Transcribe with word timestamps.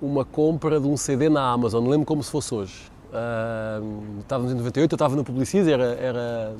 uma 0.00 0.24
compra 0.24 0.78
de 0.80 0.86
um 0.86 0.96
CD 0.96 1.28
na 1.28 1.50
Amazon, 1.50 1.82
não 1.82 1.90
lembro 1.90 2.06
como 2.06 2.22
se 2.22 2.30
fosse 2.30 2.54
hoje. 2.54 2.74
Uh, 3.08 4.20
estávamos 4.20 4.52
em 4.52 4.54
98, 4.56 4.92
eu 4.92 4.96
estava 4.96 5.16
no 5.16 5.24
Publicis, 5.24 5.66
era, 5.66 5.94
era 5.94 6.54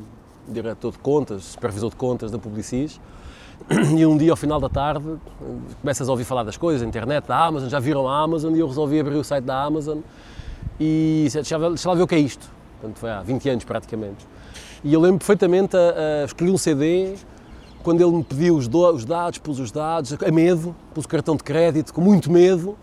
diretor 0.48 0.92
de 0.92 0.98
contas, 0.98 1.44
supervisor 1.44 1.90
de 1.90 1.96
contas 1.96 2.30
da 2.30 2.38
Publicis, 2.38 3.00
e 3.96 4.06
um 4.06 4.16
dia 4.16 4.30
ao 4.30 4.36
final 4.36 4.60
da 4.60 4.68
tarde 4.68 5.16
começas 5.80 6.08
a 6.08 6.12
ouvir 6.12 6.24
falar 6.24 6.44
das 6.44 6.56
coisas, 6.56 6.82
a 6.82 6.86
internet, 6.86 7.26
da 7.26 7.44
Amazon, 7.44 7.68
já 7.68 7.80
viram 7.80 8.08
a 8.08 8.18
Amazon, 8.20 8.54
e 8.54 8.60
eu 8.60 8.66
resolvi 8.66 9.00
abrir 9.00 9.16
o 9.16 9.24
site 9.24 9.44
da 9.44 9.62
Amazon 9.62 9.98
e 10.78 11.28
lá, 11.58 11.68
deixa 11.68 11.94
ver 11.94 12.02
o 12.02 12.06
que 12.06 12.14
é 12.14 12.18
isto. 12.18 12.48
Portanto, 12.80 12.98
foi 12.98 13.10
há 13.10 13.22
20 13.22 13.48
anos 13.48 13.64
praticamente. 13.64 14.26
E 14.84 14.92
eu 14.92 15.00
lembro 15.00 15.18
perfeitamente, 15.18 15.76
a, 15.76 16.22
a 16.22 16.24
escolhi 16.26 16.50
um 16.50 16.58
CD, 16.58 17.14
quando 17.82 18.00
ele 18.00 18.16
me 18.16 18.24
pediu 18.24 18.56
os, 18.56 18.68
do, 18.68 18.86
os 18.90 19.04
dados, 19.04 19.38
pus 19.38 19.58
os 19.58 19.72
dados, 19.72 20.12
a 20.12 20.30
medo, 20.30 20.76
pus 20.94 21.04
o 21.04 21.08
cartão 21.08 21.34
de 21.36 21.42
crédito, 21.42 21.94
com 21.94 22.00
muito 22.00 22.30
medo, 22.30 22.76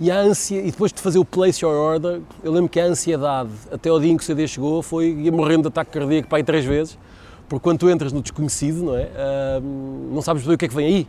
e 0.00 0.10
a 0.10 0.18
ânsia, 0.18 0.58
e 0.62 0.70
depois 0.70 0.90
de 0.90 0.98
fazer 1.02 1.18
o 1.18 1.24
place 1.26 1.62
your 1.62 1.74
order, 1.74 2.22
eu 2.42 2.50
lembro 2.50 2.70
que 2.70 2.80
a 2.80 2.86
ansiedade, 2.86 3.50
até 3.70 3.92
o 3.92 4.00
dia 4.00 4.10
em 4.10 4.16
que 4.16 4.22
o 4.22 4.26
CD 4.26 4.48
chegou, 4.48 4.82
foi 4.82 5.10
ia 5.10 5.30
morrendo 5.30 5.64
de 5.64 5.68
ataque 5.68 5.90
cardíaco 5.90 6.26
para 6.26 6.38
aí 6.38 6.42
três 6.42 6.64
vezes, 6.64 6.98
porque 7.46 7.62
quando 7.62 7.80
tu 7.80 7.90
entras 7.90 8.10
no 8.10 8.22
desconhecido, 8.22 8.82
não 8.82 8.96
é? 8.96 9.10
Uh, 9.10 10.10
não 10.14 10.22
sabes 10.22 10.42
bem 10.42 10.54
o 10.54 10.58
que 10.58 10.64
é 10.64 10.68
que 10.68 10.74
vem 10.74 10.86
aí. 10.86 11.06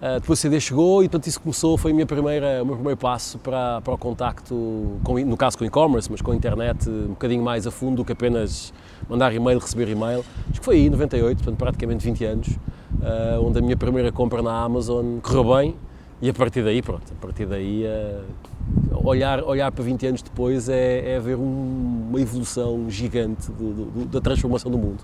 Uh, 0.00 0.20
depois 0.20 0.38
o 0.38 0.42
CD 0.42 0.60
chegou 0.60 1.02
e 1.02 1.08
portanto 1.08 1.26
isso 1.26 1.40
começou, 1.40 1.76
foi 1.76 1.92
minha 1.92 2.06
primeira, 2.06 2.62
o 2.62 2.66
meu 2.66 2.76
primeiro 2.76 2.96
passo 2.96 3.38
para, 3.40 3.80
para 3.80 3.92
o 3.92 3.98
contacto, 3.98 5.00
com, 5.02 5.18
no 5.18 5.36
caso 5.36 5.58
com 5.58 5.64
e-commerce, 5.64 6.08
mas 6.08 6.22
com 6.22 6.30
a 6.30 6.36
internet 6.36 6.88
um 6.88 7.08
bocadinho 7.08 7.42
mais 7.42 7.66
a 7.66 7.72
fundo 7.72 7.96
do 7.96 8.04
que 8.04 8.12
apenas 8.12 8.72
mandar 9.08 9.34
e-mail, 9.34 9.58
receber 9.58 9.88
e-mail. 9.88 10.24
Acho 10.48 10.60
que 10.60 10.64
foi 10.64 10.76
aí, 10.76 10.88
98, 10.88 11.38
portanto 11.38 11.58
praticamente 11.58 12.04
20 12.04 12.24
anos, 12.24 12.48
uh, 12.48 13.44
onde 13.44 13.58
a 13.58 13.62
minha 13.62 13.76
primeira 13.76 14.12
compra 14.12 14.42
na 14.42 14.62
Amazon 14.62 15.18
correu 15.20 15.56
bem 15.56 15.76
e 16.22 16.30
a 16.30 16.32
partir 16.32 16.62
daí, 16.62 16.80
pronto, 16.80 17.02
a 17.10 17.20
partir 17.20 17.46
daí 17.46 17.84
uh, 17.84 19.06
olhar, 19.08 19.42
olhar 19.42 19.72
para 19.72 19.82
20 19.82 20.06
anos 20.06 20.22
depois 20.22 20.68
é, 20.68 21.14
é 21.14 21.18
ver 21.18 21.34
um, 21.34 22.06
uma 22.10 22.20
evolução 22.20 22.88
gigante 22.88 23.50
do, 23.50 23.72
do, 23.72 24.04
da 24.04 24.20
transformação 24.20 24.70
do 24.70 24.78
mundo. 24.78 25.02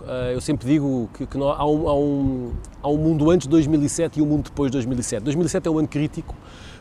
Uh, 0.00 0.32
eu 0.32 0.40
sempre 0.40 0.66
digo 0.66 1.10
que, 1.12 1.26
que 1.26 1.36
não, 1.36 1.50
há, 1.50 1.66
um, 1.66 1.88
há, 1.88 1.94
um, 1.94 2.52
há 2.82 2.88
um 2.88 2.96
mundo 2.96 3.30
antes 3.30 3.46
de 3.46 3.50
2007 3.50 4.18
e 4.18 4.22
um 4.22 4.26
mundo 4.26 4.44
depois 4.44 4.70
de 4.70 4.78
2007. 4.78 5.22
2007 5.22 5.68
é 5.68 5.70
um 5.70 5.78
ano 5.78 5.88
crítico 5.88 6.34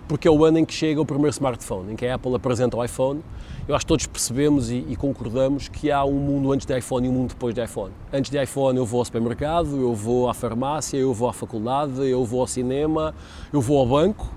porque 0.08 0.28
é 0.28 0.32
o 0.32 0.46
ano 0.46 0.60
em 0.60 0.66
que 0.66 0.74
chega 0.74 1.02
o 1.02 1.06
primeiro 1.06 1.32
smartphone, 1.32 1.94
em 1.94 1.96
que 1.96 2.06
a 2.06 2.16
Apple 2.16 2.36
apresenta 2.36 2.78
o 2.78 2.84
iPhone. 2.84 3.22
Eu 3.68 3.76
acho 3.76 3.86
que 3.86 3.90
todos 3.90 4.06
percebemos 4.06 4.70
e, 4.70 4.86
e, 4.88 4.96
concordamos 4.96 5.68
que 5.68 5.90
há 5.92 6.06
um 6.06 6.14
mundo 6.20 6.52
antes 6.52 6.68
de 6.68 6.78
iPhone 6.78 7.08
e 7.08 7.10
um 7.10 7.14
mundo 7.14 7.30
depois 7.30 7.56
de 7.56 7.64
iPhone. 7.64 7.92
Antes 8.14 8.30
de 8.30 8.42
iPhone 8.42 8.78
eu 8.78 8.86
vou 8.86 9.00
ao 9.00 9.06
supermercado, 9.06 9.76
eu 9.82 9.94
vou 9.96 10.30
à 10.30 10.34
farmácia, 10.34 10.98
eu 10.98 11.14
vou 11.14 11.28
à 11.28 11.34
faculdade, 11.34 12.08
eu 12.08 12.24
vou 12.24 12.42
ao 12.42 12.48
cinema, 12.48 13.16
eu 13.52 13.62
vou 13.62 13.80
ao 13.80 13.88
banco 13.88 14.32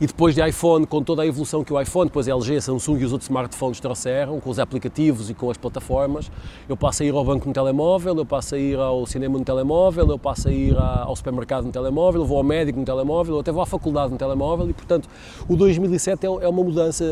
e 0.00 0.06
depois 0.06 0.34
de 0.34 0.46
iPhone, 0.46 0.86
com 0.86 1.02
toda 1.02 1.22
a 1.22 1.26
evolução 1.26 1.64
que 1.64 1.72
o 1.72 1.80
iPhone, 1.80 2.06
depois 2.06 2.28
a 2.28 2.32
LG, 2.32 2.60
Samsung 2.60 3.00
e 3.00 3.04
os 3.04 3.12
outros 3.12 3.28
smartphones 3.28 3.80
trouxeram, 3.80 4.38
com 4.38 4.48
os 4.48 4.58
aplicativos 4.58 5.28
e 5.28 5.34
com 5.34 5.50
as 5.50 5.56
plataformas, 5.56 6.30
eu 6.68 6.76
passo 6.76 7.02
a 7.02 7.06
ir 7.06 7.12
ao 7.12 7.24
banco 7.24 7.48
no 7.48 7.52
telemóvel, 7.52 8.16
eu 8.16 8.24
passo 8.24 8.54
a 8.54 8.58
ir 8.58 8.78
ao 8.78 9.04
cinema 9.06 9.38
no 9.38 9.44
telemóvel, 9.44 10.08
eu 10.08 10.18
passo 10.18 10.48
a 10.48 10.52
ir 10.52 10.76
ao 10.78 11.14
supermercado 11.16 11.64
no 11.64 11.72
telemóvel, 11.72 12.24
vou 12.24 12.38
ao 12.38 12.44
médico 12.44 12.78
no 12.78 12.84
telemóvel, 12.84 13.34
eu 13.34 13.40
até 13.40 13.50
vou 13.50 13.62
à 13.62 13.66
faculdade 13.66 14.12
no 14.12 14.18
telemóvel 14.18 14.70
e, 14.70 14.72
portanto, 14.72 15.08
o 15.48 15.56
2007 15.56 16.24
é, 16.24 16.28
é 16.28 16.48
uma 16.48 16.62
mudança, 16.62 17.04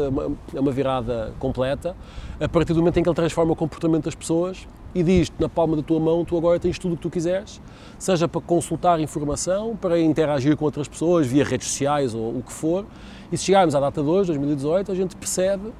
é 0.54 0.60
uma 0.60 0.70
virada 0.70 1.32
completa, 1.40 1.96
a 2.40 2.48
partir 2.48 2.72
do 2.72 2.78
momento 2.78 2.98
em 2.98 3.02
que 3.02 3.08
ele 3.08 3.16
transforma 3.16 3.52
o 3.52 3.56
comportamento 3.56 4.04
das 4.04 4.14
pessoas 4.14 4.66
e 4.96 5.02
diz 5.02 5.30
na 5.38 5.46
palma 5.46 5.76
da 5.76 5.82
tua 5.82 6.00
mão, 6.00 6.24
tu 6.24 6.38
agora 6.38 6.58
tens 6.58 6.78
tudo 6.78 6.94
o 6.94 6.96
que 6.96 7.02
tu 7.02 7.10
quiseres, 7.10 7.60
seja 7.98 8.26
para 8.26 8.40
consultar 8.40 8.98
informação, 8.98 9.76
para 9.76 10.00
interagir 10.00 10.56
com 10.56 10.64
outras 10.64 10.88
pessoas 10.88 11.26
via 11.26 11.44
redes 11.44 11.68
sociais 11.68 12.14
ou 12.14 12.38
o 12.38 12.42
que 12.42 12.50
for. 12.50 12.86
E 13.30 13.36
se 13.36 13.44
chegarmos 13.44 13.74
à 13.74 13.80
data 13.80 14.02
de 14.02 14.08
hoje, 14.08 14.28
2018, 14.28 14.90
a 14.90 14.94
gente 14.94 15.14
percebe 15.14 15.70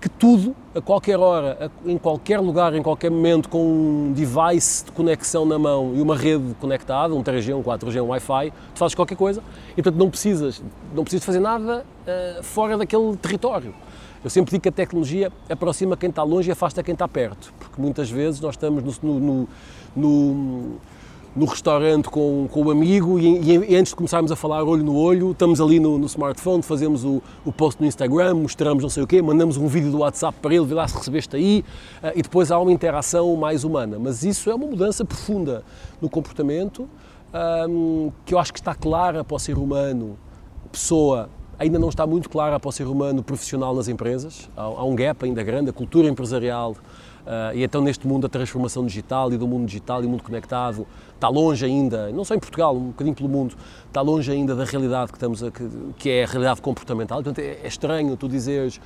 que 0.00 0.08
tudo, 0.08 0.56
a 0.74 0.80
qualquer 0.80 1.20
hora, 1.20 1.70
em 1.86 1.96
qualquer 1.96 2.40
lugar, 2.40 2.74
em 2.74 2.82
qualquer 2.82 3.12
momento, 3.12 3.48
com 3.48 3.64
um 3.64 4.12
device 4.12 4.84
de 4.86 4.90
conexão 4.90 5.46
na 5.46 5.56
mão 5.56 5.92
e 5.94 6.02
uma 6.02 6.16
rede 6.16 6.52
conectada, 6.60 7.14
um 7.14 7.22
3G, 7.22 7.56
um 7.56 7.62
4G, 7.62 8.02
um 8.02 8.08
Wi-Fi, 8.08 8.52
tu 8.74 8.78
fazes 8.80 8.94
qualquer 8.96 9.16
coisa 9.16 9.40
e, 9.70 9.74
portanto, 9.76 9.96
não 9.96 10.10
precisas, 10.10 10.60
não 10.92 11.04
precisas 11.04 11.24
fazer 11.24 11.38
nada 11.38 11.86
uh, 12.08 12.42
fora 12.42 12.76
daquele 12.76 13.16
território. 13.16 13.72
Eu 14.24 14.30
sempre 14.30 14.52
digo 14.52 14.62
que 14.62 14.70
a 14.70 14.72
tecnologia 14.72 15.30
aproxima 15.50 15.98
quem 15.98 16.08
está 16.08 16.22
longe 16.22 16.48
e 16.48 16.52
afasta 16.52 16.82
quem 16.82 16.94
está 16.94 17.06
perto, 17.06 17.52
porque 17.58 17.78
muitas 17.78 18.10
vezes 18.10 18.40
nós 18.40 18.54
estamos 18.54 18.98
no, 19.02 19.20
no, 19.20 19.48
no, 19.94 20.76
no 21.36 21.44
restaurante 21.44 22.08
com, 22.08 22.48
com 22.50 22.62
o 22.62 22.70
amigo 22.70 23.18
e, 23.18 23.70
e, 23.70 23.76
antes 23.76 23.90
de 23.90 23.96
começarmos 23.96 24.32
a 24.32 24.36
falar 24.36 24.64
olho 24.64 24.82
no 24.82 24.96
olho, 24.96 25.32
estamos 25.32 25.60
ali 25.60 25.78
no, 25.78 25.98
no 25.98 26.06
smartphone, 26.06 26.62
fazemos 26.62 27.04
o, 27.04 27.22
o, 27.44 27.52
post 27.52 27.78
no 27.82 27.86
Instagram, 27.86 28.32
mostramos 28.32 28.82
não 28.82 28.88
sei 28.88 29.02
o 29.02 29.06
quê, 29.06 29.20
mandamos 29.20 29.58
um 29.58 29.66
vídeo 29.66 29.90
do 29.90 29.98
WhatsApp 29.98 30.38
para 30.40 30.54
ele, 30.54 30.64
vê 30.64 30.72
lá 30.72 30.88
se 30.88 30.96
recebeste 30.96 31.36
aí, 31.36 31.62
uh, 32.02 32.12
e 32.16 32.22
depois 32.22 32.50
há 32.50 32.58
uma 32.58 32.72
interação 32.72 33.36
mais 33.36 33.62
humana. 33.62 33.98
Mas 33.98 34.24
isso 34.24 34.48
é 34.48 34.54
uma 34.54 34.66
mudança 34.66 35.04
profunda 35.04 35.62
no 36.00 36.08
comportamento, 36.08 36.88
um, 37.68 38.10
que 38.24 38.32
eu 38.32 38.38
acho 38.38 38.54
que 38.54 38.58
está 38.58 38.74
clara 38.74 39.22
para 39.22 39.34
o 39.36 39.38
ser 39.38 39.58
humano, 39.58 40.16
pessoa 40.72 41.28
ainda 41.58 41.78
não 41.78 41.88
está 41.88 42.06
muito 42.06 42.28
clara 42.28 42.58
para 42.58 42.68
o 42.68 42.72
ser 42.72 42.86
humano 42.86 43.22
profissional 43.22 43.74
nas 43.74 43.88
empresas. 43.88 44.48
Há, 44.56 44.62
há 44.62 44.84
um 44.84 44.94
gap 44.94 45.24
ainda 45.24 45.42
grande, 45.42 45.70
a 45.70 45.72
cultura 45.72 46.08
empresarial 46.08 46.72
uh, 46.72 47.54
e 47.54 47.62
então 47.62 47.80
neste 47.80 48.06
mundo 48.06 48.22
da 48.22 48.28
transformação 48.28 48.84
digital 48.86 49.32
e 49.32 49.36
do 49.36 49.46
mundo 49.46 49.66
digital 49.66 50.02
e 50.04 50.06
mundo 50.06 50.22
conectado 50.22 50.86
está 51.14 51.28
longe 51.28 51.64
ainda, 51.64 52.10
não 52.10 52.24
só 52.24 52.34
em 52.34 52.38
Portugal, 52.38 52.76
um 52.76 52.88
bocadinho 52.88 53.16
pelo 53.16 53.28
mundo, 53.28 53.56
está 53.86 54.02
longe 54.02 54.30
ainda 54.30 54.54
da 54.54 54.64
realidade 54.64 55.10
que, 55.10 55.16
estamos 55.16 55.42
a, 55.42 55.50
que, 55.50 55.68
que 55.96 56.10
é 56.10 56.24
a 56.24 56.26
realidade 56.26 56.60
comportamental. 56.60 57.22
Portanto, 57.22 57.38
é, 57.38 57.60
é, 57.62 57.66
estranho 57.66 58.16
tu 58.16 58.28
dizeres, 58.28 58.80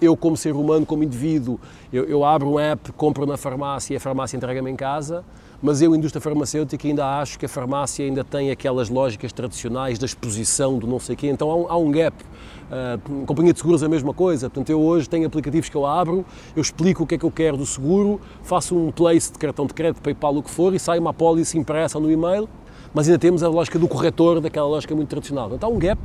eu 0.00 0.16
como 0.16 0.36
ser 0.36 0.54
humano, 0.54 0.84
como 0.84 1.04
indivíduo, 1.04 1.60
eu, 1.92 2.04
eu 2.04 2.24
abro 2.24 2.48
um 2.48 2.58
app, 2.58 2.90
compro 2.92 3.26
na 3.26 3.36
farmácia 3.36 3.94
e 3.94 3.96
a 3.96 4.00
farmácia 4.00 4.36
entrega-me 4.36 4.70
em 4.70 4.76
casa, 4.76 5.24
mas 5.62 5.80
eu, 5.80 5.94
indústria 5.94 6.20
farmacêutica, 6.20 6.86
ainda 6.86 7.18
acho 7.20 7.38
que 7.38 7.46
a 7.46 7.48
farmácia 7.48 8.04
ainda 8.04 8.22
tem 8.22 8.50
aquelas 8.50 8.88
lógicas 8.88 9.32
tradicionais 9.32 9.98
da 9.98 10.06
exposição, 10.06 10.78
do 10.78 10.86
não 10.86 10.98
sei 10.98 11.16
quê, 11.16 11.28
então 11.28 11.50
há 11.50 11.56
um, 11.56 11.66
há 11.70 11.76
um 11.76 11.90
gap. 11.90 12.16
Uh, 12.64 13.24
companhia 13.26 13.52
de 13.52 13.58
seguros 13.58 13.82
é 13.82 13.86
a 13.86 13.88
mesma 13.88 14.12
coisa, 14.12 14.48
portanto 14.48 14.70
eu 14.70 14.80
hoje 14.80 15.08
tenho 15.08 15.26
aplicativos 15.26 15.68
que 15.68 15.76
eu 15.76 15.86
abro, 15.86 16.24
eu 16.56 16.62
explico 16.62 17.04
o 17.04 17.06
que 17.06 17.14
é 17.14 17.18
que 17.18 17.24
eu 17.24 17.30
quero 17.30 17.56
do 17.56 17.66
seguro, 17.66 18.20
faço 18.42 18.76
um 18.76 18.90
place 18.90 19.32
de 19.32 19.38
cartão 19.38 19.66
de 19.66 19.74
crédito, 19.74 20.02
PayPal, 20.02 20.36
o 20.36 20.42
que 20.42 20.50
for, 20.50 20.74
e 20.74 20.78
sai 20.78 20.98
uma 20.98 21.10
apólice 21.10 21.56
impressa 21.58 22.00
no 22.00 22.10
e-mail, 22.10 22.48
mas 22.92 23.06
ainda 23.06 23.18
temos 23.18 23.42
a 23.42 23.48
lógica 23.48 23.78
do 23.78 23.88
corretor, 23.88 24.40
daquela 24.40 24.66
lógica 24.66 24.94
muito 24.94 25.08
tradicional. 25.08 25.50
Então 25.54 25.68
há 25.68 25.72
um 25.72 25.78
gap 25.78 26.00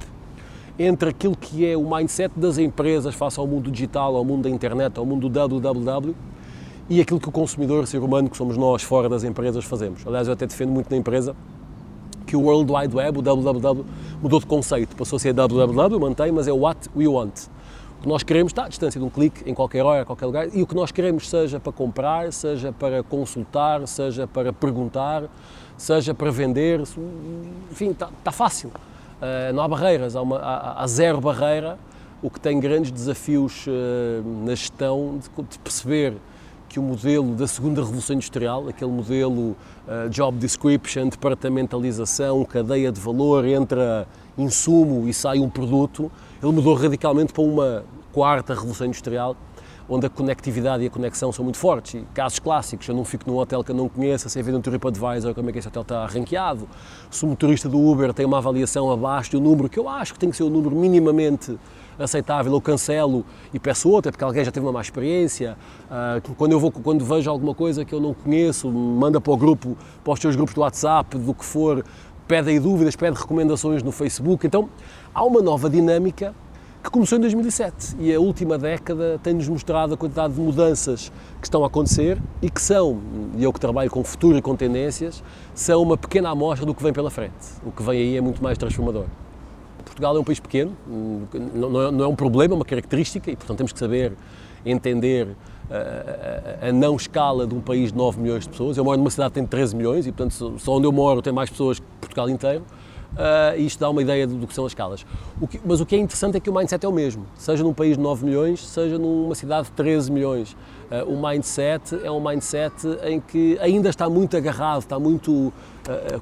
entre 0.77 1.09
aquilo 1.09 1.35
que 1.35 1.65
é 1.65 1.75
o 1.75 1.83
mindset 1.83 2.33
das 2.39 2.57
empresas 2.57 3.13
face 3.13 3.37
ao 3.37 3.45
mundo 3.45 3.69
digital, 3.69 4.15
ao 4.15 4.23
mundo 4.23 4.43
da 4.43 4.49
internet, 4.49 4.97
ao 4.97 5.05
mundo 5.05 5.27
do 5.27 5.29
www, 5.29 6.15
e 6.89 6.99
aquilo 6.99 7.19
que 7.19 7.29
o 7.29 7.31
consumidor, 7.31 7.85
ser 7.85 7.99
humano, 7.99 8.29
que 8.29 8.35
somos 8.35 8.57
nós 8.57 8.81
fora 8.81 9.07
das 9.07 9.23
empresas, 9.23 9.63
fazemos. 9.63 10.05
Aliás, 10.07 10.27
eu 10.27 10.33
até 10.33 10.47
defendo 10.47 10.71
muito 10.71 10.89
na 10.89 10.97
empresa 10.97 11.35
que 12.25 12.35
o 12.35 12.41
World 12.41 12.71
Wide 12.71 12.95
Web, 12.95 13.19
o 13.19 13.21
www, 13.21 13.85
mudou 14.21 14.39
de 14.39 14.45
conceito, 14.45 14.95
passou 14.95 15.17
a 15.17 15.19
ser 15.19 15.33
www, 15.33 15.99
mantém, 15.99 16.31
mas 16.31 16.47
é 16.47 16.51
what 16.51 16.89
we 16.95 17.07
want. 17.07 17.47
O 17.99 18.03
que 18.03 18.07
nós 18.07 18.23
queremos 18.23 18.51
está 18.51 18.65
à 18.65 18.67
distância 18.69 18.99
de 18.99 19.05
um 19.05 19.09
clique, 19.09 19.47
em 19.49 19.53
qualquer 19.53 19.83
hora, 19.83 20.01
em 20.03 20.05
qualquer 20.05 20.25
lugar, 20.25 20.47
e 20.55 20.61
o 20.61 20.67
que 20.67 20.73
nós 20.73 20.91
queremos, 20.91 21.29
seja 21.29 21.59
para 21.59 21.71
comprar, 21.71 22.31
seja 22.31 22.71
para 22.71 23.03
consultar, 23.03 23.87
seja 23.87 24.25
para 24.25 24.53
perguntar, 24.53 25.23
seja 25.77 26.13
para 26.13 26.31
vender, 26.31 26.81
enfim, 27.71 27.91
está, 27.91 28.09
está 28.17 28.31
fácil. 28.31 28.69
Uh, 28.69 29.53
não 29.53 29.61
há 29.61 29.67
barreiras, 29.67 30.15
há, 30.15 30.21
uma, 30.21 30.37
há, 30.37 30.83
há, 30.83 30.87
zero 30.87 31.19
barreira, 31.19 31.77
o 32.21 32.29
que 32.29 32.39
tem 32.39 32.59
grandes 32.59 32.91
desafios 32.91 33.67
uh, 33.67 34.45
na 34.45 34.55
gestão 34.55 35.17
de, 35.17 35.43
de 35.43 35.59
perceber 35.59 36.13
que 36.69 36.79
o 36.79 36.83
modelo 36.83 37.33
da 37.33 37.47
segunda 37.47 37.81
revolução 37.81 38.15
industrial, 38.15 38.69
aquele 38.69 38.91
modelo 38.91 39.57
uh, 39.87 40.07
job 40.09 40.37
description, 40.37 41.09
departamentalização, 41.09 42.45
cadeia 42.45 42.91
de 42.91 43.01
valor, 43.01 43.43
entra 43.45 44.07
insumo 44.37 45.07
e 45.07 45.13
sai 45.13 45.39
um 45.39 45.49
produto, 45.49 46.11
ele 46.41 46.51
mudou 46.51 46.75
radicalmente 46.75 47.33
para 47.33 47.41
uma 47.41 47.83
quarta 48.13 48.53
revolução 48.53 48.85
industrial, 48.85 49.35
onde 49.89 50.05
a 50.05 50.09
conectividade 50.09 50.83
e 50.83 50.87
a 50.87 50.89
conexão 50.91 51.31
são 51.31 51.43
muito 51.43 51.57
fortes. 51.57 52.03
Casos 52.13 52.37
clássicos, 52.37 52.87
eu 52.87 52.95
não 52.95 53.03
fico 53.03 53.29
num 53.29 53.37
hotel 53.37 53.63
que 53.63 53.71
eu 53.71 53.75
não 53.75 53.89
conheça, 53.89 54.29
sem 54.29 54.43
ver 54.43 54.51
no 54.51 54.61
TripAdvisor 54.61 55.33
como 55.33 55.49
é 55.49 55.51
que 55.51 55.57
esse 55.57 55.67
hotel 55.67 55.81
está 55.81 56.05
ranqueado. 56.05 56.69
Se 57.09 57.25
o 57.25 57.27
motorista 57.27 57.67
do 57.67 57.79
Uber 57.79 58.13
tem 58.13 58.27
uma 58.27 58.37
avaliação 58.37 58.91
abaixo 58.91 59.31
do 59.31 59.41
número, 59.41 59.67
que 59.67 59.79
eu 59.79 59.89
acho 59.89 60.13
que 60.13 60.19
tem 60.19 60.29
que 60.29 60.37
ser 60.37 60.43
o 60.43 60.47
um 60.47 60.51
número 60.51 60.75
minimamente 60.75 61.57
aceitável, 62.03 62.51
eu 62.53 62.61
cancelo 62.61 63.25
e 63.53 63.59
peço 63.59 63.89
outra, 63.89 64.11
porque 64.11 64.23
alguém 64.23 64.43
já 64.43 64.51
teve 64.51 64.65
uma 64.65 64.71
má 64.71 64.81
experiência. 64.81 65.57
Uh, 65.89 66.35
quando, 66.35 66.53
eu 66.53 66.59
vou, 66.59 66.71
quando 66.71 67.03
vejo 67.03 67.29
alguma 67.29 67.53
coisa 67.53 67.83
que 67.83 67.93
eu 67.93 67.99
não 67.99 68.13
conheço, 68.13 68.69
manda 68.71 69.19
para 69.19 69.33
o 69.33 69.37
grupo, 69.37 69.77
para 70.03 70.13
os 70.13 70.19
teus 70.19 70.35
grupos 70.35 70.53
do 70.53 70.61
WhatsApp, 70.61 71.17
do 71.17 71.33
que 71.33 71.45
for, 71.45 71.83
pede 72.27 72.49
aí 72.49 72.59
dúvidas, 72.59 72.95
pede 72.95 73.17
recomendações 73.17 73.83
no 73.83 73.91
Facebook. 73.91 74.45
Então, 74.45 74.69
há 75.13 75.23
uma 75.23 75.41
nova 75.41 75.69
dinâmica 75.69 76.33
que 76.83 76.89
começou 76.89 77.17
em 77.17 77.21
2007 77.21 77.97
e 77.99 78.13
a 78.13 78.19
última 78.19 78.57
década 78.57 79.19
tem-nos 79.21 79.49
mostrado 79.49 79.93
a 79.93 79.97
quantidade 79.97 80.33
de 80.33 80.39
mudanças 80.39 81.11
que 81.41 81.45
estão 81.45 81.63
a 81.63 81.67
acontecer 81.67 82.21
e 82.41 82.49
que 82.49 82.61
são, 82.61 82.99
e 83.37 83.43
eu 83.43 83.51
que 83.51 83.59
trabalho 83.59 83.89
com 83.89 84.03
futuro 84.03 84.37
e 84.37 84.41
com 84.41 84.55
tendências, 84.55 85.21
são 85.53 85.81
uma 85.81 85.97
pequena 85.97 86.29
amostra 86.29 86.65
do 86.65 86.73
que 86.73 86.81
vem 86.81 86.93
pela 86.93 87.09
frente. 87.09 87.33
O 87.65 87.71
que 87.71 87.83
vem 87.83 87.99
aí 87.99 88.17
é 88.17 88.21
muito 88.21 88.41
mais 88.41 88.57
transformador. 88.57 89.05
Portugal 89.89 90.15
é 90.15 90.19
um 90.19 90.23
país 90.23 90.39
pequeno, 90.39 90.75
não 91.53 92.03
é 92.03 92.07
um 92.07 92.15
problema, 92.15 92.53
é 92.53 92.55
uma 92.55 92.65
característica 92.65 93.29
e, 93.29 93.35
portanto, 93.35 93.57
temos 93.57 93.73
que 93.73 93.79
saber 93.79 94.13
entender 94.65 95.35
a, 95.69 96.65
a, 96.65 96.69
a, 96.69 96.71
não 96.71 96.95
escala 96.95 97.45
de 97.45 97.53
um 97.53 97.61
país 97.61 97.91
de 97.91 97.97
9 97.97 98.19
milhões 98.19 98.43
de 98.43 98.49
pessoas. 98.49 98.77
Eu 98.77 98.83
moro 98.83 98.97
numa 98.97 99.09
cidade 99.09 99.31
que 99.31 99.35
tem 99.35 99.45
13 99.45 99.75
milhões 99.75 100.07
e, 100.07 100.11
portanto, 100.11 100.59
só 100.59 100.77
onde 100.77 100.87
eu 100.87 100.91
moro 100.91 101.21
tem 101.21 101.33
mais 101.33 101.49
pessoas 101.49 101.79
que 101.79 101.85
Portugal 101.99 102.29
inteiro. 102.29 102.63
Uh, 103.13 103.57
e 103.57 103.65
isto 103.65 103.79
dá 103.79 103.89
uma 103.89 104.03
ideia 104.03 104.27
do 104.27 104.45
que 104.45 104.53
são 104.53 104.65
as 104.65 104.71
escalas. 104.71 105.03
O 105.41 105.47
que, 105.47 105.59
mas 105.65 105.81
o 105.81 105.85
que 105.85 105.95
é 105.95 105.99
interessante 105.99 106.37
é 106.37 106.39
que 106.39 106.49
o 106.49 106.53
mindset 106.53 106.85
é 106.85 106.87
o 106.87 106.91
mesmo, 106.91 107.25
seja 107.35 107.63
num 107.63 107.73
país 107.73 107.97
de 107.97 108.03
9 108.03 108.23
milhões, 108.23 108.63
seja 108.65 108.99
numa 108.99 109.33
cidade 109.33 109.65
de 109.65 109.71
13 109.71 110.11
milhões. 110.11 110.55
Uh, 110.91 111.11
o 111.11 111.21
mindset 111.21 111.99
é 112.03 112.11
um 112.11 112.19
mindset 112.19 112.87
em 113.03 113.19
que 113.19 113.57
ainda 113.59 113.89
está 113.89 114.07
muito 114.07 114.37
agarrado, 114.37 114.81
está 114.81 114.99
muito 114.99 115.31
uh, 115.31 115.53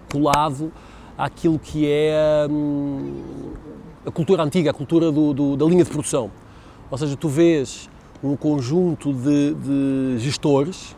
colado 0.09 0.71
àquilo 1.17 1.57
que 1.57 1.89
é 1.89 2.47
um, 2.49 3.21
a 4.05 4.11
cultura 4.11 4.43
antiga, 4.43 4.71
a 4.71 4.73
cultura 4.73 5.11
do, 5.11 5.33
do, 5.33 5.57
da 5.57 5.65
linha 5.65 5.83
de 5.83 5.89
produção. 5.89 6.31
Ou 6.89 6.97
seja, 6.97 7.15
tu 7.15 7.27
vês 7.27 7.89
um 8.23 8.35
conjunto 8.35 9.13
de, 9.13 9.53
de 9.53 10.19
gestores 10.19 10.95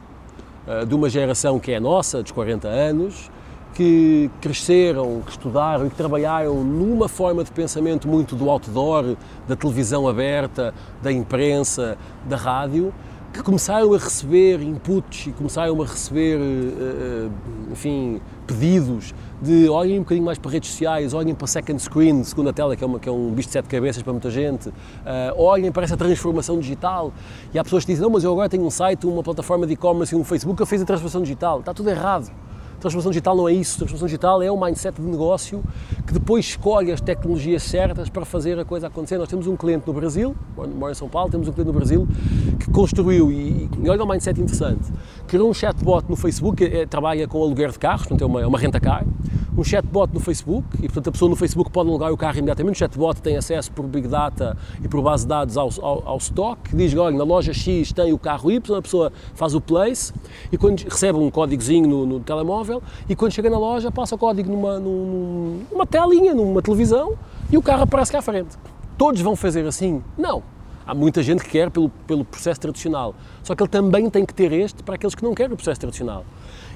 de 0.88 0.94
uma 0.94 1.10
geração 1.10 1.60
que 1.60 1.72
é 1.72 1.78
a 1.78 1.80
nossa, 1.80 2.22
dos 2.22 2.32
40 2.32 2.68
anos, 2.68 3.32
que 3.74 4.30
cresceram, 4.42 5.22
que 5.26 5.32
estudaram 5.32 5.88
e 5.88 5.90
que 5.90 5.96
trabalharam 5.96 6.64
numa 6.64 7.08
forma 7.08 7.44
de 7.44 7.52
pensamento 7.52 8.08
muito 8.08 8.36
do 8.36 8.50
outdoor, 8.50 9.16
da 9.48 9.56
televisão 9.56 10.08
aberta, 10.08 10.74
da 11.02 11.12
imprensa, 11.12 11.98
da 12.26 12.36
rádio, 12.36 12.94
que 13.34 13.44
começaram 13.44 13.94
a 13.94 13.98
receber 13.98 14.62
inputs 14.62 15.28
e 15.28 15.32
começaram 15.32 15.80
a 15.82 15.86
receber, 15.86 16.40
eh, 16.40 16.42
eh, 16.42 17.30
enfim, 17.72 18.20
pedidos 18.48 19.14
de 19.42 19.70
olhem 19.70 20.00
um 20.00 20.02
bocadinho 20.02 20.26
mais 20.26 20.38
para 20.38 20.52
redes 20.52 20.70
sociais, 20.70 21.14
olhem 21.14 21.34
para 21.34 21.48
second 21.48 21.82
screen, 21.82 22.24
segunda 22.24 22.52
tela, 22.52 22.76
que 22.76 22.84
é, 22.84 22.88
uma, 22.88 23.00
que 23.00 23.08
é 23.08 23.12
um 23.12 23.32
bicho 23.32 23.48
de 23.48 23.54
sete 23.54 23.70
cabeças 23.70 24.04
para 24.04 24.12
muita 24.12 24.30
gente, 24.30 24.70
uh, 24.70 24.74
olhem 25.38 25.72
para 25.72 25.84
essa 25.84 25.96
transformação 25.96 26.60
digital. 26.60 27.14
E 27.54 27.60
há 27.60 27.64
pessoas 27.64 27.86
que 27.86 27.92
dizem, 27.92 28.04
não, 28.04 28.10
mas 28.10 28.24
eu 28.24 28.32
agora 28.32 28.50
tenho 28.50 28.66
um 28.66 28.70
site, 28.70 29.06
uma 29.06 29.24
plataforma 29.24 29.66
de 29.66 29.74
e-commerce 29.74 30.14
e 30.14 30.18
um 30.18 30.24
Facebook, 30.24 30.60
eu 30.60 30.66
fiz 30.66 30.82
a 30.82 30.86
transformação 30.86 31.22
digital. 31.22 31.60
Está 31.60 31.74
tudo 31.74 31.90
errado. 31.90 32.30
Transformação 32.80 33.12
digital 33.12 33.36
não 33.36 33.48
é 33.48 33.54
isso. 33.54 33.78
Transformação 33.78 34.08
digital 34.08 34.42
é 34.42 34.52
um 34.52 34.60
mindset 34.60 35.02
de 35.02 35.08
negócio 35.08 35.64
que 36.08 36.14
depois 36.14 36.46
escolhe 36.46 36.92
as 36.92 37.02
tecnologias 37.02 37.64
certas 37.64 38.10
para 38.10 38.26
fazer 38.26 38.58
a 38.58 38.66
coisa 38.66 38.88
acontecer. 38.88 39.18
Nós 39.18 39.28
temos 39.28 39.48
um 39.48 39.56
cliente 39.56 39.86
no 39.86 39.94
Brasil, 39.94 40.36
mora 40.56 40.92
em 40.92 40.96
São 40.96 41.10
Paulo, 41.10 41.30
temos 41.30 41.48
um 41.48 41.52
cliente 41.52 41.72
no 41.72 41.78
Brasil 41.78 42.08
que 42.60 42.72
construiu, 42.72 43.32
e, 43.32 43.70
e 43.82 43.90
olha 43.90 44.04
um 44.04 44.08
mindset 44.08 44.40
interessante, 44.40 44.92
criou 45.28 45.50
um 45.50 45.54
chatbot 45.54 46.06
no 46.10 46.16
Facebook, 46.16 46.64
é, 46.64 46.86
trabalha 46.86 47.28
com 47.28 47.42
aluguer 47.42 47.72
de 47.72 47.80
carros, 47.80 48.02
portanto 48.02 48.22
é 48.22 48.26
uma, 48.26 48.42
é 48.42 48.48
uma 48.48 48.58
renta-car, 48.58 49.06
um 49.58 49.64
chatbot 49.64 50.14
no 50.14 50.20
Facebook, 50.20 50.66
e 50.78 50.84
portanto 50.84 51.10
a 51.10 51.12
pessoa 51.12 51.30
no 51.30 51.36
Facebook 51.36 51.72
pode 51.72 51.90
alugar 51.90 52.12
o 52.12 52.18
carro 52.18 52.38
imediatamente, 52.38 52.76
o 52.76 52.80
chatbot 52.80 53.22
tem 53.22 53.38
acesso 53.38 53.72
por 53.72 53.86
Big 53.86 54.08
Data 54.08 54.58
e 54.84 54.88
por 54.88 55.02
base 55.02 55.24
de 55.24 55.30
dados 55.30 55.58
ao, 55.58 55.70
ao, 55.82 56.08
ao 56.08 56.18
stock, 56.18 56.76
diz, 56.76 56.96
olha, 56.96 57.18
na 57.18 57.24
loja 57.24 57.54
X 57.54 57.92
tem 57.92 58.14
o 58.14 58.18
carro 58.18 58.52
Y, 58.52 58.78
a 58.78 58.82
pessoa 58.82 59.12
faz 59.34 59.54
o 59.54 59.62
place, 59.62 60.14
e 60.52 60.58
quando 60.58 60.82
recebe 60.82 61.18
um 61.18 61.30
códigozinho 61.30 61.88
no, 61.88 62.06
no 62.06 62.20
telemóvel, 62.20 62.69
e 63.08 63.16
quando 63.16 63.32
chega 63.32 63.50
na 63.50 63.58
loja 63.58 63.92
passa 63.92 64.16
o 64.16 64.18
código 64.18 64.52
numa, 64.52 64.80
numa, 64.80 65.64
numa 65.72 65.86
telinha, 65.86 66.34
numa 66.34 66.62
televisão, 66.62 67.18
e 67.52 67.58
o 67.58 67.62
carro 67.62 67.84
aparece 67.84 68.12
cá 68.12 68.20
à 68.20 68.22
frente. 68.22 68.58
Todos 68.98 69.22
vão 69.22 69.36
fazer 69.36 69.66
assim? 69.66 70.04
Não. 70.18 70.44
Há 70.86 70.94
muita 70.94 71.22
gente 71.22 71.44
que 71.44 71.50
quer 71.52 71.70
pelo, 71.70 71.90
pelo 72.08 72.26
processo 72.26 72.60
tradicional. 72.60 73.14
Só 73.44 73.56
que 73.56 73.62
ele 73.62 73.70
também 73.70 74.10
tem 74.10 74.26
que 74.26 74.34
ter 74.34 74.52
este 74.52 74.82
para 74.84 74.96
aqueles 74.96 75.14
que 75.14 75.24
não 75.24 75.36
querem 75.36 75.54
o 75.54 75.56
processo 75.56 75.80
tradicional. 75.80 76.26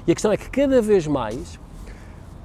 E 0.06 0.12
a 0.12 0.14
questão 0.14 0.30
é 0.30 0.36
que 0.36 0.48
cada 0.48 0.80
vez 0.80 1.06
mais 1.06 1.58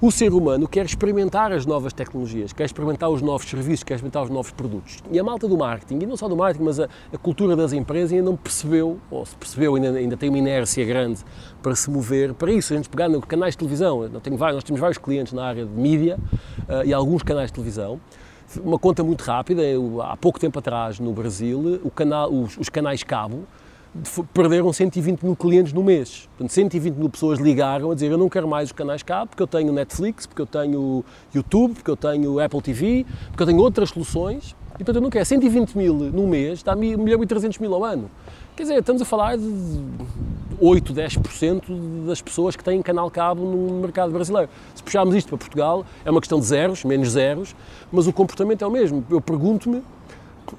o 0.01 0.11
ser 0.11 0.31
humano 0.31 0.67
quer 0.67 0.85
experimentar 0.85 1.51
as 1.51 1.65
novas 1.65 1.91
tecnologias, 1.91 2.53
quer 2.53 2.63
experimentar 2.63 3.09
os 3.09 3.21
novos 3.21 3.47
serviços, 3.49 3.83
quer 3.83 3.95
experimentar 3.95 4.23
os 4.23 4.29
novos 4.29 4.51
produtos. 4.51 4.99
E 5.11 5.19
a 5.19 5.23
malta 5.23 5.47
do 5.47 5.57
marketing, 5.57 5.99
e 6.03 6.05
não 6.05 6.15
só 6.15 6.29
do 6.29 6.37
marketing, 6.37 6.63
mas 6.63 6.79
a, 6.79 6.87
a 7.13 7.17
cultura 7.17 7.53
das 7.55 7.73
empresas 7.73 8.13
ainda 8.13 8.23
não 8.23 8.37
percebeu, 8.37 8.97
ou 9.11 9.25
se 9.25 9.35
percebeu, 9.35 9.75
ainda, 9.75 9.89
ainda 9.89 10.15
tem 10.15 10.29
uma 10.29 10.37
inércia 10.37 10.85
grande 10.85 11.19
para 11.61 11.75
se 11.75 11.89
mover 11.89 12.33
para 12.33 12.49
isso. 12.49 12.73
A 12.73 12.77
gente 12.77 12.87
pegar 12.87 13.09
canais 13.21 13.55
de 13.55 13.57
televisão, 13.57 14.07
nós 14.07 14.21
temos 14.21 14.39
vários, 14.39 14.55
nós 14.55 14.63
temos 14.63 14.79
vários 14.79 14.97
clientes 14.97 15.33
na 15.33 15.43
área 15.43 15.65
de 15.65 15.71
mídia 15.71 16.17
uh, 16.69 16.85
e 16.85 16.93
alguns 16.93 17.21
canais 17.21 17.47
de 17.47 17.53
televisão. 17.53 17.99
Uma 18.63 18.79
conta 18.79 19.03
muito 19.03 19.21
rápida, 19.21 19.61
eu, 19.61 20.01
há 20.01 20.15
pouco 20.15 20.39
tempo 20.39 20.57
atrás 20.57 20.99
no 20.99 21.11
Brasil, 21.11 21.79
canal, 21.93 22.31
os, 22.31 22.57
os 22.57 22.69
canais 22.69 23.03
cabo 23.03 23.43
perderam 24.33 24.71
120 24.71 25.23
mil 25.23 25.35
clientes 25.35 25.73
no 25.73 25.83
mês. 25.83 26.29
Portanto, 26.37 26.51
120 26.51 26.95
mil 26.95 27.09
pessoas 27.09 27.39
ligaram 27.39 27.91
a 27.91 27.93
dizer 27.93 28.11
eu 28.11 28.17
não 28.17 28.29
quero 28.29 28.47
mais 28.47 28.69
os 28.69 28.71
canais 28.71 29.03
cá 29.03 29.25
porque 29.25 29.41
eu 29.41 29.47
tenho 29.47 29.73
Netflix, 29.73 30.25
porque 30.25 30.41
eu 30.41 30.45
tenho 30.45 31.03
YouTube, 31.33 31.73
porque 31.75 31.91
eu 31.91 31.97
tenho 31.97 32.39
Apple 32.39 32.61
TV, 32.61 33.05
porque 33.29 33.43
eu 33.43 33.47
tenho 33.47 33.59
outras 33.59 33.89
soluções 33.89 34.55
e 34.75 34.83
portanto 34.83 34.97
eu 34.97 35.01
não 35.01 35.09
quero. 35.09 35.25
120 35.25 35.75
mil 35.75 35.93
no 35.93 36.27
mês 36.27 36.63
dá 36.63 36.75
1 36.75 36.77
milhão 36.77 37.23
e 37.23 37.27
300 37.27 37.57
mil 37.59 37.73
ao 37.73 37.83
ano. 37.83 38.09
Quer 38.55 38.63
dizer, 38.63 38.79
estamos 38.79 39.01
a 39.01 39.05
falar 39.05 39.37
de 39.37 39.79
8, 40.59 40.93
10% 40.93 42.05
das 42.05 42.21
pessoas 42.21 42.55
que 42.55 42.63
têm 42.63 42.81
canal 42.81 43.09
cabo 43.09 43.45
no 43.45 43.79
mercado 43.79 44.11
brasileiro. 44.11 44.49
Se 44.75 44.83
puxarmos 44.83 45.15
isto 45.15 45.29
para 45.29 45.37
Portugal, 45.37 45.85
é 46.03 46.11
uma 46.11 46.19
questão 46.19 46.39
de 46.39 46.45
zeros, 46.45 46.83
menos 46.83 47.11
zeros, 47.11 47.55
mas 47.91 48.07
o 48.07 48.13
comportamento 48.13 48.61
é 48.61 48.67
o 48.67 48.71
mesmo. 48.71 49.05
Eu 49.09 49.21
pergunto-me 49.21 49.81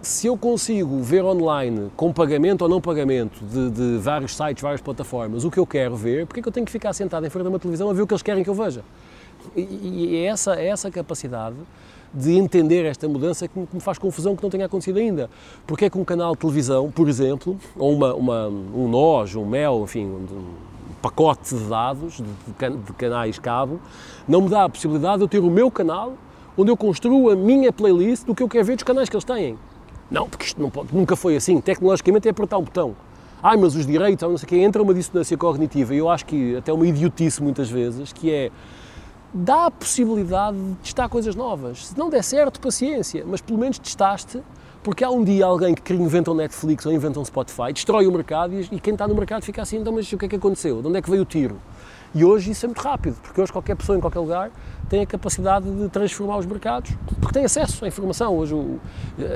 se 0.02 0.26
eu 0.26 0.36
consigo 0.36 1.00
ver 1.02 1.24
online, 1.24 1.90
com 1.96 2.12
pagamento 2.12 2.62
ou 2.62 2.68
não 2.68 2.80
pagamento, 2.80 3.44
de, 3.44 3.70
de, 3.70 3.98
vários 3.98 4.36
sites, 4.36 4.62
várias 4.62 4.80
plataformas, 4.80 5.44
o 5.44 5.50
que 5.50 5.58
eu 5.58 5.66
quero 5.66 5.96
ver, 5.96 6.26
porque 6.26 6.40
é 6.40 6.42
que 6.42 6.48
eu 6.48 6.52
tenho 6.52 6.66
que 6.66 6.72
ficar 6.72 6.92
sentado 6.92 7.26
em 7.26 7.30
frente 7.30 7.44
de 7.44 7.48
uma 7.48 7.58
televisão 7.58 7.90
a 7.90 7.92
ver 7.92 8.02
o 8.02 8.06
que 8.06 8.14
eles 8.14 8.22
querem 8.22 8.42
que 8.42 8.50
eu 8.50 8.54
veja? 8.54 8.82
E, 9.56 9.60
e 9.60 10.16
é 10.16 10.24
essa, 10.26 10.54
é 10.54 10.66
essa 10.66 10.90
capacidade 10.90 11.56
de 12.12 12.36
entender 12.36 12.84
esta 12.84 13.08
mudança 13.08 13.46
que 13.46 13.58
me 13.72 13.80
faz 13.80 13.98
confusão 13.98 14.34
que 14.34 14.42
não 14.42 14.50
tenha 14.50 14.66
acontecido 14.66 14.98
ainda. 14.98 15.30
Porque 15.66 15.84
é 15.84 15.90
que 15.90 15.96
um 15.96 16.04
canal 16.04 16.32
de 16.32 16.38
televisão, 16.40 16.90
por 16.90 17.08
exemplo, 17.08 17.58
ou 17.76 17.94
uma, 17.94 18.14
uma 18.14 18.48
um 18.48 18.88
nós, 18.88 19.34
um 19.34 19.46
mel, 19.46 19.82
enfim, 19.84 20.06
um, 20.06 20.16
um 20.16 20.94
pacote 21.00 21.54
de 21.54 21.64
dados 21.64 22.16
de, 22.16 22.70
de 22.70 22.92
canais 22.94 23.38
cabo, 23.38 23.80
não 24.26 24.42
me 24.42 24.48
dá 24.48 24.64
a 24.64 24.68
possibilidade 24.68 25.18
de 25.18 25.24
eu 25.24 25.28
ter 25.28 25.38
o 25.38 25.50
meu 25.50 25.70
canal 25.70 26.14
onde 26.56 26.70
eu 26.70 26.76
construo 26.76 27.30
a 27.30 27.36
minha 27.36 27.72
playlist 27.72 28.26
do 28.26 28.34
que 28.34 28.42
eu 28.42 28.48
quero 28.48 28.64
ver 28.64 28.74
dos 28.74 28.82
canais 28.82 29.08
que 29.08 29.16
eles 29.16 29.24
têm. 29.24 29.56
Não, 30.10 30.28
porque 30.28 30.46
isto 30.46 30.60
não 30.60 30.70
pode, 30.70 30.94
nunca 30.94 31.14
foi 31.14 31.36
assim. 31.36 31.60
Tecnologicamente 31.60 32.26
é 32.26 32.30
apertar 32.30 32.58
um 32.58 32.64
botão. 32.64 32.96
Ai, 33.42 33.56
mas 33.56 33.74
os 33.74 33.86
direitos, 33.86 34.28
não 34.28 34.36
sei 34.36 34.44
o 34.44 34.48
quê, 34.48 34.56
entra 34.56 34.82
uma 34.82 34.92
dissonância 34.92 35.36
cognitiva 35.36 35.94
e 35.94 35.98
eu 35.98 36.10
acho 36.10 36.26
que 36.26 36.56
até 36.56 36.72
uma 36.72 36.86
idiotice 36.86 37.42
muitas 37.42 37.70
vezes, 37.70 38.12
que 38.12 38.30
é 38.30 38.50
dá 39.32 39.66
a 39.66 39.70
possibilidade 39.70 40.58
de 40.58 40.74
testar 40.76 41.08
coisas 41.08 41.34
novas. 41.34 41.86
Se 41.86 41.98
não 41.98 42.10
der 42.10 42.22
certo, 42.22 42.60
paciência, 42.60 43.24
mas 43.26 43.40
pelo 43.40 43.58
menos 43.58 43.78
testaste, 43.78 44.42
porque 44.82 45.04
há 45.04 45.10
um 45.10 45.22
dia 45.22 45.46
alguém 45.46 45.74
que 45.74 45.94
inventa 45.94 46.30
um 46.30 46.34
Netflix 46.34 46.84
ou 46.84 46.92
inventa 46.92 47.20
um 47.20 47.24
Spotify, 47.24 47.72
destrói 47.72 48.06
o 48.06 48.12
mercado 48.12 48.54
e 48.54 48.80
quem 48.80 48.92
está 48.92 49.06
no 49.06 49.14
mercado 49.14 49.42
fica 49.42 49.62
assim, 49.62 49.78
então 49.78 49.92
mas 49.92 50.12
o 50.12 50.18
que 50.18 50.26
é 50.26 50.28
que 50.28 50.36
aconteceu? 50.36 50.82
De 50.82 50.88
onde 50.88 50.98
é 50.98 51.02
que 51.02 51.08
veio 51.08 51.22
o 51.22 51.26
tiro? 51.26 51.56
E 52.14 52.24
hoje 52.24 52.50
isso 52.50 52.66
é 52.66 52.68
muito 52.68 52.80
rápido, 52.80 53.16
porque 53.22 53.40
hoje 53.40 53.52
qualquer 53.52 53.76
pessoa 53.76 53.96
em 53.96 54.00
qualquer 54.00 54.18
lugar 54.18 54.50
tem 54.90 55.02
a 55.02 55.06
capacidade 55.06 55.70
de 55.70 55.88
transformar 55.88 56.36
os 56.38 56.46
mercados, 56.46 56.90
porque 57.20 57.32
tem 57.32 57.44
acesso 57.44 57.84
à 57.84 57.88
informação. 57.88 58.36
Hoje, 58.36 58.52
o, 58.52 58.80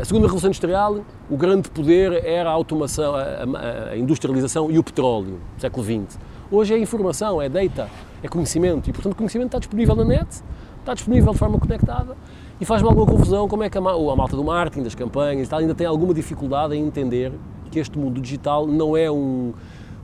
a 0.00 0.04
segunda 0.04 0.26
revolução 0.26 0.48
industrial, 0.48 0.98
o 1.30 1.36
grande 1.36 1.70
poder 1.70 2.24
era 2.26 2.50
a 2.50 2.52
automação, 2.52 3.14
a, 3.14 3.90
a 3.92 3.96
industrialização 3.96 4.68
e 4.68 4.80
o 4.80 4.82
petróleo, 4.82 5.38
século 5.56 5.84
XX. 5.84 6.18
Hoje 6.50 6.74
é 6.74 6.78
informação, 6.78 7.40
é 7.40 7.48
data, 7.48 7.88
é 8.20 8.26
conhecimento, 8.26 8.90
e 8.90 8.92
portanto 8.92 9.12
o 9.12 9.16
conhecimento 9.16 9.46
está 9.46 9.58
disponível 9.60 9.94
na 9.94 10.04
net, 10.04 10.42
está 10.80 10.92
disponível 10.92 11.32
de 11.32 11.38
forma 11.38 11.56
conectada, 11.56 12.16
e 12.60 12.64
faz-me 12.64 12.88
alguma 12.88 13.06
confusão 13.06 13.46
como 13.46 13.62
é 13.62 13.70
que 13.70 13.78
a, 13.78 13.80
a 13.80 14.16
malta 14.16 14.34
do 14.34 14.42
marketing, 14.42 14.82
das 14.82 14.96
campanhas, 14.96 15.48
tal, 15.48 15.60
ainda 15.60 15.74
tem 15.74 15.86
alguma 15.86 16.12
dificuldade 16.12 16.74
em 16.74 16.84
entender 16.84 17.32
que 17.70 17.78
este 17.78 17.96
mundo 17.96 18.20
digital 18.20 18.66
não 18.66 18.96
é 18.96 19.08
um 19.08 19.52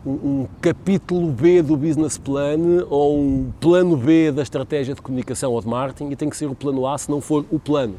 um, 0.07 0.47
capítulo 0.61 1.31
B 1.31 1.63
do 1.63 1.77
business 1.77 2.17
plan 2.17 2.85
ou 2.89 3.19
um 3.19 3.53
plano 3.61 3.97
B 3.97 4.33
da 4.33 4.43
estratégia 4.43 4.95
de 4.95 5.03
comunicação 5.03 5.53
ou 5.53 5.61
de 5.61 5.69
marketing 5.69 6.11
e 6.11 6.17
tem 6.17 6.29
que 6.31 6.37
ser 6.37 6.47
o 6.47 6.55
plano 6.55 6.87
A 6.87 6.97
se 6.97 7.11
não 7.11 7.21
for 7.21 7.45
o 7.51 7.59
plano. 7.59 7.97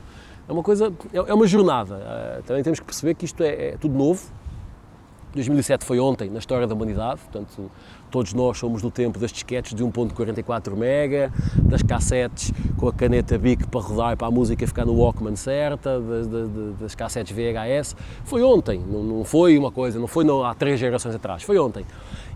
É 0.48 0.52
uma 0.52 0.64
coisa, 0.64 0.92
é, 1.14 1.18
é 1.18 1.34
uma 1.34 1.48
jornada. 1.48 1.96
Uh, 1.96 2.44
também 2.44 2.64
temos 2.64 2.80
que 2.80 2.86
perceber 2.86 3.14
que 3.14 3.26
isto 3.26 3.42
é, 3.44 3.70
é 3.70 3.78
tudo 3.80 3.96
novo 3.96 4.22
2007 5.34 5.86
foi 5.86 6.00
ontem 6.00 6.30
na 6.30 6.40
história 6.40 6.68
da 6.68 6.76
humanidade, 6.76 7.22
portanto, 7.22 7.72
todos 8.10 8.34
nós 8.34 8.58
somos 8.58 8.82
do 8.82 8.92
tempo 8.92 9.18
das 9.18 9.32
disquetes 9.32 9.74
de 9.74 9.84
1.44 9.84 10.76
mega, 10.76 11.32
das 11.64 11.82
cassetes 11.82 12.52
com 12.78 12.88
a 12.88 12.94
caneta 12.94 13.38
BIC 13.38 13.68
para 13.68 13.80
rodar 13.80 14.18
para 14.18 14.28
a 14.28 14.32
música 14.32 14.68
ficar 14.68 14.86
no 14.86 14.94
Walkman 14.94 15.36
certa, 15.38 16.00
das, 16.00 16.28
das, 16.28 16.50
das 16.80 16.96
cassetes 16.96 17.34
VHS. 17.36 17.96
Foi 18.26 18.44
ontem, 18.44 18.80
não, 18.80 19.04
não, 19.04 19.24
foi 19.24 19.58
uma 19.58 19.72
coisa, 19.72 20.00
não 20.00 20.08
foi 20.08 20.26
há 20.46 20.54
três 20.54 20.80
gerações 20.80 21.16
atrás, 21.16 21.44
foi 21.44 21.58
ontem. 21.58 21.86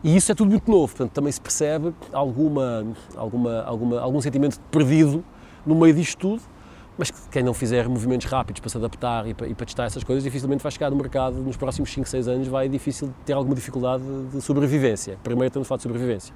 E 0.02 0.16
isso 0.16 0.32
é 0.32 0.36
tudo 0.36 0.50
muito 0.50 0.72
novo, 0.72 0.88
portanto, 0.88 1.12
também 1.12 1.32
se 1.32 1.42
percebe 1.42 1.94
alguma, 2.14 2.86
alguma, 3.18 3.62
alguma, 3.64 4.00
algum 4.00 4.22
sentimento 4.22 4.60
perdido 4.72 5.24
no 5.66 5.76
meio 5.76 5.94
disto 5.94 6.18
tudo 6.18 6.55
mas 6.98 7.12
quem 7.32 7.44
não 7.44 7.54
fizer 7.54 7.88
movimentos 7.88 8.28
rápidos 8.28 8.60
para 8.60 8.70
se 8.70 8.78
adaptar 8.78 9.28
e 9.28 9.34
para, 9.34 9.48
e 9.48 9.54
para, 9.54 9.66
testar 9.66 9.86
essas 9.86 10.04
coisas, 10.04 10.24
dificilmente 10.24 10.64
vai 10.64 10.72
chegar 10.72 10.90
no 10.90 10.96
mercado 10.96 11.38
nos 11.38 11.58
próximos 11.58 11.92
5, 11.92 12.08
6 12.08 12.28
anos, 12.28 12.48
vai 12.48 12.70
difícil 12.70 13.14
ter 13.26 13.34
alguma 13.34 13.56
dificuldade 13.56 14.04
de 14.32 14.42
sobrevivência. 14.42 15.18
Primeiro 15.24 15.48
estamos 15.48 15.72
a 15.72 15.76
de 15.76 15.84
sobrevivência. 15.84 16.34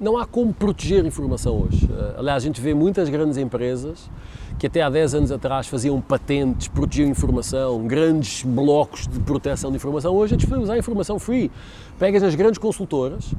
Não 0.00 0.16
há 0.16 0.26
como 0.26 0.52
proteger 0.52 1.04
informação 1.04 1.62
hoje. 1.62 1.88
Eh, 1.90 2.14
aliás, 2.18 2.42
a 2.42 2.46
gente 2.46 2.60
vê 2.60 2.74
muitas 2.74 3.08
grandes 3.08 3.36
empresas 3.36 4.10
que 4.58 4.66
até 4.66 4.82
há 4.82 4.90
10 4.90 5.14
anos 5.14 5.32
atrás 5.32 5.66
faziam 5.66 6.00
patentes, 6.00 6.68
protegiam 6.68 7.08
informação, 7.08 7.86
grandes 7.86 8.42
blocos 8.44 9.06
de 9.06 9.18
proteção 9.20 9.70
de 9.70 9.76
informação, 9.76 10.14
hoje 10.14 10.34
a 10.34 10.36
disponibilizar 10.36 10.78
informação 10.78 11.18
free. 11.18 11.50
Pegas 11.98 12.22
nas 12.22 12.34
grandes 12.34 12.58
consultoras, 12.58 13.32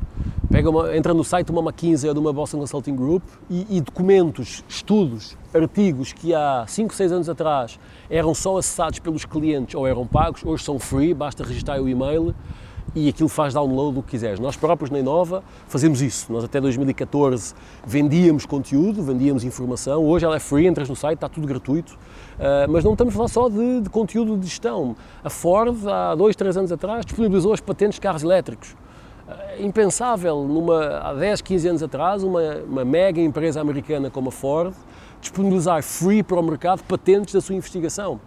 pega 0.50 0.70
uma, 0.70 0.96
entra 0.96 1.14
no 1.14 1.24
site 1.24 1.48
de 1.48 1.52
uma 1.52 1.62
McKinsey 1.62 2.08
ou 2.08 2.14
de 2.14 2.20
uma 2.20 2.32
Boston 2.32 2.60
Consulting 2.60 2.96
Group 2.96 3.24
e, 3.50 3.78
e 3.78 3.82
documentos, 3.82 4.64
estudos, 4.68 5.38
artigos 5.54 6.14
que 6.14 6.34
há 6.34 6.66
5, 6.68 6.94
6 6.94 7.12
anos 7.12 7.30
atrás 7.30 7.80
eram 8.10 8.34
só 8.34 8.58
acessados 8.58 9.00
pelos 9.00 9.26
clientes 9.26 9.76
ou 9.76 9.88
eram 9.88 10.06
pagos, 10.06 10.44
hoje 10.46 10.64
são 10.64 10.78
free, 10.78 11.14
basta 11.14 11.44
registrar 11.44 11.82
o 11.82 11.88
e-mail 11.88 12.34
e 12.96 13.10
aquilo 13.10 13.30
faz 13.30 13.54
download 13.54 14.00
o 14.00 14.04
que 14.04 14.12
quiseres. 14.12 14.40
Nós 14.40 14.56
próprios 14.56 14.90
na 14.90 15.00
Inova 15.00 15.44
fazemos 15.68 16.02
isso. 16.02 16.32
Nós 16.32 16.44
até 16.44 16.62
2014 16.62 17.54
vendíamos 17.86 18.46
conteúdo, 18.46 19.02
vendíamos 19.02 19.44
informação. 19.44 20.04
Hoje 20.06 20.26
ela 20.26 20.36
é 20.36 20.40
free, 20.40 20.68
entras 20.68 20.88
no 20.88 20.96
site, 20.96 21.16
está 21.16 21.28
tudo 21.28 21.48
gratuito. 21.48 21.94
Uh, 21.94 22.70
mas 22.70 22.84
não 22.84 22.94
estamos 22.94 23.14
a 23.14 23.18
falar 23.18 23.28
só 23.28 23.50
de, 23.50 23.82
de, 23.82 23.90
conteúdo 23.90 24.38
de 24.38 24.48
gestão. 24.48 24.96
A 25.24 25.30
Ford, 25.30 25.76
há 25.88 26.16
dois, 26.16 26.36
três 26.36 26.56
anos 26.56 26.72
atrás, 26.72 27.06
disponibilizou 27.06 27.54
as 27.54 27.60
patentes 27.60 27.96
de 27.96 28.02
carros 28.02 28.24
elétricos. 28.24 28.72
Uh, 28.72 29.64
impensável, 29.64 30.44
numa, 30.48 30.98
há 30.98 31.14
10, 31.14 31.42
15 31.42 31.68
anos 31.68 31.84
atrás, 31.84 32.24
uma, 32.24 32.58
uma 32.68 32.86
mega 32.86 33.22
empresa 33.22 33.60
americana 33.62 34.10
como 34.10 34.30
a 34.30 34.32
Ford 34.32 34.74
disponibilizar 35.24 35.82
free 35.82 36.22
para 36.22 36.38
o 36.38 36.44
mercado 36.44 36.84
patentes 36.84 37.34
da 37.34 37.40
sua 37.40 37.56
investigação. 37.56 38.20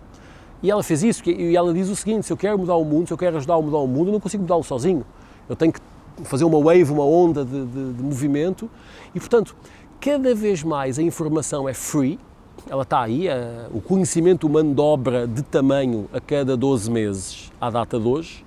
E 0.66 0.70
ela 0.70 0.82
fez 0.82 1.04
isso, 1.04 1.22
e 1.30 1.56
ela 1.56 1.72
diz 1.72 1.88
o 1.88 1.94
seguinte: 1.94 2.26
se 2.26 2.32
eu 2.32 2.36
quero 2.36 2.58
mudar 2.58 2.74
o 2.74 2.84
mundo, 2.84 3.06
se 3.06 3.12
eu 3.12 3.16
quero 3.16 3.36
ajudar 3.36 3.54
a 3.54 3.62
mudar 3.62 3.78
o 3.78 3.86
mundo, 3.86 4.08
eu 4.08 4.12
não 4.12 4.18
consigo 4.18 4.42
mudá-lo 4.42 4.64
sozinho. 4.64 5.06
Eu 5.48 5.54
tenho 5.54 5.72
que 5.72 5.80
fazer 6.24 6.44
uma 6.44 6.58
wave, 6.58 6.90
uma 6.90 7.04
onda 7.04 7.44
de, 7.44 7.66
de, 7.66 7.92
de 7.92 8.02
movimento, 8.02 8.68
e 9.14 9.20
portanto, 9.20 9.54
cada 10.00 10.34
vez 10.34 10.64
mais 10.64 10.98
a 10.98 11.02
informação 11.04 11.68
é 11.68 11.72
free, 11.72 12.18
ela 12.68 12.82
está 12.82 13.00
aí, 13.00 13.28
a, 13.28 13.68
o 13.72 13.80
conhecimento 13.80 14.48
humano 14.48 14.74
dobra 14.74 15.24
de 15.24 15.40
tamanho 15.42 16.08
a 16.12 16.20
cada 16.20 16.56
12 16.56 16.90
meses, 16.90 17.52
à 17.60 17.70
data 17.70 18.00
de 18.00 18.08
hoje, 18.08 18.44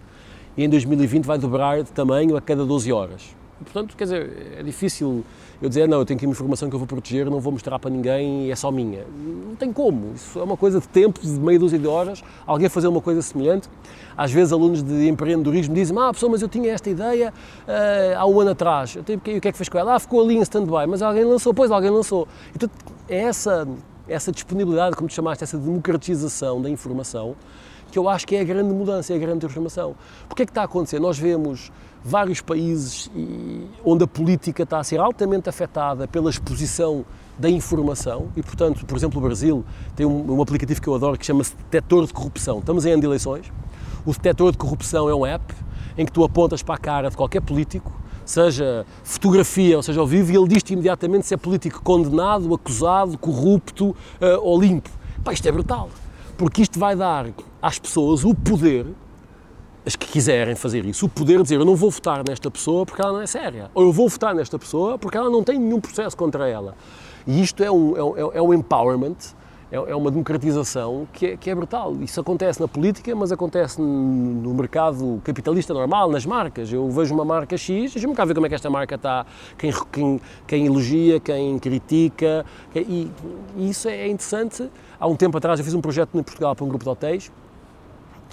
e 0.58 0.66
em 0.66 0.68
2020 0.68 1.24
vai 1.24 1.38
dobrar 1.38 1.84
de 1.84 1.92
tamanho 1.94 2.36
a 2.36 2.42
cada 2.42 2.66
12 2.66 2.92
horas. 2.92 3.34
E, 3.62 3.64
portanto, 3.64 3.96
quer 3.96 4.04
dizer, 4.04 4.56
é 4.58 4.64
difícil 4.64 5.24
eu 5.62 5.68
dizer, 5.68 5.88
não, 5.90 6.00
eu 6.00 6.06
tenho 6.06 6.18
aqui 6.18 6.26
uma 6.26 6.32
informação 6.32 6.70
que 6.70 6.76
eu 6.76 6.80
vou 6.80 6.88
proteger, 6.88 7.30
não 7.30 7.40
vou 7.40 7.52
mostrar 7.52 7.78
para 7.80 7.90
ninguém 7.90 8.46
e 8.46 8.52
é 8.52 8.56
só 8.56 8.72
minha. 8.72 9.06
Não 9.48 9.56
tem 9.56 9.74
como. 9.74 10.14
Isso 10.16 10.40
é 10.40 10.44
uma 10.44 10.56
coisa 10.56 10.80
de 10.80 10.88
tempo, 10.88 11.20
de 11.20 11.28
meia 11.28 11.60
dúzia 11.60 11.78
de 11.78 11.86
horas, 11.86 12.24
alguém 12.48 12.70
fazer 12.70 12.88
uma 12.88 13.02
coisa 13.02 13.22
semelhante. 13.22 13.70
Às 14.16 14.32
vezes, 14.32 14.54
alunos 14.54 14.82
de 14.82 15.08
empreendedorismo 15.08 15.76
dizem, 15.76 15.98
ah, 16.00 16.14
pessoa, 16.14 16.32
mas 16.32 16.42
eu 16.42 16.48
tinha 16.48 16.72
esta 16.72 16.90
ideia 16.90 17.34
uh, 17.68 18.18
há 18.18 18.26
um 18.26 18.40
ano 18.40 18.52
atrás. 18.52 18.96
Eu 18.96 19.04
tenho, 19.04 19.22
e 19.26 19.38
o 19.38 19.42
que 19.42 19.48
é 19.50 19.52
que 19.52 19.58
fez 19.58 19.68
com 19.68 19.78
ela? 19.78 19.96
Ah, 19.96 20.00
ficou 20.00 20.22
ali 20.22 20.38
em 20.38 20.42
stand-by, 20.42 20.88
mas 20.88 21.02
alguém 21.02 21.26
lançou, 21.26 21.54
pois 21.54 21.72
alguém 21.72 21.90
lançou. 21.90 22.26
Então, 22.56 22.70
é 23.10 23.18
essa, 23.18 23.68
essa 24.08 24.32
disponibilidade, 24.32 24.96
como 24.96 25.10
te 25.10 25.16
chamaste, 25.16 25.44
essa 25.44 25.58
democratização 25.58 26.62
da 26.62 26.70
informação, 26.70 27.36
que 27.90 28.00
eu 28.00 28.08
acho 28.08 28.26
que 28.28 28.36
é 28.36 28.42
a 28.42 28.44
grande 28.44 28.74
mudança, 28.74 29.14
é 29.14 29.16
a 29.16 29.20
grande 29.20 29.40
transformação. 29.40 29.96
Porque 30.28 30.44
é 30.44 30.46
que 30.46 30.52
está 30.52 30.62
a 30.62 30.66
acontecer? 30.66 31.00
Nós 31.00 31.18
vemos 31.18 31.72
vários 32.04 32.42
países 32.42 33.10
onde 33.84 34.04
a 34.04 34.08
política 34.08 34.64
está 34.64 34.80
a 34.80 34.84
ser 34.84 35.00
altamente 35.00 35.50
afetada 35.50 36.08
pela 36.08 36.30
exposição 36.30 37.06
da 37.38 37.50
informação 37.50 38.28
e, 38.36 38.44
portanto, 38.44 38.86
por 38.86 38.98
exemplo, 38.98 39.20
o 39.20 39.24
Brasil 39.24 39.64
tem 39.96 40.06
um, 40.06 40.34
um 40.34 40.42
aplicativo 40.42 40.82
que 40.82 40.88
eu 40.88 40.96
adoro 40.96 41.18
que 41.18 41.26
chama-se 41.26 41.56
Detetor 41.56 42.06
de 42.06 42.14
Corrupção. 42.14 42.60
Estamos 42.60 42.86
em 42.86 42.92
ano 42.92 43.02
de 43.02 43.08
eleições. 43.08 43.52
O 44.06 44.12
Detetor 44.12 44.52
de 44.52 44.58
Corrupção 44.58 45.10
é 45.10 45.16
um 45.16 45.26
app 45.26 45.54
em 45.98 46.06
que 46.06 46.12
tu 46.12 46.24
apontas 46.24 46.62
para 46.62 46.76
a 46.76 46.78
cara 46.78 47.10
de 47.10 47.18
qualquer 47.18 47.42
político, 47.42 47.92
seja 48.26 48.86
fotografia 49.04 49.78
ou 49.78 49.84
seja 49.84 50.00
ao 50.00 50.08
vivo, 50.08 50.32
e 50.32 50.36
ele 50.36 50.48
diz-te 50.48 50.74
imediatamente 50.74 51.26
se 51.26 51.34
é 51.34 51.38
político 51.38 51.82
condenado, 51.82 52.54
acusado, 52.54 53.18
corrupto 53.18 53.90
uh, 53.90 53.96
ou 54.42 54.60
limpo. 54.60 54.90
Pá, 55.24 55.34
isto 55.34 55.48
é 55.48 55.52
brutal, 55.52 55.90
porque 56.40 56.62
isto 56.62 56.80
vai 56.80 56.96
dar 56.96 57.28
às 57.62 57.78
pessoas 57.78 58.24
o 58.24 58.34
poder 58.34 58.88
as 59.86 59.96
que 59.96 60.08
quiserem 60.08 60.56
fazer 60.56 60.86
isso, 60.86 61.06
o 61.06 61.10
poder 61.10 61.38
de 61.38 61.44
dizer 61.44 61.56
eu 61.56 61.66
não 61.66 61.76
vou 61.76 61.92
votar 61.92 62.24
nesta 62.28 62.50
pessoa 62.50 62.86
porque 62.86 63.02
ela 63.02 63.12
não 63.12 63.22
é 63.22 63.28
séria, 63.28 63.70
ou 63.74 63.84
eu 63.84 63.92
vou 63.92 64.08
votar 64.08 64.34
nesta 64.34 64.58
pessoa 64.58 64.98
porque 64.98 65.18
ela 65.18 65.30
não 65.30 65.44
tem 65.44 65.60
nenhum 65.60 65.82
processo 65.82 66.16
contra 66.16 66.48
ela. 66.48 66.76
E 67.28 67.42
isto 67.42 67.62
é 67.62 67.70
um, 67.70 67.94
é, 67.96 68.22
é, 68.22 68.38
é 68.38 68.42
um 68.42 68.54
empowerment, 68.54 69.18
é, 69.72 69.76
é, 69.76 69.96
uma 69.96 70.10
democratização 70.10 71.08
que 71.12 71.26
é, 71.28 71.38
que 71.38 71.50
é 71.50 71.56
brutal. 71.56 71.96
Isso 72.02 72.20
acontece 72.22 72.60
na 72.62 72.68
política, 72.68 73.14
mas 73.16 73.32
acontece 73.32 73.82
no 73.82 74.54
mercado 74.54 75.22
capitalista 75.24 75.74
normal, 75.74 76.10
nas 76.10 76.26
marcas. 76.26 76.72
Eu 76.72 76.90
vejo 76.90 77.14
uma 77.14 77.26
marca 77.26 77.58
X, 77.58 77.94
deixa-me 77.94 78.16
cá 78.16 78.26
ver 78.26 78.34
como 78.34 78.46
é 78.46 78.50
que 78.50 78.56
esta 78.56 78.70
marca 78.70 78.96
está, 78.96 79.26
quem, 79.58 79.72
quem, 79.92 80.22
quem 80.48 80.66
elogia, 80.66 81.20
quem 81.20 81.60
critica, 81.60 82.46
e, 82.74 83.12
e 83.58 83.70
isso 83.70 83.90
é 83.90 84.08
interessante. 84.08 84.70
Há 85.00 85.08
um 85.08 85.16
tempo 85.16 85.38
atrás 85.38 85.60
eu 85.60 85.66
fiz 85.66 85.74
um 85.74 85.82
projeto 85.82 86.10
em 86.18 86.24
Portugal 86.24 86.56
para 86.56 86.66
um 86.66 86.68
grupo 86.68 86.84
de 86.84 86.90
hotéis, 86.90 87.32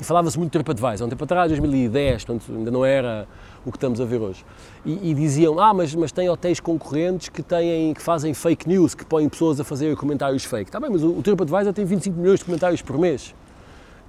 e 0.00 0.04
falava-se 0.04 0.37
muito 0.37 0.50
de 0.50 0.58
TripAdvisor, 0.58 1.04
há 1.04 1.06
um 1.06 1.08
tempo 1.08 1.25
atrás, 1.25 1.49
2010, 1.49 2.25
portanto 2.25 2.52
ainda 2.52 2.70
não 2.70 2.85
era 2.85 3.26
o 3.64 3.70
que 3.70 3.78
estamos 3.78 4.00
a 4.00 4.04
ver 4.04 4.20
hoje. 4.20 4.44
E, 4.85 5.11
e, 5.11 5.14
diziam, 5.14 5.58
ah, 5.58 5.73
mas, 5.73 5.94
mas 5.94 6.12
tem 6.12 6.28
hotéis 6.28 6.61
concorrentes 6.61 7.30
que, 7.30 7.42
têm, 7.42 7.94
que 7.94 8.02
fazem 8.02 8.35
fake 8.35 8.68
news, 8.68 8.94
que 8.94 9.04
põem 9.04 9.28
pessoas 9.28 9.58
a 9.58 9.64
fazer 9.64 9.96
comentários 9.96 10.44
fake. 10.44 10.68
Está 10.68 10.78
bem, 10.78 10.90
mas 10.90 11.02
o, 11.02 11.11
o 11.18 11.23
TripAdvisor 11.23 11.73
tem 11.73 11.85
25 11.85 12.18
milhões 12.18 12.40
de 12.40 12.44
comentários 12.44 12.82
por 12.82 12.99
mês. 12.99 13.35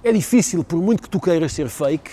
É 0.04 0.12
difícil, 0.12 0.62
por 0.62 0.80
muito 0.80 1.02
que 1.02 1.08
tu 1.08 1.18
queiras 1.18 1.52
ser 1.52 1.68
fake, 1.68 2.10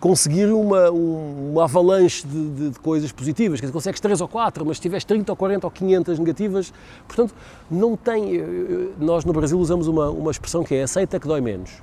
conseguir 0.00 0.46
uma, 0.46 0.90
uma 0.90 1.64
avalanche 1.64 2.26
de, 2.26 2.50
de, 2.50 2.70
de, 2.70 2.78
coisas 2.78 3.10
positivas. 3.10 3.60
Quer 3.60 3.66
dizer, 3.66 3.72
consegues 3.72 4.00
3 4.00 4.20
ou 4.20 4.28
4, 4.28 4.64
mas 4.64 4.76
se 4.76 4.82
tiveres 4.82 5.04
30 5.04 5.32
ou 5.32 5.36
40 5.36 5.66
ou 5.66 5.70
500 5.70 6.18
negativas, 6.18 6.72
portanto, 7.06 7.34
não 7.70 7.96
tem... 7.96 8.42
Nós 8.98 9.24
no 9.24 9.32
Brasil 9.32 9.58
usamos 9.58 9.88
uma, 9.88 10.08
uma 10.10 10.30
expressão 10.30 10.62
que 10.62 10.74
é 10.74 10.82
aceita 10.82 11.18
que 11.18 11.26
dói 11.26 11.40
menos 11.40 11.82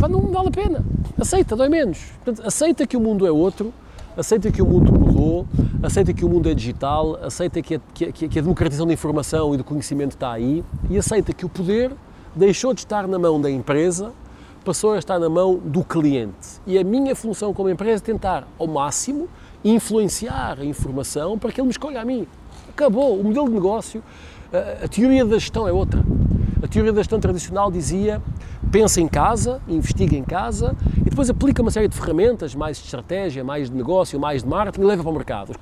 pá, 0.00 0.08
não 0.08 0.22
vale 0.22 0.48
a 0.48 0.50
pena. 0.50 0.84
Aceita, 1.18 1.54
dói 1.54 1.68
menos. 1.68 1.98
Portanto, 2.24 2.46
aceita 2.46 2.86
que 2.86 2.96
o 2.96 3.00
mundo 3.00 3.26
é 3.26 3.30
outro, 3.30 3.72
aceita 4.16 4.50
que 4.50 4.62
o 4.62 4.66
mundo 4.66 4.92
mudou, 4.98 5.46
aceita 5.82 6.12
que 6.12 6.24
o 6.24 6.28
mundo 6.28 6.48
é 6.48 6.54
digital, 6.54 7.18
aceita 7.22 7.60
que 7.60 7.74
a, 7.74 7.80
que, 7.92 8.28
que 8.28 8.38
a 8.38 8.42
democratização 8.42 8.86
da 8.86 8.94
informação 8.94 9.54
e 9.54 9.58
do 9.58 9.64
conhecimento 9.64 10.12
está 10.12 10.32
aí 10.32 10.64
e 10.88 10.96
aceita 10.96 11.32
que 11.32 11.44
o 11.44 11.48
poder 11.48 11.92
deixou 12.34 12.72
de 12.72 12.80
estar 12.80 13.06
na 13.06 13.18
mão 13.18 13.40
da 13.40 13.50
empresa, 13.50 14.12
passou 14.64 14.92
a 14.92 14.98
estar 14.98 15.18
na 15.18 15.28
mão 15.28 15.56
do 15.56 15.82
cliente. 15.82 16.60
E 16.66 16.78
a 16.78 16.84
minha 16.84 17.14
função 17.14 17.52
como 17.52 17.68
empresa 17.68 18.02
é 18.02 18.06
tentar, 18.06 18.46
ao 18.58 18.66
máximo, 18.66 19.28
influenciar 19.64 20.58
a 20.60 20.64
informação 20.64 21.38
para 21.38 21.52
que 21.52 21.60
ele 21.60 21.66
me 21.66 21.72
escolha 21.72 22.00
a 22.00 22.04
mim. 22.04 22.26
Acabou. 22.68 23.18
O 23.18 23.24
modelo 23.24 23.48
de 23.48 23.54
negócio, 23.54 24.02
a, 24.52 24.84
a 24.84 24.88
teoria 24.88 25.24
da 25.24 25.38
gestão 25.38 25.66
é 25.66 25.72
outra. 25.72 26.04
A 26.62 26.68
teoria 26.68 26.92
da 26.92 27.00
gestão 27.00 27.18
tradicional 27.18 27.70
dizia 27.70 28.22
pensa 28.70 29.00
em 29.00 29.08
casa, 29.08 29.60
investiga 29.66 30.16
em 30.16 30.22
casa 30.22 30.76
e 30.98 31.10
depois 31.10 31.28
aplica 31.28 31.60
uma 31.60 31.70
série 31.70 31.88
de 31.88 31.96
ferramentas, 31.96 32.54
mais 32.54 32.76
de 32.76 32.84
estratégia, 32.84 33.42
mais 33.42 33.68
de 33.68 33.76
negócio, 33.76 34.20
mais 34.20 34.42
de 34.42 34.48
marketing 34.48 34.82
e 34.82 34.84
leva 34.84 35.02
para 35.02 35.10
o 35.10 35.14
mercado. 35.14 35.52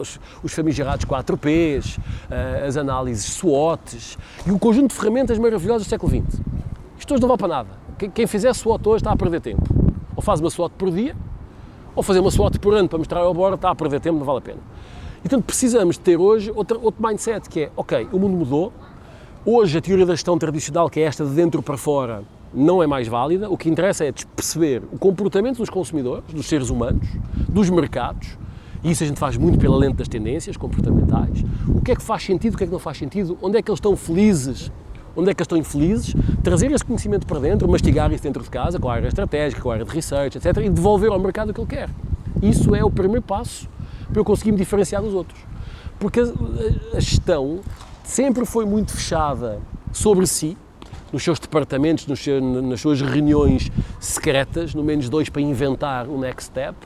Os, 0.00 0.20
os 0.42 0.52
famigerados 0.52 1.04
4Ps, 1.04 1.98
eh, 2.30 2.64
as 2.66 2.76
análises 2.76 3.34
SWOTs 3.34 4.16
e 4.46 4.50
um 4.50 4.58
conjunto 4.58 4.90
de 4.90 4.94
ferramentas 4.94 5.38
maravilhosas 5.38 5.86
do 5.86 5.90
século 5.90 6.10
XX. 6.10 6.40
Isto 6.98 7.14
hoje 7.14 7.20
não 7.20 7.28
vale 7.28 7.38
para 7.38 7.48
nada. 7.48 7.83
Quem 8.12 8.26
fizer 8.26 8.52
SWOT 8.52 8.88
hoje 8.88 8.96
está 8.96 9.12
a 9.12 9.16
perder 9.16 9.40
tempo. 9.40 9.62
Ou 10.16 10.22
faz 10.22 10.40
uma 10.40 10.50
SWOT 10.50 10.74
por 10.76 10.90
dia, 10.90 11.16
ou 11.94 12.02
fazer 12.02 12.20
uma 12.20 12.30
SWOT 12.30 12.58
por 12.58 12.74
ano 12.74 12.88
para 12.88 12.98
mostrar 12.98 13.20
ao 13.20 13.32
bordo 13.32 13.54
está 13.54 13.70
a 13.70 13.74
perder 13.74 14.00
tempo, 14.00 14.18
não 14.18 14.26
vale 14.26 14.38
a 14.38 14.42
pena. 14.42 14.58
Então 15.24 15.40
precisamos 15.40 15.96
de 15.96 16.02
ter 16.02 16.16
hoje 16.16 16.52
outro, 16.54 16.80
outro 16.82 17.06
mindset 17.06 17.48
que 17.48 17.60
é, 17.62 17.70
ok, 17.76 18.08
o 18.12 18.18
mundo 18.18 18.36
mudou, 18.36 18.72
hoje 19.44 19.78
a 19.78 19.80
teoria 19.80 20.04
da 20.04 20.12
gestão 20.12 20.38
tradicional, 20.38 20.90
que 20.90 21.00
é 21.00 21.04
esta 21.04 21.24
de 21.24 21.30
dentro 21.30 21.62
para 21.62 21.76
fora, 21.76 22.22
não 22.52 22.82
é 22.82 22.86
mais 22.86 23.08
válida. 23.08 23.50
O 23.50 23.56
que 23.56 23.68
interessa 23.68 24.04
é 24.04 24.12
perceber 24.12 24.82
o 24.92 24.98
comportamento 24.98 25.58
dos 25.58 25.70
consumidores, 25.70 26.24
dos 26.32 26.46
seres 26.46 26.70
humanos, 26.70 27.06
dos 27.48 27.70
mercados, 27.70 28.38
e 28.82 28.90
isso 28.90 29.02
a 29.02 29.06
gente 29.06 29.18
faz 29.18 29.36
muito 29.36 29.58
pela 29.58 29.76
lente 29.76 29.96
das 29.96 30.08
tendências 30.08 30.56
comportamentais. 30.56 31.42
O 31.68 31.80
que 31.80 31.92
é 31.92 31.96
que 31.96 32.02
faz 32.02 32.22
sentido, 32.22 32.54
o 32.54 32.58
que 32.58 32.64
é 32.64 32.66
que 32.66 32.72
não 32.72 32.78
faz 32.78 32.98
sentido, 32.98 33.38
onde 33.40 33.56
é 33.56 33.62
que 33.62 33.70
eles 33.70 33.78
estão 33.78 33.96
felizes, 33.96 34.70
onde 35.16 35.30
é 35.30 35.34
que 35.34 35.42
estão 35.42 35.56
infelizes, 35.56 36.14
trazer 36.42 36.70
esse 36.72 36.84
conhecimento 36.84 37.26
para 37.26 37.38
dentro, 37.40 37.68
mastigar 37.68 38.12
isso 38.12 38.22
dentro 38.22 38.42
de 38.42 38.50
casa, 38.50 38.78
com 38.78 38.88
a 38.88 38.94
área 38.94 39.08
estratégica, 39.08 39.62
com 39.62 39.70
a 39.70 39.74
área 39.74 39.84
de 39.84 39.90
research, 39.90 40.38
etc., 40.38 40.56
e 40.64 40.70
devolver 40.70 41.10
ao 41.10 41.18
mercado 41.18 41.50
o 41.50 41.54
que 41.54 41.60
ele 41.60 41.68
quer. 41.68 41.90
Isso 42.42 42.74
é 42.74 42.84
o 42.84 42.90
primeiro 42.90 43.22
passo 43.22 43.68
para 44.10 44.20
eu 44.20 44.24
conseguir 44.24 44.52
me 44.52 44.58
diferenciar 44.58 45.02
dos 45.02 45.14
outros. 45.14 45.40
Porque 45.98 46.20
a 46.20 47.00
gestão 47.00 47.60
sempre 48.02 48.44
foi 48.44 48.64
muito 48.66 48.92
fechada 48.92 49.60
sobre 49.92 50.26
si, 50.26 50.56
nos 51.12 51.22
seus 51.22 51.38
departamentos, 51.38 52.06
nos 52.06 52.18
seus, 52.18 52.42
nas 52.42 52.80
suas 52.80 53.00
reuniões 53.00 53.70
secretas, 54.00 54.74
no 54.74 54.82
menos 54.82 55.08
dois 55.08 55.28
para 55.28 55.40
inventar 55.40 56.08
o 56.08 56.18
next 56.18 56.46
step, 56.46 56.76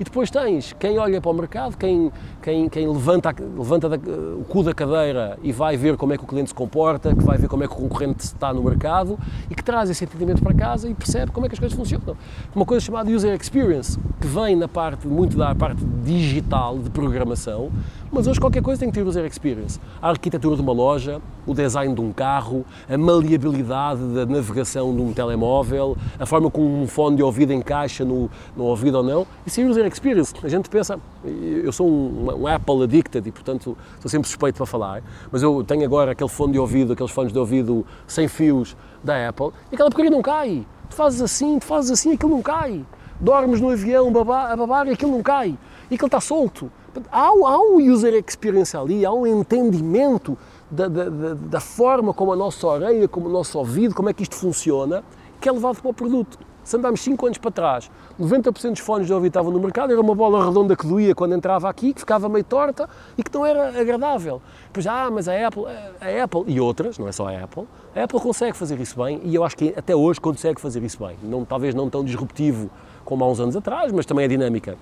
e 0.00 0.04
depois 0.04 0.30
tens 0.30 0.74
quem 0.78 0.98
olha 0.98 1.20
para 1.20 1.30
o 1.30 1.34
mercado, 1.34 1.76
quem, 1.76 2.10
quem, 2.40 2.70
quem 2.70 2.88
levanta, 2.88 3.34
levanta 3.38 3.86
da, 3.86 3.96
o 3.96 4.44
cu 4.48 4.62
da 4.62 4.72
cadeira 4.72 5.38
e 5.42 5.52
vai 5.52 5.76
ver 5.76 5.98
como 5.98 6.14
é 6.14 6.16
que 6.16 6.24
o 6.24 6.26
cliente 6.26 6.48
se 6.48 6.54
comporta, 6.54 7.14
que 7.14 7.22
vai 7.22 7.36
ver 7.36 7.48
como 7.48 7.62
é 7.62 7.68
que 7.68 7.74
o 7.74 7.76
concorrente 7.76 8.24
está 8.24 8.50
no 8.54 8.62
mercado 8.62 9.18
e 9.50 9.54
que 9.54 9.62
traz 9.62 9.90
esse 9.90 10.02
entendimento 10.02 10.42
para 10.42 10.54
casa 10.54 10.88
e 10.88 10.94
percebe 10.94 11.30
como 11.30 11.44
é 11.44 11.50
que 11.50 11.54
as 11.54 11.58
coisas 11.58 11.76
funcionam. 11.76 12.16
Uma 12.56 12.64
coisa 12.64 12.82
chamada 12.82 13.10
User 13.10 13.38
Experience, 13.38 13.98
que 14.18 14.26
vem 14.26 14.56
na 14.56 14.66
parte, 14.66 15.06
muito 15.06 15.36
da 15.36 15.54
parte 15.54 15.84
digital 16.02 16.78
de 16.78 16.88
programação, 16.88 17.70
mas 18.12 18.26
hoje 18.26 18.40
qualquer 18.40 18.62
coisa 18.62 18.80
tem 18.80 18.90
que 18.90 18.94
ter 18.94 19.06
User 19.06 19.24
Experience. 19.24 19.78
A 20.02 20.10
arquitetura 20.10 20.56
de 20.56 20.62
uma 20.62 20.72
loja, 20.72 21.20
o 21.46 21.54
design 21.54 21.94
de 21.94 22.00
um 22.00 22.12
carro, 22.12 22.64
a 22.88 22.98
maleabilidade 22.98 24.02
da 24.14 24.26
navegação 24.26 24.94
de 24.94 25.00
um 25.00 25.12
telemóvel, 25.12 25.96
a 26.18 26.26
forma 26.26 26.50
como 26.50 26.82
um 26.82 26.88
fone 26.88 27.16
de 27.16 27.22
ouvido 27.22 27.52
encaixa 27.52 28.04
no, 28.04 28.28
no 28.56 28.64
ouvido 28.64 28.96
ou 28.96 29.04
não, 29.04 29.26
isso 29.46 29.60
é 29.60 29.64
User 29.64 29.86
Experience. 29.86 30.34
A 30.42 30.48
gente 30.48 30.68
pensa, 30.68 30.98
eu 31.24 31.72
sou 31.72 31.88
um, 31.88 32.42
um, 32.42 32.46
Apple 32.46 32.82
addicted 32.82 33.28
e, 33.28 33.30
portanto, 33.32 33.76
sou 34.00 34.10
sempre 34.10 34.28
suspeito 34.28 34.56
para 34.56 34.66
falar, 34.66 35.02
mas 35.30 35.42
eu 35.42 35.62
tenho 35.62 35.84
agora 35.84 36.12
aquele 36.12 36.30
fone 36.30 36.52
de 36.52 36.58
ouvido, 36.58 36.92
aqueles 36.92 37.12
fones 37.12 37.32
de 37.32 37.38
ouvido 37.38 37.86
sem 38.06 38.26
fios 38.26 38.76
da 39.04 39.28
Apple, 39.28 39.50
e 39.70 39.74
aquela 39.74 39.88
porcaria 39.88 40.10
não 40.10 40.22
cai. 40.22 40.66
Tu 40.88 40.96
fazes 40.96 41.22
assim, 41.22 41.58
tu 41.60 41.66
fazes 41.66 41.92
assim, 41.92 42.14
aquilo 42.14 42.32
não 42.32 42.42
cai. 42.42 42.84
Dormes 43.20 43.60
no 43.60 43.70
avião 43.70 44.08
a 44.08 44.56
babar 44.56 44.88
e 44.88 44.92
aquilo 44.92 45.12
não 45.12 45.22
cai. 45.22 45.56
E 45.90 45.94
aquilo 45.94 46.06
está 46.06 46.20
solto. 46.20 46.70
Há, 47.10 47.26
há 47.28 47.58
um 47.60 47.76
user 47.76 48.14
experience 48.14 48.76
ali, 48.76 49.04
há 49.04 49.12
um 49.12 49.26
entendimento 49.26 50.36
da, 50.70 50.88
da, 50.88 51.04
da, 51.34 51.60
forma 51.60 52.12
como 52.12 52.32
a 52.32 52.36
nossa 52.36 52.66
orelha, 52.66 53.06
como 53.06 53.28
o 53.28 53.32
nosso 53.32 53.58
ouvido, 53.58 53.94
como 53.94 54.08
é 54.08 54.12
que 54.12 54.22
isto 54.22 54.34
funciona, 54.34 55.04
que 55.40 55.48
é 55.48 55.52
levado 55.52 55.80
para 55.80 55.90
o 55.90 55.94
produto. 55.94 56.38
Se 56.62 56.76
andarmos 56.76 57.00
5 57.00 57.26
anos 57.26 57.38
para 57.38 57.50
trás, 57.50 57.90
90% 58.20 58.70
dos 58.70 58.80
fones 58.80 59.06
de 59.06 59.12
ouvido 59.12 59.30
estavam 59.30 59.50
no 59.50 59.58
mercado, 59.58 59.92
era 59.92 60.00
uma 60.00 60.14
bola 60.14 60.44
redonda 60.44 60.76
que 60.76 60.86
doía 60.86 61.14
quando 61.14 61.34
entrava 61.34 61.68
aqui, 61.68 61.94
que 61.94 62.00
ficava 62.00 62.28
meio 62.28 62.44
torta 62.44 62.88
e 63.16 63.22
que 63.22 63.32
não 63.32 63.46
era 63.46 63.80
agradável. 63.80 64.42
Pois, 64.72 64.86
ah, 64.86 65.10
mas 65.10 65.26
a 65.26 65.46
Apple, 65.46 65.64
a 65.66 66.24
Apple 66.24 66.44
e 66.46 66.60
outras, 66.60 66.98
não 66.98 67.08
é 67.08 67.12
só 67.12 67.28
a 67.28 67.44
Apple, 67.44 67.64
a 67.96 68.04
Apple 68.04 68.20
consegue 68.20 68.56
fazer 68.56 68.78
isso 68.78 69.02
bem 69.02 69.20
e 69.24 69.34
eu 69.34 69.42
acho 69.42 69.56
que 69.56 69.74
até 69.76 69.96
hoje 69.96 70.20
consegue 70.20 70.60
fazer 70.60 70.82
isso 70.82 71.04
bem. 71.04 71.16
Não, 71.22 71.44
talvez 71.44 71.74
não 71.74 71.88
tão 71.88 72.04
disruptivo 72.04 72.70
como 73.04 73.24
há 73.24 73.28
uns 73.28 73.40
anos 73.40 73.56
atrás, 73.56 73.90
mas 73.90 74.04
também 74.04 74.26
é 74.26 74.28
dinâmica 74.28 74.76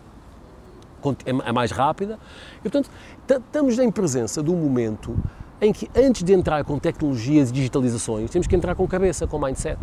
é, 1.24 1.48
é 1.48 1.52
mais 1.52 1.70
rápida. 1.70 2.18
E, 2.58 2.62
portanto, 2.62 2.90
estamos 3.28 3.78
em 3.78 3.90
presença 3.90 4.42
de 4.42 4.50
um 4.50 4.56
momento 4.56 5.16
em 5.60 5.72
que, 5.72 5.88
antes 5.96 6.22
de 6.22 6.32
entrar 6.32 6.64
com 6.64 6.78
tecnologias 6.78 7.50
e 7.50 7.52
digitalizações, 7.52 8.30
temos 8.30 8.46
que 8.46 8.54
entrar 8.54 8.74
com 8.74 8.86
cabeça, 8.86 9.26
com 9.26 9.38
mindset, 9.38 9.78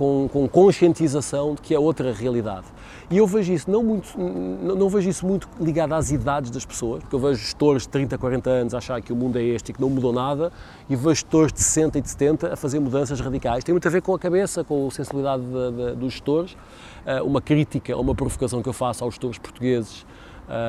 com, 0.00 0.30
com 0.32 0.48
conscientização 0.48 1.54
de 1.54 1.60
que 1.60 1.74
é 1.74 1.78
outra 1.78 2.10
realidade. 2.10 2.64
E 3.10 3.18
eu 3.18 3.26
vejo 3.26 3.52
isso 3.52 3.70
não, 3.70 3.82
muito, 3.82 4.18
não, 4.18 4.74
não, 4.74 4.88
vejo 4.88 5.10
isso 5.10 5.26
muito 5.26 5.46
ligado 5.60 5.92
às 5.92 6.10
idades 6.10 6.50
das 6.50 6.64
pessoas, 6.64 7.02
porque 7.02 7.14
eu 7.14 7.18
vejo 7.18 7.38
gestores 7.38 7.82
de 7.82 7.90
30, 7.90 8.16
40 8.16 8.48
anos 8.48 8.74
a 8.74 8.78
achar 8.78 9.02
que 9.02 9.12
o 9.12 9.16
mundo 9.16 9.38
é 9.38 9.42
este 9.42 9.70
e 9.70 9.74
que 9.74 9.80
não 9.80 9.90
mudou 9.90 10.10
nada, 10.10 10.50
e 10.88 10.96
vejo 10.96 11.16
gestores 11.16 11.52
de 11.52 11.60
60 11.60 11.98
e 11.98 12.00
de 12.00 12.08
70 12.08 12.54
a 12.54 12.56
fazer 12.56 12.80
mudanças 12.80 13.20
radicais. 13.20 13.62
Tem 13.62 13.74
muito 13.74 13.86
a 13.86 13.90
ver 13.90 14.00
com 14.00 14.14
a 14.14 14.18
cabeça, 14.18 14.64
com 14.64 14.86
a 14.86 14.90
sensibilidade 14.90 15.42
de, 15.42 15.70
de, 15.70 15.96
dos 15.96 16.12
gestores. 16.12 16.52
Uh, 16.52 17.24
uma 17.26 17.42
crítica, 17.42 17.94
uma 17.96 18.14
provocação 18.14 18.62
que 18.62 18.68
eu 18.68 18.72
faço 18.72 19.04
aos 19.04 19.14
gestores 19.14 19.38
portugueses 19.38 20.06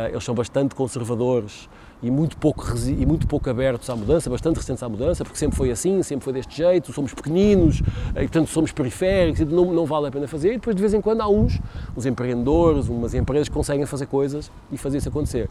eles 0.09 0.23
são 0.23 0.35
bastante 0.35 0.75
conservadores 0.75 1.69
e 2.03 2.09
muito, 2.09 2.35
pouco, 2.37 2.65
e 2.87 3.05
muito 3.05 3.27
pouco 3.27 3.49
abertos 3.49 3.89
à 3.89 3.95
mudança, 3.95 4.29
bastante 4.29 4.55
resistentes 4.55 4.81
à 4.81 4.89
mudança, 4.89 5.23
porque 5.23 5.37
sempre 5.37 5.55
foi 5.55 5.69
assim, 5.69 6.01
sempre 6.01 6.23
foi 6.23 6.33
deste 6.33 6.57
jeito, 6.57 6.91
somos 6.91 7.13
pequeninos 7.13 7.79
uh, 7.79 7.83
e, 8.17 8.21
portanto, 8.21 8.47
somos 8.47 8.71
periféricos 8.71 9.41
e 9.41 9.45
não, 9.45 9.71
não 9.71 9.85
vale 9.85 10.07
a 10.07 10.11
pena 10.11 10.27
fazer. 10.27 10.49
E 10.49 10.53
depois, 10.53 10.75
de 10.75 10.81
vez 10.81 10.93
em 10.93 11.01
quando, 11.01 11.21
há 11.21 11.29
uns, 11.29 11.59
uns 11.95 12.05
empreendedores, 12.05 12.87
umas 12.87 13.13
empresas 13.13 13.47
que 13.47 13.53
conseguem 13.53 13.85
fazer 13.85 14.07
coisas 14.07 14.51
e 14.71 14.77
fazer 14.77 14.97
isso 14.97 15.09
acontecer. 15.09 15.47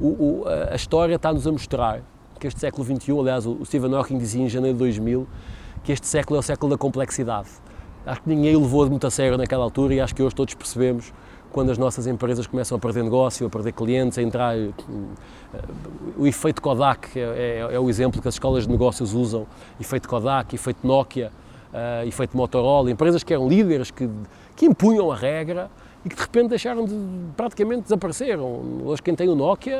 O, 0.00 0.06
o, 0.06 0.44
a 0.70 0.74
história 0.74 1.16
está-nos 1.16 1.46
a 1.46 1.52
mostrar 1.52 2.00
que 2.38 2.46
este 2.46 2.58
século 2.58 2.84
XXI, 2.84 3.18
aliás, 3.18 3.46
o 3.46 3.62
Stephen 3.66 3.94
Hawking 3.94 4.16
dizia 4.16 4.42
em 4.42 4.48
janeiro 4.48 4.78
de 4.78 4.84
2000 4.84 5.28
que 5.84 5.92
este 5.92 6.06
século 6.06 6.38
é 6.38 6.40
o 6.40 6.42
século 6.42 6.70
da 6.70 6.78
complexidade. 6.78 7.48
Acho 8.06 8.22
que 8.22 8.28
ninguém 8.30 8.56
levou 8.56 8.88
muito 8.88 9.06
a 9.06 9.10
sério 9.10 9.36
naquela 9.36 9.62
altura 9.62 9.94
e 9.94 10.00
acho 10.00 10.14
que 10.14 10.22
hoje 10.22 10.34
todos 10.34 10.54
percebemos 10.54 11.12
quando 11.52 11.70
as 11.70 11.78
nossas 11.78 12.06
empresas 12.06 12.46
começam 12.46 12.76
a 12.76 12.80
perder 12.80 13.02
negócio, 13.02 13.46
a 13.46 13.50
perder 13.50 13.72
clientes, 13.72 14.18
a 14.18 14.22
entrar. 14.22 14.56
Eh, 14.56 14.70
o 16.16 16.26
efeito 16.26 16.62
Kodak 16.62 17.18
é, 17.18 17.22
é, 17.22 17.74
é 17.74 17.80
o 17.80 17.88
exemplo 17.88 18.22
que 18.22 18.28
as 18.28 18.34
escolas 18.34 18.64
de 18.64 18.70
negócios 18.70 19.12
usam: 19.12 19.46
efeito 19.80 20.08
Kodak, 20.08 20.54
efeito 20.54 20.86
Nokia, 20.86 21.32
uh, 21.72 22.06
efeito 22.06 22.36
Motorola, 22.36 22.90
empresas 22.90 23.22
que 23.22 23.32
eram 23.32 23.48
líderes, 23.48 23.90
que, 23.90 24.08
que 24.54 24.66
impunham 24.66 25.10
a 25.10 25.16
regra 25.16 25.70
e 26.04 26.08
que 26.08 26.16
de 26.16 26.22
repente 26.22 26.48
deixaram 26.48 26.84
de 26.84 26.94
praticamente 27.36 27.82
desapareceram. 27.82 28.60
Hoje 28.84 29.02
quem 29.02 29.14
tem 29.14 29.28
o 29.28 29.34
Nokia 29.34 29.76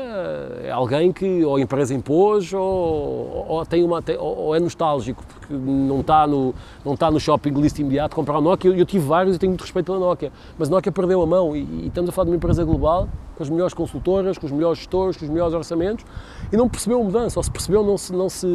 é 0.63 0.69
alguém 0.69 1.11
que 1.11 1.43
ou 1.43 1.55
a 1.55 1.61
empresa 1.61 1.93
impôs 1.93 2.53
ou, 2.53 3.45
ou 3.47 3.65
tem 3.65 3.83
uma, 3.83 4.03
ou 4.19 4.55
é 4.55 4.59
nostálgico, 4.59 5.23
porque 5.25 5.53
não 5.53 6.01
está 6.01 6.27
no, 6.27 6.53
não 6.85 6.93
está 6.93 7.09
no 7.09 7.19
shopping 7.19 7.51
list 7.53 7.79
imediato 7.79 8.15
comprar 8.15 8.37
o 8.37 8.41
Nokia. 8.41 8.69
Eu, 8.69 8.75
eu 8.75 8.85
tive 8.85 9.05
vários 9.05 9.35
e 9.35 9.39
tenho 9.39 9.51
muito 9.51 9.61
respeito 9.61 9.87
pela 9.87 9.99
Nokia, 9.99 10.31
mas 10.59 10.67
a 10.67 10.71
Nokia 10.71 10.91
perdeu 10.91 11.21
a 11.21 11.25
mão 11.25 11.55
e, 11.55 11.61
e 11.63 11.87
estamos 11.87 12.09
a 12.09 12.13
falar 12.13 12.25
de 12.25 12.31
uma 12.31 12.37
empresa 12.37 12.63
global 12.63 13.09
com 13.35 13.41
as 13.41 13.49
melhores 13.49 13.73
consultoras, 13.73 14.37
com 14.37 14.45
os 14.45 14.51
melhores 14.51 14.77
gestores, 14.77 15.17
com 15.17 15.25
os 15.25 15.31
melhores 15.31 15.55
orçamentos 15.55 16.05
e 16.51 16.57
não 16.57 16.69
percebeu 16.69 17.01
a 17.01 17.03
mudança, 17.03 17.39
ou 17.39 17.43
se 17.43 17.49
percebeu 17.49 17.83
não 17.83 17.97
se, 17.97 18.13
não 18.13 18.29
se 18.29 18.47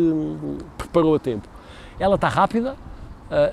preparou 0.79 1.17
a 1.17 1.19
tempo. 1.19 1.49
Ela 1.99 2.15
está 2.15 2.29
rápida, 2.29 2.77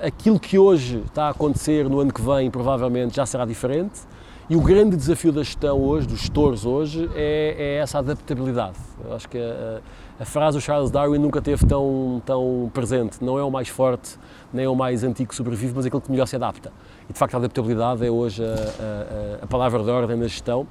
aquilo 0.02 0.38
que 0.38 0.58
hoje 0.58 1.02
está 1.06 1.24
a 1.24 1.30
acontecer 1.30 1.88
no 1.88 2.00
ano 2.00 2.12
que 2.12 2.22
vem 2.22 2.50
provavelmente 2.50 3.16
já 3.16 3.26
será 3.26 3.44
diferente 3.44 4.00
e 4.48 4.56
o 4.56 4.60
grande 4.60 4.94
desafio 4.94 5.32
da 5.32 5.42
gestão 5.42 5.80
hoje, 5.80 6.06
dos 6.06 6.18
gestores 6.20 6.66
hoje, 6.66 7.08
é, 7.14 7.56
é 7.58 7.76
essa 7.76 7.98
adaptabilidade. 7.98 8.76
Eu 9.02 9.14
acho 9.14 9.26
que 9.26 9.38
a, 9.38 9.80
a, 10.20 10.24
frase 10.26 10.58
do 10.58 10.60
Charles 10.60 10.90
Darwin 10.90 11.18
nunca 11.18 11.40
teve 11.40 11.64
tão, 11.64 12.20
tão 12.26 12.70
presente. 12.74 13.24
Não 13.24 13.38
é 13.38 13.42
o 13.42 13.50
mais 13.50 13.68
forte, 13.68 14.18
nem 14.52 14.66
é 14.66 14.68
o 14.68 14.76
mais 14.76 15.02
antigo 15.02 15.30
que 15.30 15.34
sobrevive, 15.34 15.72
mas 15.74 15.86
é 15.86 15.88
aquele 15.88 16.02
que 16.02 16.10
melhor 16.10 16.26
se 16.26 16.36
adapta. 16.36 16.70
E 17.08 17.12
de 17.14 17.18
facto 17.18 17.34
a 17.34 17.38
adaptabilidade 17.38 18.06
é 18.06 18.10
hoje 18.10 18.44
a, 18.44 19.40
a, 19.40 19.44
a 19.44 19.46
palavra 19.46 19.82
de 19.82 19.88
ordem 19.88 20.16
na 20.18 20.26
gestão 20.26 20.66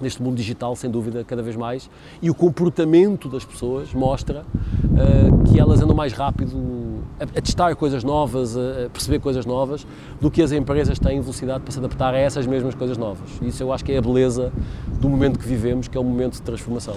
neste 0.00 0.22
mundo 0.22 0.36
digital, 0.36 0.74
sem 0.76 0.90
dúvida, 0.90 1.24
cada 1.24 1.42
vez 1.42 1.56
mais, 1.56 1.90
e 2.20 2.30
o 2.30 2.34
comportamento 2.34 3.28
das 3.28 3.44
pessoas 3.44 3.92
mostra 3.92 4.42
uh, 4.42 5.44
que 5.44 5.58
elas 5.58 5.80
andam 5.80 5.96
mais 5.96 6.12
rápido 6.12 7.00
a, 7.18 7.24
a 7.24 7.42
testar 7.42 7.74
coisas 7.76 8.04
novas, 8.04 8.56
a, 8.56 8.86
a, 8.86 8.90
perceber 8.90 9.18
coisas 9.20 9.46
novas, 9.46 9.86
do 10.20 10.30
que 10.30 10.42
as 10.42 10.52
empresas 10.52 10.98
têm 10.98 11.20
velocidade 11.20 11.60
para 11.60 11.72
se 11.72 11.78
adaptar 11.78 12.14
a 12.14 12.18
essas 12.18 12.46
mesmas 12.46 12.74
coisas 12.74 12.96
novas. 12.96 13.28
Isso 13.42 13.62
eu 13.62 13.72
acho 13.72 13.84
que 13.84 13.92
é 13.92 13.98
a 13.98 14.02
beleza 14.02 14.52
do 15.00 15.08
momento 15.08 15.38
que 15.38 15.46
vivemos, 15.46 15.88
que 15.88 15.96
é 15.96 16.00
um 16.00 16.04
momento 16.04 16.34
de 16.34 16.42
transformação. 16.42 16.96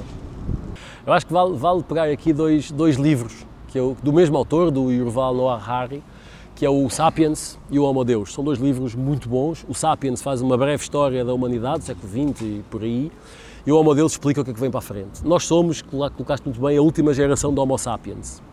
Eu 1.06 1.13
acho 1.13 1.25
que 1.25 1.34
vale, 1.34 1.56
vale 1.56 1.84
pegar 1.84 2.04
aqui 2.04 2.34
dois, 2.34 2.71
dois 2.71 2.95
livros, 2.95 3.45
que 3.69 3.80
é 3.80 3.95
do 4.04 4.13
mesmo 4.13 4.38
autor, 4.38 4.71
do 4.71 4.91
Yuval 4.91 5.34
Noah 5.34 5.62
Harari, 5.63 6.04
que 6.60 6.65
é 6.65 6.69
o 6.69 6.89
Sapiens 6.89 7.58
e 7.72 7.80
o 7.80 7.86
Homo 7.86 8.04
Deus. 8.04 8.34
São 8.34 8.43
dois 8.43 8.60
livros 8.60 8.93
muito 8.93 9.30
bons. 9.30 9.65
O 9.69 9.74
Sapiens 9.74 10.22
faz 10.22 10.41
uma 10.41 10.58
breve 10.58 10.84
história 10.84 11.24
da 11.24 11.34
humanidade, 11.34 11.80
do 11.80 11.86
século 11.86 12.10
XX 12.10 12.41
e 12.41 12.63
por 12.69 12.84
aí, 12.84 13.10
e 13.65 13.72
o 13.72 13.78
Homo 13.78 13.95
Deus 13.95 14.12
explica 14.12 14.41
o 14.41 14.43
que 14.43 14.52
é 14.52 14.54
que 14.54 14.60
vem 14.60 14.69
para 14.69 14.80
a 14.80 14.82
frente. 14.82 15.26
Nós 15.26 15.45
somos, 15.45 15.82
colocaste 15.82 16.45
muito 16.45 16.60
bem, 16.60 16.78
a 16.78 16.82
última 16.82 17.13
geração 17.13 17.54
do 17.54 17.62
Homo 17.62 17.78
Sapiens. 17.78 18.43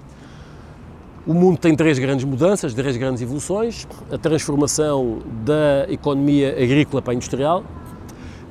O 1.26 1.34
mundo 1.34 1.58
tem 1.58 1.74
três 1.74 1.98
grandes 1.98 2.24
mudanças, 2.24 2.72
três 2.74 2.96
grandes 2.96 3.22
evoluções: 3.22 3.88
a 4.08 4.16
transformação 4.16 5.18
da 5.44 5.92
economia 5.92 6.52
agrícola 6.52 7.02
para 7.02 7.12
a 7.12 7.16
industrial, 7.16 7.64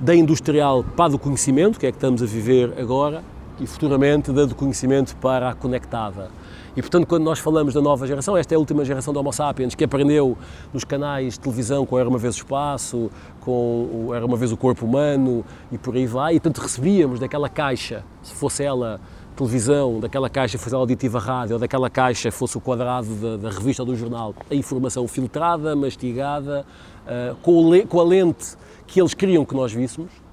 da 0.01 0.13
industrial 0.13 0.83
para 0.83 1.05
a 1.05 1.07
do 1.07 1.17
conhecimento, 1.17 1.79
que 1.79 1.87
é 1.87 1.91
que 1.93 1.97
estamos 1.97 2.21
a 2.21 2.25
viver 2.25 2.73
agora, 2.77 3.23
e 3.61 3.65
futuramente 3.65 4.33
da 4.33 4.43
do 4.43 4.53
conhecimento 4.53 5.15
para 5.15 5.51
a 5.51 5.55
conectada. 5.55 6.29
E 6.75 6.81
portanto, 6.81 7.07
quando 7.07 7.23
nós 7.23 7.39
falamos 7.39 7.73
da 7.73 7.81
nova 7.81 8.05
geração, 8.05 8.35
esta 8.35 8.53
é 8.53 8.57
a 8.57 8.59
última 8.59 8.83
geração 8.83 9.13
do 9.13 9.19
Homo 9.19 9.31
sapiens 9.31 9.73
que 9.73 9.83
aprendeu 9.83 10.37
nos 10.73 10.83
canais 10.83 11.35
de 11.35 11.39
televisão 11.39 11.85
com 11.85 11.97
Era 11.97 12.09
uma 12.09 12.17
vez 12.17 12.35
o 12.35 12.37
espaço, 12.37 13.09
com 13.39 14.11
Era 14.13 14.25
uma 14.25 14.35
vez 14.35 14.51
o 14.51 14.57
corpo 14.57 14.85
humano 14.85 15.45
e 15.71 15.77
por 15.77 15.95
aí 15.95 16.05
vai, 16.05 16.35
e 16.35 16.39
tanto 16.39 16.59
recebíamos 16.59 17.19
daquela 17.19 17.47
caixa, 17.47 18.03
se 18.21 18.33
fosse 18.33 18.63
ela 18.63 18.99
televisão, 19.35 19.99
daquela 19.99 20.29
caixa 20.29 20.57
fosse 20.57 20.73
a 20.73 20.77
auditiva 20.77 21.19
rádio, 21.19 21.55
ou 21.55 21.59
daquela 21.59 21.89
caixa 21.89 22.31
fosse 22.31 22.57
o 22.57 22.61
quadrado 22.61 23.13
da, 23.15 23.37
da 23.37 23.49
revista 23.49 23.83
ou 23.83 23.87
do 23.87 23.95
jornal, 23.95 24.33
a 24.49 24.55
informação 24.55 25.07
filtrada, 25.07 25.75
mastigada, 25.75 26.65
uh, 27.05 27.35
com, 27.41 27.71
com, 27.87 27.99
a 27.99 28.03
lente 28.03 28.55
que 28.87 28.99
eles 28.99 29.13
queriam 29.13 29.45
que 29.45 29.53
nós 29.53 29.73
víssemos. 29.73 30.24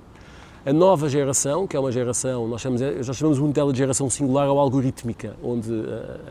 A 0.65 0.73
nova 0.73 1.09
geração, 1.09 1.67
que 1.67 1.77
é 1.77 1.81
uma 1.81 1.91
geração, 1.91 2.47
nós 2.47 2.61
chamamos, 2.61 2.81
nós 3.05 3.17
chamamos 3.17 3.41
muito 3.41 3.53
dela 3.53 3.73
de 3.73 3.79
geração 3.79 4.09
singular 4.09 4.49
ou 4.49 4.61
algorítmica, 4.61 5.35
onde 5.43 5.69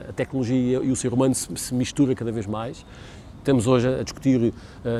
a 0.07 0.13
tecnologia 0.13 0.79
e 0.81 0.89
o 0.89 0.95
ser 0.95 1.11
humano 1.11 1.35
se, 1.35 1.49
se 1.57 1.73
mistura 1.73 2.15
cada 2.15 2.31
vez 2.31 2.47
mais. 2.47 2.85
Temos 3.43 3.67
hoje 3.67 3.89
a 3.89 4.03
discutir 4.03 4.39
uh, 4.39 4.53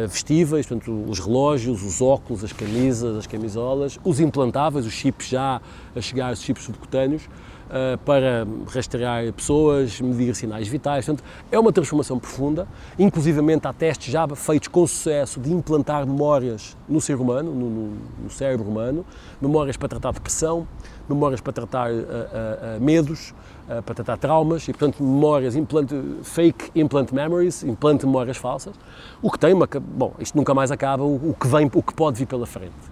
vestíveis, 0.06 0.66
portanto, 0.66 0.92
os 1.08 1.18
relógios, 1.20 1.82
os 1.82 2.02
óculos, 2.02 2.44
as 2.44 2.52
camisas, 2.52 3.16
as 3.16 3.26
camisolas, 3.26 3.98
os 4.04 4.20
implantáveis, 4.20 4.86
os 4.86 4.92
chips 4.92 5.30
já 5.30 5.62
a 5.96 6.02
chegar, 6.02 6.34
os 6.34 6.42
chips 6.42 6.64
subcutâneos, 6.64 7.30
uh, 7.72 7.98
para 8.00 8.46
rastrear 8.68 9.32
pessoas, 9.34 10.00
medir 10.02 10.36
sinais 10.36 10.68
vitais. 10.68 11.06
Portanto, 11.06 11.28
é 11.52 11.58
uma 11.58 11.72
transformação 11.72 12.20
profunda. 12.20 12.68
Inclusivamente 13.00 13.68
há 13.68 13.74
testes 13.74 14.12
já 14.12 14.28
feitos 14.36 14.68
com 14.68 14.86
sucesso 14.86 15.40
de 15.40 15.52
implantar 15.52 16.06
memórias 16.06 16.76
no 16.88 17.00
ser 17.00 17.16
humano, 17.16 17.54
no, 17.54 17.70
no, 17.70 17.98
no 18.24 18.30
cérebro 18.30 18.68
humano, 18.68 19.06
memórias 19.42 19.78
para 19.78 19.88
tratar 19.88 20.12
depressão, 20.12 20.68
memórias 21.08 21.42
para 21.42 21.54
tratar 21.54 21.92
uh, 21.92 22.82
medos, 22.82 23.34
uh, 23.68 23.82
para 23.82 23.96
tratar 23.96 24.18
traumas 24.18 24.68
e, 24.68 24.74
portanto, 24.74 25.02
memórias, 25.02 25.56
implante, 25.56 25.96
fake 26.24 26.72
implant 26.76 27.12
memories, 27.12 27.64
implante 27.64 28.06
memórias 28.06 28.38
falsas, 28.38 28.76
o 29.22 29.32
que 29.32 29.40
tem 29.40 29.54
uma. 29.54 29.68
Bom, 29.80 30.14
isto 30.20 30.38
nunca 30.38 30.54
mais 30.54 30.72
acaba, 30.72 31.04
o, 31.04 31.32
o 31.32 31.36
que 31.40 31.48
vem, 31.48 31.70
o 31.74 31.82
que 31.82 31.94
pode 31.94 32.18
vir 32.20 32.26
pela 32.26 32.46
frente. 32.46 32.91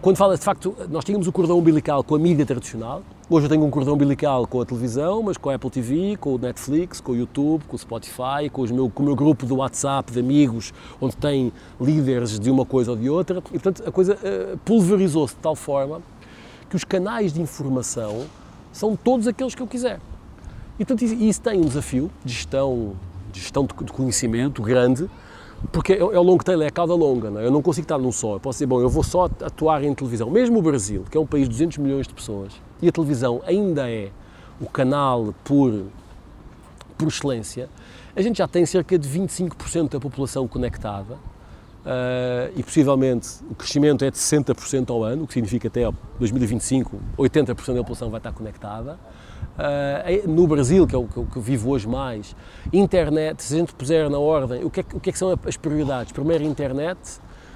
Quando 0.00 0.16
fala 0.16 0.36
de 0.36 0.44
facto, 0.44 0.76
nós 0.88 1.04
tínhamos 1.04 1.26
o 1.26 1.32
cordão 1.32 1.58
umbilical 1.58 2.04
com 2.04 2.14
a 2.14 2.18
mídia 2.20 2.46
tradicional, 2.46 3.02
hoje 3.28 3.46
eu 3.46 3.50
tenho 3.50 3.64
um 3.64 3.70
cordão 3.70 3.94
umbilical 3.94 4.46
com 4.46 4.60
a 4.60 4.64
televisão, 4.64 5.24
mas 5.24 5.36
com 5.36 5.50
a 5.50 5.56
Apple 5.56 5.70
TV, 5.70 6.16
com 6.16 6.36
o 6.36 6.38
Netflix, 6.38 7.00
com 7.00 7.10
o 7.10 7.16
YouTube, 7.16 7.64
com 7.66 7.74
o 7.74 7.78
Spotify, 7.78 8.48
com, 8.52 8.62
meu, 8.62 8.88
com 8.88 9.02
o 9.02 9.06
meu 9.06 9.16
grupo 9.16 9.44
do 9.44 9.56
WhatsApp 9.56 10.12
de 10.12 10.20
amigos, 10.20 10.72
onde 11.00 11.16
tem 11.16 11.52
líderes 11.80 12.38
de 12.38 12.48
uma 12.48 12.64
coisa 12.64 12.92
ou 12.92 12.96
de 12.96 13.10
outra, 13.10 13.38
e 13.48 13.58
portanto 13.58 13.82
a 13.88 13.90
coisa 13.90 14.14
uh, 14.14 14.56
pulverizou-se 14.58 15.34
de 15.34 15.40
tal 15.40 15.56
forma 15.56 16.00
que 16.70 16.76
os 16.76 16.84
canais 16.84 17.32
de 17.32 17.42
informação 17.42 18.24
são 18.72 18.94
todos 18.94 19.26
aqueles 19.26 19.52
que 19.52 19.62
eu 19.62 19.66
quiser. 19.66 19.98
E 20.78 20.84
portanto, 20.84 21.02
isso 21.02 21.40
tem 21.40 21.58
um 21.58 21.64
desafio 21.64 22.08
de 22.24 22.34
gestão, 22.34 22.92
de 23.32 23.40
gestão 23.40 23.66
de 23.66 23.92
conhecimento 23.92 24.62
grande, 24.62 25.10
porque 25.72 25.94
é, 25.94 25.98
é 25.98 26.18
o 26.18 26.22
long 26.22 26.38
tail, 26.38 26.62
é 26.62 26.66
a 26.66 26.70
cauda 26.70 26.94
longa, 26.94 27.30
não 27.30 27.40
é? 27.40 27.46
eu 27.46 27.50
não 27.50 27.62
consigo 27.62 27.84
estar 27.84 27.98
num 27.98 28.12
só. 28.12 28.34
Eu 28.34 28.40
posso 28.40 28.56
dizer, 28.56 28.66
bom, 28.66 28.80
eu 28.80 28.88
vou 28.88 29.02
só 29.02 29.24
atuar 29.24 29.82
em 29.82 29.94
televisão. 29.94 30.30
Mesmo 30.30 30.58
o 30.58 30.62
Brasil, 30.62 31.04
que 31.10 31.16
é 31.16 31.20
um 31.20 31.26
país 31.26 31.44
de 31.44 31.50
200 31.50 31.78
milhões 31.78 32.06
de 32.06 32.14
pessoas, 32.14 32.52
e 32.80 32.88
a 32.88 32.92
televisão 32.92 33.42
ainda 33.46 33.90
é 33.90 34.10
o 34.60 34.66
canal 34.66 35.34
por, 35.44 35.86
por 36.96 37.08
excelência, 37.08 37.68
a 38.14 38.22
gente 38.22 38.38
já 38.38 38.48
tem 38.48 38.64
cerca 38.66 38.98
de 38.98 39.08
25% 39.08 39.90
da 39.90 40.00
população 40.00 40.46
conectada, 40.46 41.16
Uh, 41.78 42.52
e 42.54 42.62
possivelmente 42.62 43.28
o 43.48 43.54
crescimento 43.54 44.04
é 44.04 44.10
de 44.10 44.18
60% 44.18 44.90
ao 44.90 45.02
ano, 45.02 45.24
o 45.24 45.26
que 45.26 45.32
significa 45.32 45.68
até 45.68 45.90
2025 46.18 47.00
80% 47.16 47.46
da 47.46 47.54
população 47.76 48.10
vai 48.10 48.18
estar 48.18 48.32
conectada. 48.32 48.98
Uh, 49.58 50.28
no 50.28 50.46
Brasil, 50.46 50.86
que 50.86 50.94
é 50.94 50.98
o 50.98 51.04
que, 51.06 51.16
eu 51.16 51.42
vivo 51.42 51.70
hoje 51.70 51.88
mais, 51.88 52.36
internet, 52.72 53.42
se 53.42 53.54
a 53.54 53.58
gente 53.58 53.74
puser 53.74 54.08
na 54.08 54.18
ordem, 54.18 54.64
o 54.64 54.70
que, 54.70 54.80
é, 54.80 54.84
o 54.94 55.00
que, 55.00 55.10
é 55.10 55.12
que 55.12 55.18
são 55.18 55.36
as 55.44 55.56
prioridades? 55.56 56.12
Primeiro 56.12 56.44
internet, 56.44 56.98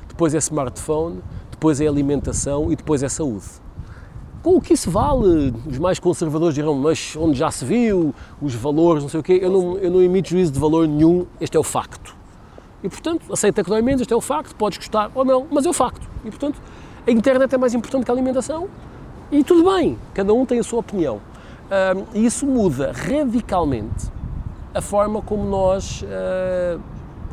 depois 0.08 0.34
é 0.34 0.38
smartphone, 0.38 1.22
depois 1.48 1.80
é 1.80 1.86
alimentação 1.86 2.72
e 2.72 2.76
depois 2.76 3.04
é 3.04 3.08
saúde. 3.08 3.46
Com 4.42 4.56
o 4.56 4.60
que 4.60 4.72
isso 4.72 4.90
vale? 4.90 5.54
Os 5.64 5.78
mais 5.78 6.00
conservadores 6.00 6.56
dirão, 6.56 6.74
mas 6.74 7.14
onde 7.16 7.38
já 7.38 7.52
se 7.52 7.64
viu, 7.64 8.12
os 8.40 8.52
valores, 8.52 9.04
não 9.04 9.08
sei 9.08 9.20
o 9.20 9.22
quê, 9.22 9.38
eu 9.40 9.50
não, 9.52 9.78
eu 9.78 9.88
não 9.88 10.02
emito 10.02 10.30
juízo 10.30 10.50
de 10.50 10.58
valor 10.58 10.88
nenhum, 10.88 11.24
este 11.40 11.56
é 11.56 11.60
o 11.60 11.62
facto. 11.62 12.16
E, 12.82 12.88
portanto, 12.88 13.32
aceita 13.32 13.62
que 13.62 13.70
dói 13.70 13.80
menos, 13.80 14.00
este 14.00 14.12
é 14.12 14.16
o 14.16 14.20
facto, 14.20 14.56
podes 14.56 14.78
gostar 14.78 15.12
ou 15.14 15.24
não, 15.24 15.46
mas 15.48 15.64
é 15.64 15.68
o 15.68 15.72
facto. 15.72 16.04
E, 16.24 16.30
portanto, 16.30 16.60
a 17.06 17.10
internet 17.12 17.54
é 17.54 17.58
mais 17.58 17.74
importante 17.74 18.04
que 18.04 18.10
a 18.10 18.14
alimentação 18.14 18.68
e 19.30 19.44
tudo 19.44 19.72
bem, 19.72 19.96
cada 20.12 20.34
um 20.34 20.44
tem 20.44 20.58
a 20.58 20.62
sua 20.64 20.80
opinião. 20.80 21.20
Uh, 21.72 22.06
e 22.14 22.26
isso 22.26 22.46
muda 22.46 22.92
radicalmente 22.92 24.12
a 24.74 24.82
forma 24.82 25.22
como 25.22 25.48
nós 25.48 26.02
uh, 26.02 26.78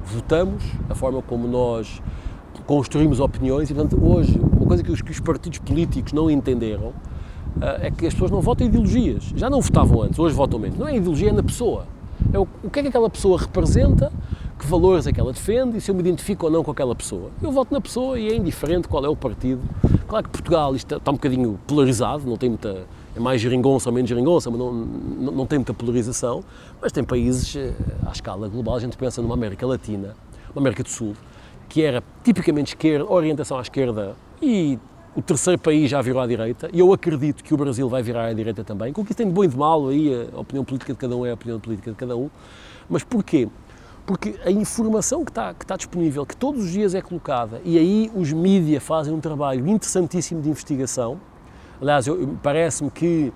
votamos, 0.06 0.63
a 0.89 0.95
forma 0.95 1.21
como 1.21 1.45
nós 1.45 2.02
construímos 2.65 3.19
opiniões. 3.19 3.69
E, 3.69 3.73
portanto, 3.73 4.02
hoje, 4.02 4.39
uma 4.39 4.65
coisa 4.65 4.82
que 4.82 4.91
os, 4.91 5.02
que 5.02 5.12
os 5.12 5.19
partidos 5.19 5.60
políticos 5.60 6.13
não 6.13 6.32
entenderam 6.32 6.88
uh, 6.88 6.93
é 7.82 7.91
que 7.91 8.08
as 8.08 8.13
pessoas 8.13 8.32
não 8.32 8.39
votam 8.39 8.65
ideologias. 8.65 9.34
Já 9.36 9.49
não 9.49 9.60
votavam 9.60 10.04
antes, 10.04 10.17
hoje 10.17 10.34
votam 10.34 10.58
menos. 10.58 10.80
Não 10.80 10.88
é 10.88 10.95
ideologia, 10.95 11.32
é 11.32 11.34
na 11.34 11.43
pessoa. 11.43 11.86
É 12.32 12.39
o, 12.39 12.47
o 12.63 12.69
que 12.69 12.80
é 12.80 12.84
que 12.84 12.88
aquela 12.88 13.10
pessoa 13.10 13.38
representa, 13.38 14.10
que 14.58 14.65
valores 14.65 15.06
é 15.06 15.12
que 15.12 15.19
ela 15.19 15.34
defende 15.34 15.78
e 15.78 15.82
se 15.82 15.91
eu 15.91 15.95
me 15.95 16.02
identifico 16.02 16.45
ou 16.45 16.52
não 16.52 16.63
com 16.63 16.71
aquela 16.71 16.95
pessoa. 16.95 17.30
Eu 17.41 17.52
voto 17.52 17.73
na 17.73 17.82
pessoa 17.82 18.17
e 18.17 18.30
é 18.30 18.36
indiferente 18.36 18.88
qual 18.88 19.04
é 19.04 19.10
o 19.10 19.17
partido. 19.17 19.62
Claro 20.08 20.23
que 20.23 20.30
Portugal 20.32 20.75
está, 20.75 20.95
está 20.95 21.12
um 21.12 21.15
bocadinho 21.15 21.60
polarizado, 21.67 22.25
não 22.25 22.38
tem 22.38 22.49
muita. 22.49 22.86
É 23.19 23.21
mais 23.21 23.41
geringonça 23.41 23.89
ou 23.89 23.93
menos 23.93 24.08
geringonça, 24.08 24.49
mas 24.49 24.58
não, 24.58 24.71
não, 24.71 25.32
não, 25.34 25.45
tem 25.45 25.60
muita 25.60 25.73
polarização. 25.73 26.41
Mas 26.82 26.93
tem 26.93 27.03
países 27.03 27.53
eh, 27.53 27.73
à 28.08 28.12
escala 28.13 28.47
global, 28.47 28.77
a 28.77 28.79
gente 28.79 28.95
pensa 28.95 29.21
numa 29.21 29.34
América 29.34 29.67
Latina, 29.67 30.15
uma 30.55 30.62
América 30.62 30.84
do 30.84 30.89
Sul, 30.89 31.13
que 31.67 31.84
era 31.84 32.01
tipicamente 32.23 32.75
esquerda, 32.75 33.12
orientação 33.12 33.58
à 33.58 33.62
esquerda 33.62 34.15
e 34.41 34.79
o 35.13 35.21
terceiro 35.21 35.60
país 35.60 35.91
já 35.91 36.01
virou 36.01 36.21
à 36.21 36.27
direita 36.27 36.69
e 36.71 36.79
eu 36.79 36.93
acredito 36.93 37.43
que 37.43 37.53
o 37.53 37.58
Brasil 37.58 37.89
vai 37.89 38.01
virar 38.01 38.27
à 38.27 38.34
direita 38.34 38.63
também, 38.63 38.93
com 38.93 39.01
o 39.01 39.05
que 39.05 39.13
tem 39.13 39.27
de 39.27 39.34
bom 39.34 39.43
e 39.43 39.49
de 39.49 39.58
mal 39.58 39.89
aí, 39.89 40.29
a 40.34 40.39
opinião 40.39 40.63
política 40.63 40.93
de 40.93 40.99
cada 40.99 41.17
um 41.17 41.25
é 41.25 41.32
a 41.32 41.34
opinião 41.34 41.60
política 41.60 41.91
de 41.91 41.97
cada 41.97 42.15
um. 42.15 42.29
Mas 42.89 43.03
porquê? 43.03 43.49
Porque 44.05 44.36
a 44.45 44.49
informação 44.49 45.25
que 45.25 45.32
está, 45.32 45.53
que 45.53 45.65
está 45.65 45.75
disponível, 45.75 46.25
que 46.25 46.38
todos 46.38 46.63
os 46.63 46.71
dias 46.71 46.95
é 46.95 47.01
colocada, 47.01 47.60
e 47.65 47.77
aí 47.77 48.10
os 48.15 48.32
mídias 48.32 48.82
fazem 48.82 49.13
um 49.13 49.19
trabalho 49.19 49.67
interessantíssimo 49.67 50.41
de 50.41 50.47
investigação. 50.47 51.19
Aliás, 51.82 52.06
parece-me 52.44 52.89
que 52.92 53.34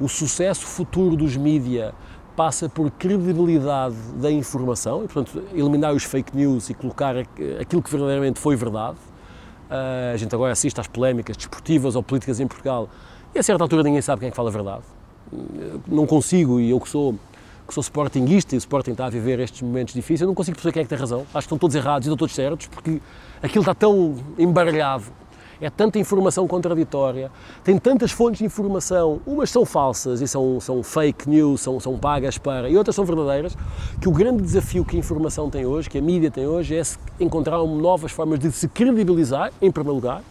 o 0.00 0.08
sucesso 0.08 0.66
futuro 0.66 1.16
dos 1.16 1.36
mídias 1.36 1.92
passa 2.34 2.68
por 2.68 2.90
credibilidade 2.90 3.94
da 4.16 4.30
informação, 4.30 5.04
e, 5.04 5.08
portanto, 5.08 5.42
eliminar 5.52 5.92
os 5.92 6.04
fake 6.04 6.34
news 6.34 6.70
e 6.70 6.74
colocar 6.74 7.14
aquilo 7.60 7.82
que 7.82 7.90
verdadeiramente 7.90 8.38
foi 8.40 8.56
verdade. 8.56 8.96
Uh, 9.70 10.14
a 10.14 10.16
gente 10.16 10.34
agora 10.34 10.52
assiste 10.52 10.78
às 10.80 10.86
polémicas 10.86 11.36
desportivas 11.36 11.94
ou 11.96 12.02
políticas 12.02 12.40
em 12.40 12.46
Portugal 12.46 12.90
e 13.34 13.38
a 13.38 13.42
certa 13.42 13.64
altura 13.64 13.82
ninguém 13.82 14.02
sabe 14.02 14.20
quem 14.20 14.28
é 14.28 14.30
que 14.30 14.36
fala 14.36 14.50
a 14.50 14.52
verdade. 14.52 14.82
Não 15.86 16.06
consigo, 16.06 16.60
e 16.60 16.70
eu 16.70 16.78
que 16.78 16.88
sou 16.88 17.14
que 17.66 17.72
sou 17.72 17.80
sportinguista 17.80 18.54
e 18.54 18.58
o 18.58 18.60
Sporting 18.60 18.90
está 18.90 19.06
a 19.06 19.10
viver 19.10 19.38
estes 19.40 19.62
momentos 19.62 19.94
difíceis, 19.94 20.22
eu 20.22 20.26
não 20.26 20.34
consigo 20.34 20.56
perceber 20.56 20.72
quem 20.72 20.80
é 20.80 20.84
que 20.84 20.88
tem 20.90 20.98
razão. 20.98 21.20
Acho 21.20 21.32
que 21.32 21.38
estão 21.38 21.58
todos 21.58 21.74
errados 21.74 22.06
e 22.06 22.08
estão 22.08 22.16
todos 22.16 22.34
certos, 22.34 22.66
porque 22.66 23.00
aquilo 23.42 23.62
está 23.62 23.74
tão 23.74 24.16
embaralhado, 24.36 25.04
é 25.62 25.70
tanta 25.70 25.96
informação 25.96 26.46
contraditória, 26.48 27.30
tem 27.62 27.78
tantas 27.78 28.10
fontes 28.10 28.40
de 28.40 28.44
informação, 28.44 29.20
umas 29.24 29.48
são 29.48 29.64
falsas 29.64 30.20
e 30.20 30.26
são, 30.26 30.58
são 30.60 30.82
fake 30.82 31.30
news, 31.30 31.60
são, 31.60 31.78
são 31.78 31.96
pagas 31.96 32.36
para, 32.36 32.68
e 32.68 32.76
outras 32.76 32.96
são 32.96 33.04
verdadeiras, 33.04 33.56
que 34.00 34.08
o 34.08 34.12
grande 34.12 34.42
desafio 34.42 34.84
que 34.84 34.96
a 34.96 34.98
informação 34.98 35.48
tem 35.48 35.64
hoje, 35.64 35.88
que 35.88 35.98
a 35.98 36.02
mídia 36.02 36.32
tem 36.32 36.48
hoje, 36.48 36.76
é 36.76 36.82
encontrar 37.20 37.58
novas 37.58 38.10
formas 38.10 38.40
de 38.40 38.50
se 38.50 38.66
credibilizar, 38.66 39.52
em 39.62 39.70
primeiro 39.70 39.94
lugar, 39.94 40.22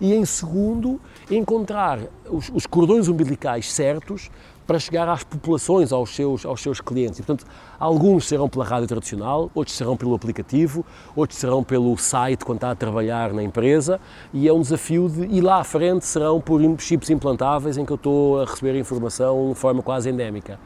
e 0.00 0.14
em 0.14 0.24
segundo, 0.24 1.00
encontrar 1.28 1.98
os, 2.30 2.48
os 2.54 2.64
cordões 2.64 3.08
umbilicais 3.08 3.72
certos 3.72 4.30
para 4.72 4.78
chegar 4.78 5.06
às 5.06 5.22
populações, 5.22 5.92
aos 5.92 6.16
seus, 6.16 6.46
aos 6.46 6.62
seus 6.62 6.80
clientes. 6.80 7.18
E, 7.18 7.22
portanto, 7.22 7.46
alguns 7.78 8.26
serão 8.26 8.48
pela 8.48 8.64
rádio 8.64 8.88
tradicional, 8.88 9.50
outros 9.54 9.76
serão 9.76 9.98
pelo 9.98 10.14
aplicativo, 10.14 10.82
outros 11.14 11.38
serão 11.38 11.62
pelo 11.62 11.94
site 11.98 12.42
quando 12.42 12.56
está 12.56 12.70
a 12.70 12.74
trabalhar 12.74 13.34
na 13.34 13.42
empresa 13.42 14.00
e 14.32 14.48
é 14.48 14.52
um 14.52 14.62
desafio 14.62 15.10
de 15.10 15.26
ir 15.26 15.42
lá 15.42 15.60
à 15.60 15.64
frente 15.64 16.06
serão 16.06 16.40
por 16.40 16.58
chips 16.78 17.10
implantáveis 17.10 17.76
em 17.76 17.84
que 17.84 17.92
eu 17.92 17.96
estou 17.96 18.40
a 18.40 18.46
receber 18.46 18.74
informação 18.78 19.50
de 19.50 19.56
forma 19.56 19.82
quase 19.82 20.08
endémica. 20.08 20.58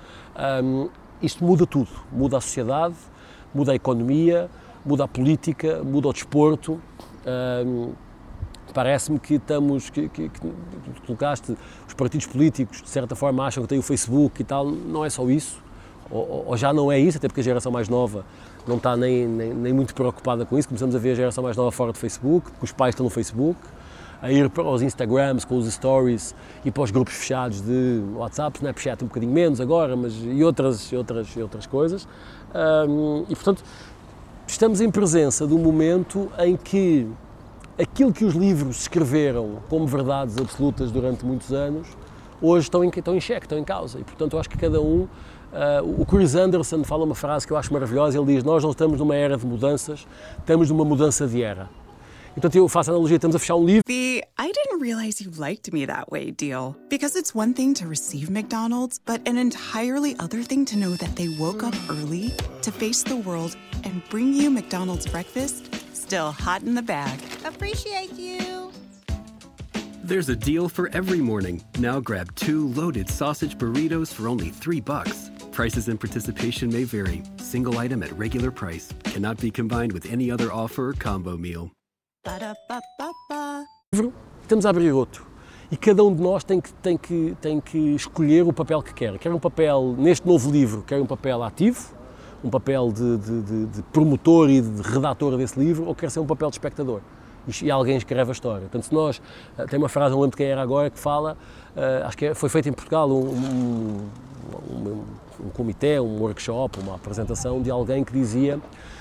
Um, 0.63 0.89
isto 1.21 1.45
muda 1.45 1.67
tudo, 1.67 1.91
muda 2.13 2.39
a 2.39 2.41
sociedade, 2.41 2.95
muda 3.53 3.73
a 3.73 3.75
economia, 3.75 4.49
muda 4.85 5.03
a 5.03 5.09
política, 5.09 5.83
muda 5.83 6.07
o 6.07 6.13
desporto. 6.13 6.81
Um, 7.67 7.91
Parece-me 8.77 9.19
que 9.19 9.37
estamos, 9.37 9.89
que, 9.89 10.07
que, 10.11 10.29
que, 10.29 10.41
colocaste, 11.07 11.57
os 11.89 11.95
partidos 11.95 12.27
políticos 12.27 12.83
de 12.83 12.91
certa 12.91 13.17
forma 13.17 13.43
acham 13.47 13.63
que 13.63 13.71
têm 13.71 13.79
o 13.79 13.83
Facebook 13.83 14.43
e 14.43 14.45
tal, 14.45 14.67
não 14.67 15.03
é 15.03 15.09
só 15.09 15.27
isso, 15.31 15.63
ou, 16.11 16.45
ou 16.49 16.57
já 16.59 16.75
não 16.75 16.93
é 16.93 16.99
isso, 16.99 17.17
até 17.17 17.27
porque 17.27 17.41
a 17.41 17.43
geração 17.43 17.73
mais 17.73 17.89
nova 17.89 18.23
não 18.67 18.77
está 18.77 18.95
nem, 18.95 19.27
nem, 19.27 19.55
nem, 19.55 19.73
muito 19.73 19.95
preocupada 19.95 20.45
com 20.45 20.59
isso, 20.59 20.69
começamos 20.69 20.95
a 20.95 20.99
ver 20.99 21.13
a 21.13 21.15
geração 21.15 21.43
mais 21.43 21.57
nova 21.57 21.73
fora 21.73 21.91
do 21.91 21.97
Facebook, 21.97 22.51
porque 22.51 22.67
os 22.67 22.73
pais 22.73 22.93
estão 22.93 23.05
no 23.05 23.09
Facebook, 23.09 23.59
a 24.21 24.31
ir 24.31 24.51
para 24.51 24.65
os 24.65 24.83
Instagrams 24.83 25.47
com 25.47 25.57
os 25.57 25.73
stories 25.73 26.35
e 26.63 26.71
para 26.71 26.83
os 26.83 26.91
grupos 26.91 27.15
fechados 27.15 27.63
de 27.63 28.03
WhatsApp, 28.15 28.59
Snapchat 28.59 29.03
um 29.03 29.07
bocadinho 29.07 29.33
menos 29.33 29.59
agora, 29.59 29.97
mas 29.97 30.13
e 30.23 30.45
outras, 30.45 30.93
outras, 30.93 31.35
outras 31.39 31.67
coisas. 31.67 32.07
E 33.27 33.35
portanto, 33.35 33.65
estamos 34.47 34.83
em 34.83 34.91
presença 34.91 35.47
de 35.47 35.55
um 35.55 35.59
momento 35.59 36.31
em 36.39 36.59
que 36.59 37.09
aquilo 37.79 38.13
que 38.13 38.25
os 38.25 38.35
livros 38.35 38.83
escreveram 38.83 39.59
como 39.69 39.87
verdades 39.87 40.39
absolutas 40.39 40.91
durante 40.91 41.25
muitos 41.25 41.53
anos, 41.53 41.87
hoje 42.41 42.67
estão 42.67 42.85
em, 42.85 42.89
estão 42.89 43.15
em 43.15 43.21
xeque, 43.21 43.47
estão 43.47 43.59
em 43.59 43.65
causa. 43.65 43.99
E, 43.99 44.05
portanto, 44.05 44.35
eu 44.35 44.41
acho 44.41 44.49
que 44.49 44.59
cada 44.59 44.81
um. 44.81 45.07
Uh, 45.53 46.03
o 46.03 46.05
Chris 46.05 46.35
Anderson 46.35 46.85
fala 46.85 47.05
uma 47.05 47.15
frase 47.15 47.47
que 47.47 47.53
eu 47.53 47.57
acho 47.57 47.73
maravilhosa. 47.73 48.19
Ele 48.19 48.35
diz: 48.35 48.45
Nós 48.45 48.63
não 48.63 48.71
estamos 48.71 48.99
numa 48.99 49.15
era 49.15 49.37
de 49.37 49.47
mudanças, 49.47 50.07
estamos 50.39 50.71
numa 50.71 50.85
mudança 50.85 51.27
de 51.27 51.43
era. 51.43 51.69
E, 52.31 52.41
portanto, 52.41 52.57
eu 52.57 52.69
faço 52.69 52.91
a 52.91 52.93
analogia, 52.93 53.17
estamos 53.17 53.35
a 53.35 53.39
fechar 53.39 53.57
um 53.57 53.65
livro. 53.65 53.83
The 53.87 54.23
I 54.39 54.53
didn't 54.53 54.83
realize 54.83 55.25
you 55.25 55.31
liked 55.39 55.73
me 55.73 55.87
that 55.87 56.11
way 56.11 56.31
deal. 56.31 56.77
Because 56.91 57.19
it's 57.19 57.35
one 57.35 57.55
thing 57.55 57.73
to 57.75 57.89
receive 57.89 58.31
McDonald's, 58.31 58.99
but 58.99 59.27
an 59.27 59.39
entirely 59.39 60.15
other 60.19 60.43
thing 60.43 60.67
to 60.67 60.77
know 60.77 60.97
that 60.97 61.17
they 61.17 61.29
woke 61.39 61.65
up 61.65 61.75
early 61.89 62.33
to 62.61 62.71
face 62.71 63.03
the 63.03 63.17
world 63.17 63.57
and 63.85 64.03
bring 64.11 64.35
you 64.35 64.51
McDonald's 64.51 65.07
breakfast 65.07 65.87
still 66.07 66.31
hot 66.31 66.63
in 66.63 66.75
the 66.75 66.83
bag. 66.83 67.19
Appreciate 67.47 68.13
you. 68.19 68.73
There's 70.03 70.29
a 70.29 70.37
deal 70.37 70.69
for 70.69 70.89
every 70.93 71.21
morning. 71.21 71.63
Now 71.79 72.01
grab 72.01 72.35
two 72.35 72.69
loaded 72.69 73.09
sausage 73.09 73.57
burritos 73.57 74.13
for 74.13 74.29
only 74.29 74.51
three 74.51 74.81
bucks. 74.81 75.31
Prices 75.53 75.89
and 75.89 75.99
participation 75.99 76.71
may 76.73 76.85
vary. 76.85 77.23
Single 77.39 77.79
item 77.79 78.03
at 78.03 78.13
regular 78.19 78.51
price 78.51 78.93
cannot 79.05 79.41
be 79.41 79.51
combined 79.51 79.93
with 79.93 80.07
any 80.13 80.31
other 80.31 80.53
offer 80.53 80.91
or 80.91 80.95
combo 80.95 81.37
meal. 81.37 81.71
Estamos 84.43 84.67
a 84.67 84.71
abrir 84.71 84.93
outro. 84.93 85.25
E 85.71 85.77
cada 85.77 86.05
um 86.05 86.15
de 86.15 86.21
nós 86.23 86.45
tem 86.45 86.61
que, 86.61 86.73
tem, 86.75 86.97
que, 86.97 87.37
tem 87.41 87.61
que 87.61 87.79
escolher 87.95 88.43
o 88.45 88.53
papel 88.53 88.83
que 88.83 88.93
quer. 88.95 89.19
Quer 89.19 89.33
um 89.33 89.39
papel, 89.41 89.95
neste 89.99 90.27
novo 90.27 90.51
livro, 90.51 90.83
quer 90.83 91.01
um 91.01 91.07
papel 91.07 91.43
ativo, 91.43 91.93
um 92.45 92.51
papel 92.51 92.93
de, 92.93 93.17
de- 93.19 93.43
de- 93.43 93.67
de 93.67 93.83
promotor 93.85 94.49
e 94.51 94.61
de 94.61 94.83
redator 94.83 95.37
desse 95.37 95.59
livro, 95.59 95.87
ou 95.87 95.95
quer 95.95 96.11
ser 96.11 96.21
um 96.21 96.27
papel 96.27 96.51
de 96.51 96.55
espectador. 96.57 97.01
E, 97.63 97.71
alguém 97.71 97.97
escreve 97.97 98.31
a 98.31 98.33
história. 98.33 98.63
Portanto, 98.63 98.85
se 98.85 98.95
nós, 98.95 99.21
eh, 99.57 99.67
tem 99.67 99.79
uma 99.79 99.89
frase, 99.89 100.15
não 100.15 100.21
lembro 100.21 100.37
quem 100.37 100.47
era 100.47 100.61
agora, 100.61 100.91
que 100.91 100.99
fala, 100.99 101.37
eh, 101.77 102.03
acho 102.05 102.17
que 102.17 102.27
é- 102.27 102.35
foi 102.35 102.49
feita 102.49 102.69
em 102.69 102.73
Portugal 102.73 103.09
um, 103.09 103.29
um, 103.29 104.11
um, 104.71 105.05
um 105.47 105.49
comitê, 105.51 106.01
um 106.01 106.21
workshop, 106.21 106.81
uma 106.81 106.97
apresentação 106.97 107.63
de 107.63 107.71
alguém 107.71 108.03
que 108.03 108.13
dizia 108.13 108.61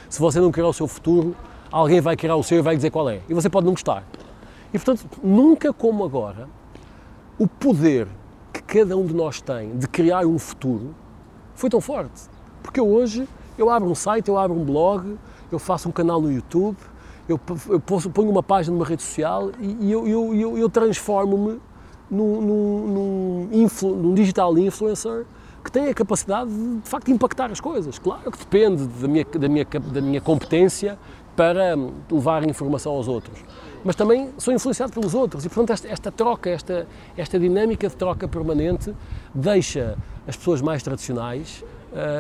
se 0.10 0.20
você 0.20 0.40
não 0.40 0.52
criar 0.52 0.68
o 0.68 0.74
seu 0.74 0.88
futuro, 0.88 1.36
alguém 1.72 2.00
vai 2.00 2.16
criar 2.16 2.36
o 2.36 2.44
seu 2.44 2.60
e 2.60 2.62
vai 2.62 2.76
dizer 2.76 2.92
qual 2.92 3.10
é. 3.10 3.22
E 3.28 3.34
você 3.34 3.50
pode 3.50 3.66
não 3.66 3.74
gostar. 3.74 4.04
E 4.74 4.78
portanto, 4.78 5.06
nunca 5.24 5.74
como 5.74 6.04
agora, 6.04 6.48
o 7.38 7.48
poder 7.48 8.08
que 8.54 8.62
cada 8.62 8.96
um 8.96 9.06
de 9.06 9.14
nós 9.14 9.42
tem 9.42 9.78
de 9.78 9.88
criar 9.88 10.26
um 10.26 10.38
futuro 10.38 10.94
foi 11.56 11.70
tão 11.70 11.82
forte. 11.82 12.30
Porque 12.62 12.80
hoje 12.80 13.28
eu 13.58 13.70
abro 13.70 13.90
um 13.90 13.96
site, 13.96 14.28
eu 14.30 14.38
abro 14.38 14.58
um 14.58 14.64
blog, 14.64 15.18
eu 15.52 15.60
faço 15.60 15.90
um 15.90 15.92
canal 15.92 16.22
no 16.22 16.32
YouTube, 16.32 16.78
eu, 17.28 17.40
eu 17.70 17.80
ponho 17.80 18.30
uma 18.30 18.44
página 18.44 18.76
numa 18.76 18.86
rede 18.86 19.02
social 19.02 19.52
e, 19.60 19.88
e 19.88 19.92
eu, 19.92 20.08
eu, 20.08 20.36
eu, 20.36 20.58
eu 20.58 20.70
transformo-me 20.70 21.60
num, 22.10 22.42
num, 22.42 23.48
num, 23.50 23.70
num 23.96 24.14
digital 24.14 24.58
influencer 24.58 25.26
que 25.64 25.72
tem 25.72 25.88
a 25.90 25.94
capacidade 25.94 26.52
de, 26.52 26.78
de 26.78 26.88
facto 26.88 27.10
impactar 27.10 27.52
as 27.52 27.60
coisas. 27.60 27.98
Claro 27.98 28.32
que 28.32 28.38
depende 28.38 28.86
da 28.86 29.08
minha, 29.08 29.26
da 29.26 29.50
minha, 29.50 29.66
da 29.66 30.02
minha 30.02 30.22
competência 30.22 30.98
para 31.36 31.76
hum, 31.76 31.92
levar 32.12 32.48
informação 32.48 32.94
aos 32.94 33.08
outros. 33.08 33.44
Mas 33.84 33.96
também 33.96 34.30
sou 34.38 34.54
influenciado 34.54 34.94
pelos 34.94 35.14
outros 35.14 35.44
e, 35.46 35.50
portanto, 35.50 35.72
esta, 35.72 35.88
esta 35.88 36.12
troca, 36.12 36.50
esta, 36.50 36.88
esta 37.18 37.40
dinâmica 37.40 37.90
de 37.90 37.96
troca 37.96 38.28
permanente 38.28 38.96
deixa 39.34 39.98
as 40.28 40.36
pessoas 40.36 40.62
mais 40.62 40.82
tradicionais 40.84 41.64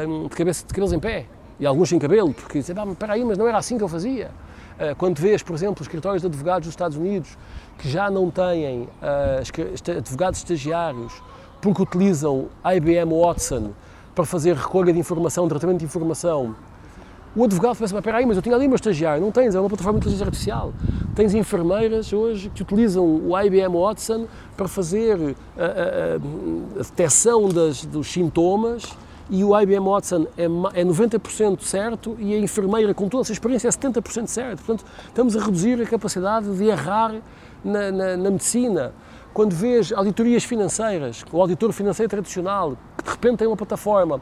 hum, 0.08 0.24
de, 0.24 0.36
cabeça, 0.36 0.66
de 0.66 0.74
cabelos 0.74 0.94
em 0.94 1.00
pé. 1.00 1.28
E 1.60 1.66
alguns 1.66 1.88
sem 1.88 2.00
cabelo, 2.00 2.34
porque 2.34 2.60
dizem, 2.60 2.76
ah, 2.78 2.86
espera 2.92 3.14
aí, 3.14 3.24
mas 3.24 3.38
não 3.38 3.48
era 3.48 3.58
assim 3.58 3.78
que 3.78 3.84
eu 3.84 3.88
fazia. 3.88 4.32
Ah, 4.80 4.94
Quando 4.98 5.20
vês, 5.20 5.42
por 5.42 5.54
exemplo, 5.56 5.76
os 5.82 5.88
escritórios 5.88 6.22
de 6.22 6.28
advogados 6.28 6.68
dos 6.68 6.74
Estados 6.74 6.98
Unidos 6.98 7.38
que 7.78 7.90
já 7.90 8.10
não 8.10 8.30
têm 8.30 8.88
esta- 9.72 9.94
advogados 9.94 10.40
estagiários 10.40 11.14
porque 11.62 11.82
utilizam 11.82 12.48
IBM 12.64 13.12
Watson 13.22 13.72
para 14.14 14.26
fazer 14.26 14.56
recolha 14.56 14.94
de 14.94 15.00
informação, 15.00 15.48
tratamento 15.48 15.80
de 15.80 15.86
informação, 15.86 16.56
o 17.36 17.44
advogado 17.44 17.76
pensa, 17.78 17.98
espera 17.98 18.18
aí, 18.18 18.26
mas 18.26 18.38
eu 18.38 18.42
tinha 18.44 18.56
ali 18.56 18.66
meu 18.66 18.76
estagiário. 18.76 19.22
Não 19.22 19.30
tens, 19.32 19.54
é 19.56 19.60
uma 19.60 19.68
plataforma 19.68 20.00
de 20.00 20.04
inteligência 20.06 20.26
artificial. 20.26 20.74
Tens 21.14 21.34
enfermeiras 21.34 22.14
hoje 22.14 22.50
que 22.54 22.62
utilizam 22.62 23.04
o 23.06 23.38
IBM 23.38 23.76
Watson 23.78 24.26
para 24.56 24.70
fazer 24.70 25.36
a- 25.58 25.62
a- 25.64 26.16
a 26.80 26.84
detecção 26.84 27.50
das- 27.50 27.84
dos 27.84 28.08
sintomas 28.10 28.84
e 29.30 29.44
o 29.44 29.60
IBM 29.60 29.86
Watson 29.90 30.28
é, 30.38 30.48
ma- 30.48 30.72
é 30.74 30.84
90% 30.84 31.62
certo 31.62 32.16
e 32.20 32.34
a 32.34 32.38
enfermeira 32.40 32.94
com 32.94 33.10
toda 33.10 33.24
essa 33.24 33.32
experiência 33.34 33.68
é 33.68 33.72
70% 33.72 34.28
certo. 34.28 34.64
Portanto, 34.64 34.86
estamos 35.08 35.36
a 35.36 35.44
reduzir 35.44 35.82
a 35.82 35.86
capacidade 35.86 36.56
de 36.56 36.66
errar 36.66 37.16
na, 37.64 37.92
na- 37.92 38.18
na 38.18 38.32
medicina. 38.32 38.94
Quando 39.34 39.54
vês 39.54 39.92
auditorias 39.92 40.44
financeiras, 40.44 41.26
o 41.32 41.42
auditor 41.42 41.72
financeiro 41.74 42.10
tradicional, 42.10 42.78
que 42.98 43.04
de 43.04 43.10
repente 43.10 43.38
tem 43.40 43.48
uma 43.48 43.58
plataforma 43.58 44.22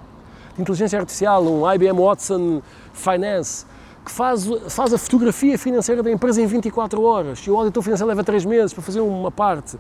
de 0.56 0.62
inteligência 0.62 0.98
artificial, 1.00 1.44
um 1.44 1.70
IBM 1.72 2.00
Watson 2.02 2.62
Finance, 2.94 3.66
que 4.06 4.12
faz, 4.12 4.46
faz 4.70 4.94
a 4.94 4.98
fotografia 4.98 5.58
financeira 5.58 6.02
da 6.04 6.12
empresa 6.12 6.42
em 6.42 6.46
24 6.46 7.02
horas 7.04 7.40
e 7.40 7.52
o 7.52 7.58
auditor 7.58 7.84
financeiro 7.84 8.08
leva 8.10 8.24
3 8.24 8.44
meses 8.46 8.74
para 8.74 8.82
fazer 8.84 9.02
uma 9.02 9.32
parte. 9.32 9.78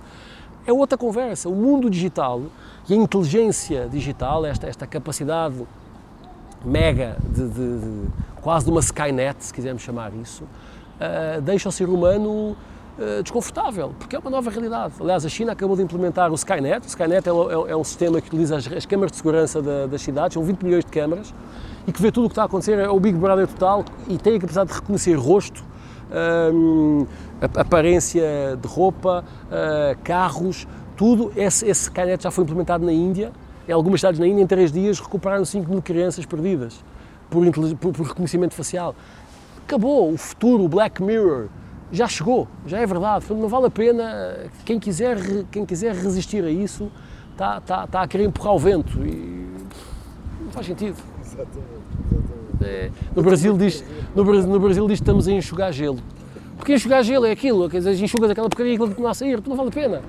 É 0.65 0.71
outra 0.71 0.97
conversa. 0.97 1.49
O 1.49 1.55
mundo 1.55 1.89
digital 1.89 2.41
e 2.89 2.93
a 2.93 2.97
inteligência 2.97 3.87
digital, 3.89 4.45
esta, 4.45 4.67
esta 4.67 4.85
capacidade 4.87 5.55
mega, 6.65 7.17
de, 7.29 7.47
de- 7.49 7.79
de- 7.79 8.07
quase 8.41 8.65
de 8.65 8.71
uma 8.71 8.79
Skynet, 8.81 9.37
se 9.45 9.53
quisermos 9.53 9.81
chamar 9.83 10.11
isso, 10.13 10.43
ah, 10.99 11.39
deixa 11.41 11.69
o 11.69 11.71
ser 11.71 11.89
humano 11.89 12.55
ah, 12.99 13.21
desconfortável, 13.21 13.93
porque 13.97 14.15
é 14.15 14.19
uma 14.19 14.29
nova 14.29 14.49
realidade. 14.49 14.93
Aliás, 14.99 15.25
a 15.25 15.29
China 15.29 15.51
acabou 15.53 15.75
de 15.75 15.81
implementar 15.81 16.31
o 16.31 16.35
Skynet. 16.35 16.85
O 16.85 16.87
Skynet 16.87 17.27
é, 17.27 17.33
um- 17.33 17.67
é 17.69 17.75
um 17.75 17.83
sistema 17.83 18.19
que 18.21 18.27
utiliza 18.27 18.57
as, 18.57 18.71
as 18.71 18.85
câmaras 18.85 19.11
de 19.11 19.17
segurança 19.17 19.61
da- 19.61 19.87
das 19.87 20.01
cidades, 20.01 20.33
são 20.35 20.43
20 20.43 20.61
milhões 20.63 20.85
de 20.85 20.91
câmaras, 20.91 21.33
e 21.87 21.91
que 21.91 22.01
vê 22.01 22.11
tudo 22.11 22.25
o 22.25 22.29
que 22.29 22.33
está 22.33 22.43
a 22.43 22.45
acontecer, 22.45 22.77
é 22.79 22.89
o 22.89 22.99
Big 22.99 23.17
Brother 23.17 23.47
total, 23.47 23.83
e 24.07 24.17
tem 24.17 24.35
a 24.35 24.39
capacidade 24.39 24.69
de 24.69 24.75
reconhecer 24.75 25.15
rosto, 25.15 25.63
a- 27.41 27.61
aparência 27.61 28.57
de 28.61 28.67
roupa, 28.67 29.23
ah, 29.51 29.95
carros, 30.03 30.67
tudo. 30.95 31.31
Esse, 31.35 31.65
esse 31.67 31.83
Skynet 31.83 32.23
já 32.23 32.31
foi 32.31 32.43
implementado 32.43 32.85
na 32.85 32.91
Índia. 32.93 33.31
Em 33.67 33.71
algumas 33.71 33.99
cidades 34.01 34.19
na 34.19 34.27
Índia, 34.27 34.41
em 34.43 34.47
três 34.47 34.71
dias, 34.71 34.99
recuperaram 34.99 35.45
5 35.45 35.69
mil 35.69 35.81
crianças 35.81 36.25
perdidas 36.25 36.83
por, 37.29 37.45
por- 37.77 37.93
por 37.93 38.05
reconhecimento 38.07 38.53
facial. 38.53 38.95
Acabou. 39.65 40.11
O 40.11 40.17
futuro, 40.17 40.63
o 40.63 40.67
Black 40.67 41.01
Mirror, 41.01 41.47
já 41.91 42.07
chegou. 42.07 42.47
Já 42.67 42.79
é 42.79 42.85
verdade. 42.85 43.25
Não 43.29 43.47
vale 43.47 43.67
a 43.67 43.69
pena. 43.69 44.37
Quem 44.65 44.79
quiser, 44.79 45.17
quem 45.51 45.65
quiser 45.65 45.95
resistir 45.95 46.43
a 46.43 46.49
isso 46.49 46.91
está, 47.31 47.57
está, 47.57 47.83
está 47.85 48.01
a 48.01 48.07
querer 48.07 48.25
empurrar 48.25 48.53
o 48.53 48.59
vento. 48.59 48.99
E 49.05 49.47
não 50.43 50.51
faz 50.51 50.65
sentido. 50.67 50.97
É, 52.61 52.89
no, 53.15 53.21
Brasil 53.23 53.57
diz, 53.57 53.83
no, 54.15 54.23
Brasil, 54.23 54.49
no 54.49 54.59
Brasil 54.59 54.87
diz 54.87 54.99
que 54.99 55.03
estamos 55.03 55.27
a 55.27 55.31
enxugar 55.31 55.71
gelo. 55.73 55.99
Porque 56.57 56.73
enxugar 56.75 57.03
gelo 57.03 57.25
é 57.25 57.31
aquilo, 57.31 57.69
quer 57.69 57.77
dizer, 57.79 58.01
enxugas 58.01 58.29
aquela 58.31 58.47
porcaria 58.47 58.71
e 58.71 58.75
aquilo 58.75 58.87
continua 58.89 59.11
a 59.11 59.13
sair, 59.13 59.41
não 59.45 59.55
vale 59.55 59.69
a 59.69 59.71
pena. 59.71 60.01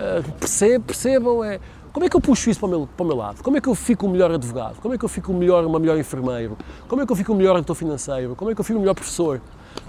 Ah, 0.00 0.22
percebe- 0.38 0.84
percebam, 0.84 1.44
é, 1.44 1.60
como 1.92 2.06
é 2.06 2.08
que 2.08 2.16
eu 2.16 2.20
puxo 2.20 2.48
isso 2.48 2.58
para 2.58 2.66
o, 2.66 2.70
meu, 2.70 2.88
para 2.96 3.04
o 3.04 3.06
meu 3.06 3.16
lado? 3.16 3.42
Como 3.42 3.56
é 3.56 3.60
que 3.60 3.68
eu 3.68 3.74
fico 3.74 4.06
o 4.06 4.08
melhor 4.08 4.30
advogado? 4.30 4.80
Como 4.80 4.94
é 4.94 4.98
que 4.98 5.04
eu 5.04 5.08
fico 5.08 5.30
o 5.32 5.34
melhor, 5.34 5.64
uma 5.66 5.78
melhor 5.78 5.98
enfermeiro? 5.98 6.56
Como 6.88 7.02
é 7.02 7.06
que 7.06 7.12
eu 7.12 7.16
fico 7.16 7.32
o 7.32 7.36
melhor 7.36 7.56
editor 7.56 7.76
financeiro? 7.76 8.34
Como 8.34 8.50
é 8.50 8.54
que 8.54 8.60
eu 8.60 8.64
fico 8.64 8.78
o 8.78 8.80
melhor 8.80 8.94
professor? 8.94 9.40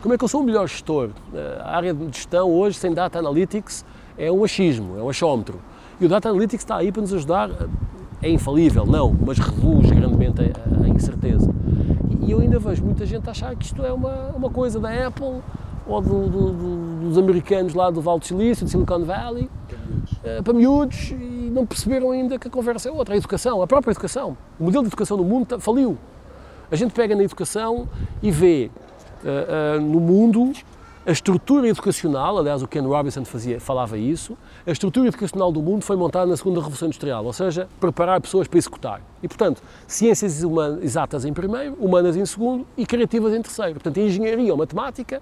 Como 0.01 0.13
é 0.13 0.17
que 0.17 0.23
eu 0.23 0.27
sou 0.27 0.41
o 0.41 0.43
melhor 0.43 0.67
gestor? 0.67 1.09
Ah, 1.33 1.61
a 1.71 1.75
área 1.77 1.93
de 1.93 2.05
gestão 2.17 2.49
hoje, 2.51 2.77
sem 2.77 2.93
Data 2.93 3.19
Analytics, 3.19 3.85
é 4.17 4.31
um 4.31 4.43
achismo, 4.43 4.97
é 4.99 5.01
um 5.03 5.09
achómetro. 5.09 5.59
E 5.99 6.05
o 6.05 6.09
Data 6.09 6.29
Analytics 6.29 6.63
está 6.63 6.75
aí 6.77 6.91
para 6.91 7.01
nos 7.03 7.13
ajudar, 7.13 7.49
é 8.21 8.29
infalível, 8.29 8.85
não, 8.85 9.15
mas 9.25 9.37
reduz 9.37 9.89
grandemente 9.91 10.41
a, 10.41 10.85
a 10.85 10.89
incerteza. 10.89 11.49
E 12.19 12.31
eu 12.31 12.39
ainda 12.39 12.59
vejo 12.59 12.83
muita 12.83 13.05
gente 13.05 13.29
achar 13.29 13.55
que 13.55 13.65
isto 13.65 13.83
é 13.85 13.91
uma, 13.93 14.29
uma 14.35 14.49
coisa 14.49 14.79
da 14.79 14.89
Apple 15.07 15.41
ou 15.87 16.01
do- 16.01 16.27
do- 16.27 16.51
do- 16.51 16.99
dos 17.09 17.17
americanos 17.17 17.73
lá 17.73 17.89
do 17.89 18.01
Vale 18.01 18.19
do 18.19 18.25
Silício, 18.25 18.65
do 18.65 18.69
Silicon 18.69 19.03
Valley, 19.03 19.49
eh, 20.23 20.41
para 20.41 20.53
miúdos, 20.53 21.11
e 21.11 21.49
não 21.51 21.65
perceberam 21.65 22.11
ainda 22.11 22.37
que 22.39 22.47
a 22.47 22.51
conversa 22.51 22.89
é 22.89 22.91
outra. 22.91 23.13
A 23.13 23.17
educação, 23.17 23.61
a 23.61 23.67
própria 23.67 23.91
educação. 23.91 24.37
O 24.59 24.63
modelo 24.65 24.83
de 24.83 24.89
educação 24.89 25.17
no 25.17 25.23
mundo 25.23 25.45
tá- 25.47 25.59
faliu. 25.59 25.97
A 26.71 26.75
gente 26.75 26.93
pega 26.93 27.15
na 27.15 27.23
educação 27.23 27.87
e 28.23 28.31
vê 28.31 28.69
eh, 29.25 29.75
eh, 29.75 29.79
no 29.79 29.99
mundo 29.99 30.51
a 31.03 31.11
estrutura 31.11 31.67
educacional, 31.67 32.37
aliás 32.37 32.61
o 32.61 32.67
Ken 32.67 32.81
Robinson 32.81 33.25
fazia, 33.25 33.59
falava 33.59 33.97
isso, 33.97 34.37
a 34.67 34.71
estrutura 34.71 35.07
educacional 35.07 35.51
do 35.51 35.59
mundo 35.59 35.83
foi 35.83 35.95
montada 35.95 36.27
na 36.27 36.37
segunda 36.37 36.59
revolução 36.59 36.87
industrial, 36.87 37.25
ou 37.25 37.33
seja, 37.33 37.67
preparar 37.79 38.21
pessoas 38.21 38.47
para 38.47 38.59
executar. 38.59 39.01
E 39.23 39.27
portanto, 39.27 39.63
ciências 39.87 40.43
human- 40.43 40.77
exatas 40.83 41.25
em 41.25 41.33
primeiro, 41.33 41.73
humanas 41.79 42.15
em 42.15 42.23
segundo 42.25 42.67
e 42.77 42.85
criativas 42.85 43.33
em 43.33 43.41
terceiro. 43.41 43.73
Portanto, 43.73 43.99
a 43.99 44.03
engenharia 44.03 44.51
ou 44.51 44.57
matemática 44.59 45.21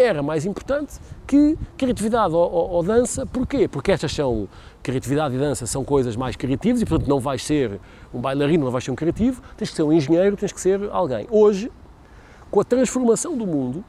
era 0.00 0.22
mais 0.22 0.46
importante 0.46 0.94
que 1.26 1.58
criatividade 1.76 2.34
ou, 2.34 2.40
ou- 2.50 2.70
ou 2.70 2.82
dança. 2.82 3.26
Porquê? 3.26 3.66
Porque 3.66 3.90
estas 3.92 4.12
são, 4.14 4.48
criatividade 4.82 5.34
e 5.34 5.38
dança 5.38 5.66
são 5.66 5.84
coisas 5.84 6.14
mais 6.16 6.36
criativas 6.36 6.80
e 6.80 6.86
portanto 6.86 7.08
não 7.08 7.18
vais 7.20 7.42
ser 7.44 7.80
um 8.14 8.20
bailarino, 8.20 8.64
não 8.64 8.70
vais 8.72 8.84
ser 8.84 8.90
um 8.90 8.94
criativo, 8.94 9.42
tens 9.56 9.70
que 9.70 9.76
ser 9.76 9.82
um 9.82 9.92
engenheiro, 9.92 10.36
tens 10.36 10.52
que 10.52 10.60
ser 10.60 10.80
alguém. 10.92 11.26
Hoje, 11.30 11.70
com 12.50 12.60
a 12.60 12.64
transformação 12.64 13.36
do 13.36 13.46
mundo, 13.46 13.84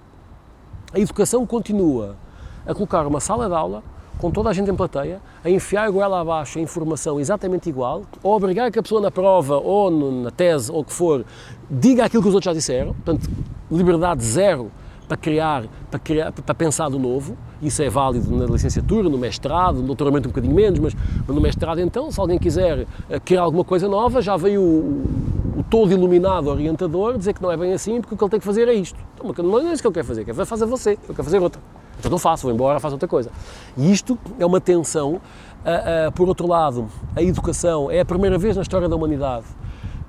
a 0.93 0.99
educação 0.99 1.45
continua 1.45 2.15
a 2.65 2.73
colocar 2.73 3.05
uma 3.05 3.19
sala 3.19 3.47
de 3.47 3.53
aula 3.53 3.83
com 4.17 4.29
toda 4.29 4.49
a 4.49 4.53
gente 4.53 4.69
em 4.69 4.75
plateia, 4.75 5.21
a 5.45 5.49
enfiar 5.49 5.89
goela 5.89 6.19
abaixo 6.19 6.59
a 6.59 6.61
informação 6.61 7.21
exatamente 7.21 7.69
igual, 7.69 8.01
ou 8.21 8.35
obrigar 8.35 8.69
que 8.69 8.77
a 8.77 8.83
pessoa 8.83 8.99
na 8.99 9.09
prova 9.09 9.55
ou 9.57 9.89
na 9.89 10.29
tese 10.29 10.69
ou 10.69 10.81
o 10.81 10.83
que 10.83 10.91
for 10.91 11.23
diga 11.71 12.03
aquilo 12.03 12.21
que 12.21 12.27
os 12.27 12.35
outros 12.35 12.51
já 12.51 12.53
disseram, 12.53 12.93
portanto, 12.95 13.29
liberdade 13.71 14.21
zero 14.25 14.69
para 15.09 15.17
criar, 15.17 15.63
para, 15.89 15.99
criar, 15.99 16.31
para 16.31 16.53
pensar 16.53 16.87
do 16.87 16.99
novo. 16.99 17.35
Isso 17.59 17.81
é 17.81 17.89
válido 17.89 18.33
na 18.33 18.45
licenciatura, 18.45 19.09
no 19.09 19.17
mestrado, 19.17 19.77
no 19.77 19.87
doutoramento 19.87 20.29
um 20.29 20.31
bocadinho 20.31 20.53
menos, 20.53 20.79
mas 20.79 20.95
no 21.27 21.41
mestrado 21.41 21.81
então, 21.81 22.11
se 22.11 22.19
alguém 22.19 22.37
quiser 22.37 22.85
eh, 23.09 23.19
criar 23.19 23.41
alguma 23.41 23.63
coisa 23.63 23.87
nova, 23.87 24.21
já 24.21 24.37
veio 24.37 24.61
o, 24.61 25.59
o 25.59 25.65
todo 25.67 25.91
iluminado 25.91 26.47
orientador 26.47 27.17
dizer 27.17 27.33
que 27.33 27.41
não 27.41 27.51
é 27.51 27.57
bem 27.57 27.73
assim, 27.73 27.99
porque 27.99 28.13
o 28.13 28.17
que 28.17 28.23
ele 28.23 28.31
tem 28.31 28.39
que 28.39 28.45
fazer 28.45 28.67
é 28.67 28.73
isto. 28.73 28.97
Então, 29.21 29.43
não 29.43 29.59
é 29.59 29.73
isso 29.73 29.81
que 29.81 29.87
ele 29.87 29.95
quer 29.95 30.05
fazer, 30.05 30.23
quer 30.23 30.33
fazer 30.45 30.65
você, 30.67 30.91
ele 30.91 31.15
quer 31.15 31.23
fazer 31.23 31.39
outra. 31.39 31.59
Então 31.97 32.09
não 32.09 32.19
faço, 32.19 32.43
vou 32.43 32.53
embora, 32.53 32.79
faço 32.79 32.95
outra 32.95 33.09
coisa. 33.09 33.29
E 33.75 33.91
isto 33.91 34.17
é 34.37 34.45
uma 34.45 34.61
tensão. 34.61 35.15
Uh, 35.15 36.07
uh, 36.07 36.11
por 36.13 36.29
outro 36.29 36.47
lado, 36.47 36.87
a 37.13 37.21
educação 37.21 37.91
é 37.91 37.99
a 37.99 38.05
primeira 38.05 38.37
vez 38.37 38.55
na 38.55 38.61
história 38.61 38.87
da 38.87 38.95
humanidade 38.95 39.43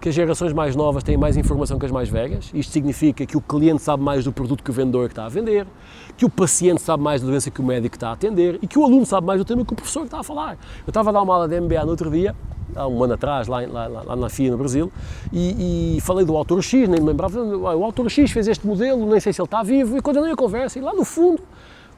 que 0.00 0.08
as 0.08 0.14
gerações 0.14 0.52
mais 0.52 0.74
novas 0.74 1.02
têm 1.02 1.16
mais 1.16 1.36
informação 1.36 1.78
que 1.78 1.84
as 1.84 1.92
mais 1.92 2.08
velhas. 2.08 2.50
Isto 2.54 2.72
significa 2.72 3.26
que 3.26 3.36
o 3.36 3.40
cliente 3.40 3.82
sabe 3.82 4.02
mais 4.02 4.24
do 4.24 4.32
produto 4.32 4.64
que 4.64 4.70
o 4.70 4.72
vendedor 4.72 5.06
está 5.06 5.26
a 5.26 5.28
vender, 5.28 5.66
que 6.16 6.24
o 6.24 6.30
paciente 6.30 6.80
sabe 6.80 7.02
mais 7.02 7.20
da 7.20 7.26
doença 7.28 7.50
que 7.50 7.60
o 7.60 7.64
médico 7.64 7.96
está 7.96 8.08
a 8.08 8.12
atender 8.12 8.58
e 8.62 8.66
que 8.66 8.78
o 8.78 8.84
aluno 8.84 9.04
sabe 9.04 9.26
mais 9.26 9.38
do 9.38 9.44
tema 9.44 9.64
que 9.64 9.72
o 9.72 9.76
professor 9.76 10.04
está 10.04 10.20
a 10.20 10.22
falar. 10.22 10.56
Eu 10.86 10.90
estava 10.90 11.10
a 11.10 11.12
dar 11.12 11.22
uma 11.22 11.34
aula 11.34 11.46
de 11.46 11.60
MBA 11.60 11.84
no 11.84 11.90
outro 11.90 12.10
dia, 12.10 12.34
há 12.74 12.88
um 12.88 13.04
ano 13.04 13.14
atrás, 13.14 13.46
lá, 13.46 13.60
lá, 13.66 13.88
lá 13.88 14.16
na 14.16 14.28
FIA, 14.30 14.50
no 14.50 14.56
Brasil, 14.56 14.90
e, 15.32 15.96
e, 15.96 16.00
falei 16.00 16.24
do 16.24 16.34
autor 16.36 16.62
X, 16.62 16.88
nem 16.88 17.00
me 17.00 17.06
lembrava, 17.06 17.38
o 17.40 17.84
autor 17.84 18.10
X 18.10 18.30
fez 18.30 18.48
este 18.48 18.66
modelo, 18.66 19.06
nem 19.06 19.20
sei 19.20 19.32
se 19.32 19.40
ele 19.40 19.46
está 19.46 19.62
vivo, 19.62 19.98
e 19.98 20.00
continuei 20.00 20.32
a 20.32 20.36
conversa, 20.36 20.78
e 20.78 20.82
lá 20.82 20.94
no 20.94 21.04
fundo, 21.04 21.42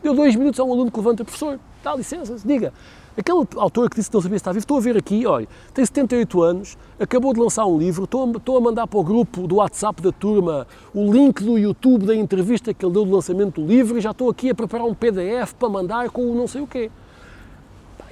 deu 0.02 0.14
dois 0.14 0.34
minutos 0.34 0.58
a 0.58 0.64
um 0.64 0.72
aluno 0.72 0.90
que 0.90 0.98
levanta, 0.98 1.24
professor, 1.24 1.58
dá 1.84 1.94
licença, 1.94 2.36
diga, 2.44 2.72
Aquele 3.16 3.46
autor 3.56 3.90
que 3.90 3.96
disse 3.96 4.08
que 4.08 4.14
não 4.14 4.22
sabia 4.22 4.38
se 4.38 4.40
está 4.40 4.52
vivo, 4.52 4.60
estou 4.60 4.78
a 4.78 4.80
ver 4.80 4.96
aqui, 4.96 5.26
olha, 5.26 5.46
tem 5.74 5.84
78 5.84 6.42
anos, 6.42 6.78
acabou 6.98 7.34
de 7.34 7.40
lançar 7.40 7.66
um 7.66 7.76
livro, 7.76 8.04
estou 8.04 8.24
a, 8.24 8.36
estou 8.38 8.56
a 8.56 8.60
mandar 8.60 8.86
para 8.86 8.98
o 8.98 9.04
grupo 9.04 9.46
do 9.46 9.56
WhatsApp 9.56 10.00
da 10.00 10.10
turma 10.10 10.66
o 10.94 11.12
link 11.12 11.44
do 11.44 11.58
YouTube 11.58 12.06
da 12.06 12.14
entrevista 12.14 12.72
que 12.72 12.82
ele 12.82 12.92
deu 12.92 13.04
do 13.04 13.14
lançamento 13.14 13.60
do 13.60 13.66
livro 13.66 13.98
e 13.98 14.00
já 14.00 14.12
estou 14.12 14.30
aqui 14.30 14.48
a 14.48 14.54
preparar 14.54 14.86
um 14.86 14.94
PDF 14.94 15.52
para 15.58 15.68
mandar 15.68 16.08
com 16.08 16.22
o 16.22 16.34
não 16.34 16.48
sei 16.48 16.62
o 16.62 16.66
quê. 16.66 16.90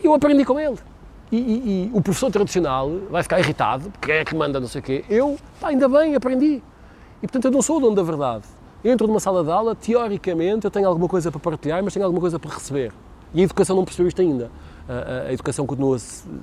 Eu 0.05 0.13
aprendi 0.13 0.45
com 0.45 0.61
ele. 0.61 0.77
E, 1.33 1.37
e, 1.37 1.41
e 1.41 1.91
o 1.95 2.03
professor 2.03 2.31
tradicional 2.31 2.91
vai 3.11 3.23
ficar 3.23 3.39
irritado, 3.39 3.91
porque 3.91 4.13
é 4.13 4.25
que 4.25 4.35
manda 4.35 4.61
não 4.61 4.69
sei 4.69 4.81
o 4.81 4.85
quê. 4.85 5.05
Eu, 5.09 5.39
pá, 5.59 5.69
ainda 5.69 5.89
bem, 5.89 6.15
aprendi. 6.15 6.63
E 7.23 7.27
portanto 7.27 7.47
eu 7.47 7.51
não 7.51 7.63
sou 7.63 7.79
o 7.79 7.81
dono 7.81 7.97
da 7.97 8.03
verdade. 8.03 8.45
Entro 8.85 9.07
numa 9.07 9.21
sala 9.21 9.43
de 9.43 9.51
aula, 9.51 9.75
teoricamente 9.75 10.67
eu 10.67 10.71
tenho 10.71 10.87
alguma 10.87 11.09
coisa 11.09 11.31
para 11.31 11.41
partilhar, 11.41 11.83
mas 11.83 11.95
tenho 11.95 12.05
alguma 12.05 12.21
coisa 12.21 12.39
para 12.39 12.51
receber. 12.51 12.93
E 13.33 13.41
a 13.41 13.45
educação 13.45 13.77
não 13.77 13.85
percebeu 13.85 14.09
isto 14.09 14.21
ainda 14.21 14.51
a, 15.29 15.33
educação 15.33 15.67
continua, 15.67 15.97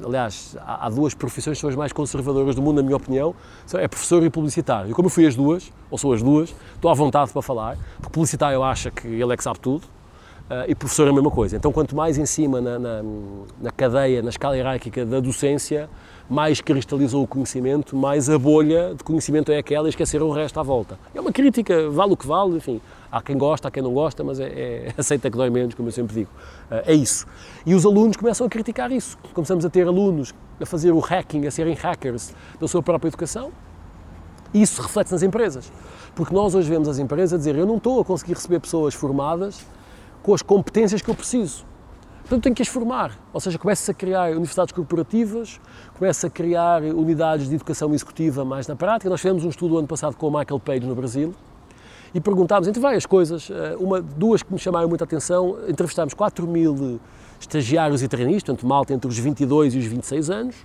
aliás, 0.03 0.55
há, 0.61 0.89
duas 0.89 1.13
profissões 1.13 1.57
que 1.57 1.61
são 1.61 1.69
as 1.69 1.75
mais 1.75 1.91
conservadoras 1.91 2.55
do 2.55 2.61
mundo, 2.61 2.77
na 2.77 2.83
minha 2.83 2.95
opinião, 2.95 3.35
é 3.73 3.87
professor 3.87 4.23
e 4.23 4.29
publicitário. 4.29 4.91
E 4.91 4.93
como 4.93 5.07
eu 5.07 5.09
fui 5.09 5.25
as 5.25 5.35
duas, 5.35 5.71
ou 5.91 5.97
sou 5.97 6.13
as 6.13 6.21
duas, 6.21 6.55
estou 6.75 6.89
à 6.89 6.93
vontade 6.93 7.31
para 7.31 7.41
falar, 7.41 7.77
porque 7.97 8.13
publicitário 8.13 8.63
acha 8.63 8.89
que 8.89 9.07
ele 9.07 9.33
é 9.33 9.37
que 9.37 9.43
sabe 9.43 9.59
tudo, 9.59 9.85
e 10.67 10.75
professor 10.75 11.07
é 11.07 11.09
a 11.09 11.13
mesma 11.13 11.29
coisa. 11.29 11.57
Então, 11.57 11.71
quanto 11.71 11.95
mais 11.95 12.17
em 12.17 12.25
cima 12.25 12.61
na, 12.61 12.79
na, 12.79 13.03
na, 13.61 13.71
cadeia, 13.71 14.21
na 14.21 14.29
escala 14.29 14.55
hierárquica 14.55 15.05
da 15.05 15.19
docência, 15.19 15.89
mais 16.29 16.61
cristalizou 16.61 17.23
o 17.23 17.27
conhecimento, 17.27 17.95
mais 17.95 18.29
a 18.29 18.37
bolha 18.37 18.93
de 18.95 19.03
conhecimento 19.03 19.51
é 19.51 19.57
aquela 19.57 19.87
e 19.87 19.89
esquecer 19.89 20.21
o 20.21 20.31
resto 20.31 20.59
à 20.59 20.63
volta. 20.63 20.97
É 21.13 21.19
uma 21.19 21.31
crítica, 21.31 21.89
vale 21.89 22.13
o 22.13 22.17
que 22.17 22.25
vale, 22.25 22.57
enfim. 22.57 22.81
Há 23.11 23.21
quem 23.21 23.37
gosta, 23.37 23.67
há 23.67 23.71
quem 23.71 23.81
não 23.81 23.93
gosta, 23.93 24.23
mas 24.23 24.39
é, 24.39 24.45
é 24.45 24.93
aceita 24.97 25.29
que 25.29 25.37
dói 25.37 25.49
menos, 25.49 25.73
como 25.75 25.87
eu 25.87 25.91
sempre 25.93 26.13
digo. 26.15 26.29
Uh, 26.71 26.81
é 26.85 26.93
isso. 26.93 27.25
E 27.65 27.73
os 27.73 27.85
alunos 27.85 28.15
começam 28.17 28.45
a 28.47 28.49
criticar 28.49 28.91
isso. 28.91 29.17
Começamos 29.33 29.65
a 29.65 29.69
ter 29.69 29.87
alunos 29.87 30.33
a 30.59 30.65
fazer 30.65 30.91
o 30.91 30.99
hacking, 30.99 31.45
a 31.45 31.51
serem 31.51 31.73
hackers 31.73 32.33
da 32.59 32.67
sua 32.67 32.81
própria 32.81 33.09
educação. 33.09 33.51
Isso 34.53 34.81
reflete 34.81 35.11
nas 35.11 35.23
empresas. 35.23 35.71
Porque 36.15 36.33
nós 36.33 36.55
hoje 36.55 36.69
vemos 36.69 36.87
as 36.87 36.99
empresas 36.99 37.33
a 37.33 37.37
dizer 37.37 37.55
eu 37.55 37.65
não 37.65 37.77
estou 37.77 38.01
a 38.01 38.05
conseguir 38.05 38.33
receber 38.33 38.59
pessoas 38.59 38.93
formadas 38.93 39.65
com 40.27 40.33
as 40.33 40.41
competências 40.41 41.01
que 41.01 41.09
eu 41.09 41.15
preciso. 41.15 41.65
Portanto, 42.19 42.43
tenho 42.43 42.53
que 42.53 42.61
as 42.61 42.67
formar. 42.67 43.17
Ou 43.31 43.39
seja, 43.39 43.57
começa 43.57 43.93
a 43.93 43.95
criar 43.95 44.31
universidades 44.31 44.73
corporativas, 44.73 45.57
começa 45.97 46.27
a 46.27 46.29
criar 46.29 46.83
unidades 46.83 47.47
de 47.47 47.55
educação 47.55 47.93
executiva 47.93 48.43
mais 48.43 48.67
na 48.67 48.75
prática. 48.75 49.09
Nós 49.09 49.21
fizemos 49.21 49.45
um 49.45 49.49
estudo 49.49 49.77
ano 49.77 49.87
passado 49.87 50.17
com 50.17 50.27
o 50.27 50.37
Michael 50.37 50.59
Page 50.59 50.85
no 50.85 50.93
Brasil, 50.93 51.33
e 52.13 52.19
perguntámos, 52.19 52.67
entre 52.67 52.81
várias 52.81 53.05
coisas, 53.05 53.49
eh, 53.49 53.77
uma, 53.79 54.01
duas 54.01 54.43
que 54.43 54.51
me 54.51 54.59
chamaram 54.59 54.89
muita 54.89 55.05
atenção, 55.05 55.59
entrevistámos 55.65 56.13
4 56.13 56.45
mil 56.45 56.99
estagiários 57.39 58.03
e 58.03 58.07
trainees, 58.09 58.43
portanto 58.43 58.67
malta 58.67 58.93
entre 58.93 59.09
os 59.09 59.17
22 59.17 59.75
e 59.75 59.77
os 59.77 59.85
26 59.85 60.29
anos, 60.29 60.55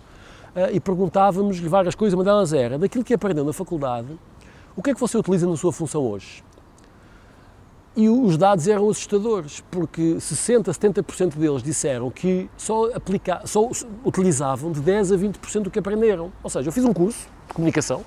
eh, 0.57 0.73
e 0.73 0.81
perguntávamos-lhe 0.81 1.69
várias 1.69 1.95
coisas, 1.95 2.15
uma 2.15 2.25
delas 2.25 2.53
era, 2.53 2.79
daquilo 2.79 3.05
que 3.05 3.15
aprendeu 3.15 3.45
na 3.45 3.53
faculdade, 3.53 4.09
o 4.75 4.83
que 4.83 4.91
é 4.91 4.95
que 4.95 5.01
você 5.01 5.17
utiliza 5.17 5.47
na 5.47 5.57
sua 5.57 5.73
função 5.73 6.03
hoje? 6.03 6.43
E 7.95 8.09
os 8.09 8.39
dados 8.39 8.67
eram 8.69 8.89
assustadores, 8.89 9.63
porque 9.71 10.15
60%, 10.15 10.65
70% 10.65 11.37
deles 11.37 11.63
disseram 11.63 12.11
que 12.11 12.49
só, 12.57 12.87
aplica, 12.95 13.43
só 13.45 13.69
utilizavam 14.03 14.73
de 14.73 14.81
10% 14.81 15.15
a 15.15 15.19
20% 15.19 15.63
do 15.65 15.71
que 15.71 15.79
aprenderam. 15.79 16.33
Ou 16.43 16.49
seja, 16.49 16.69
eu 16.69 16.73
fiz 16.73 16.87
um 16.87 16.93
curso 16.93 17.29
de 17.49 17.55
comunicação, 17.55 18.03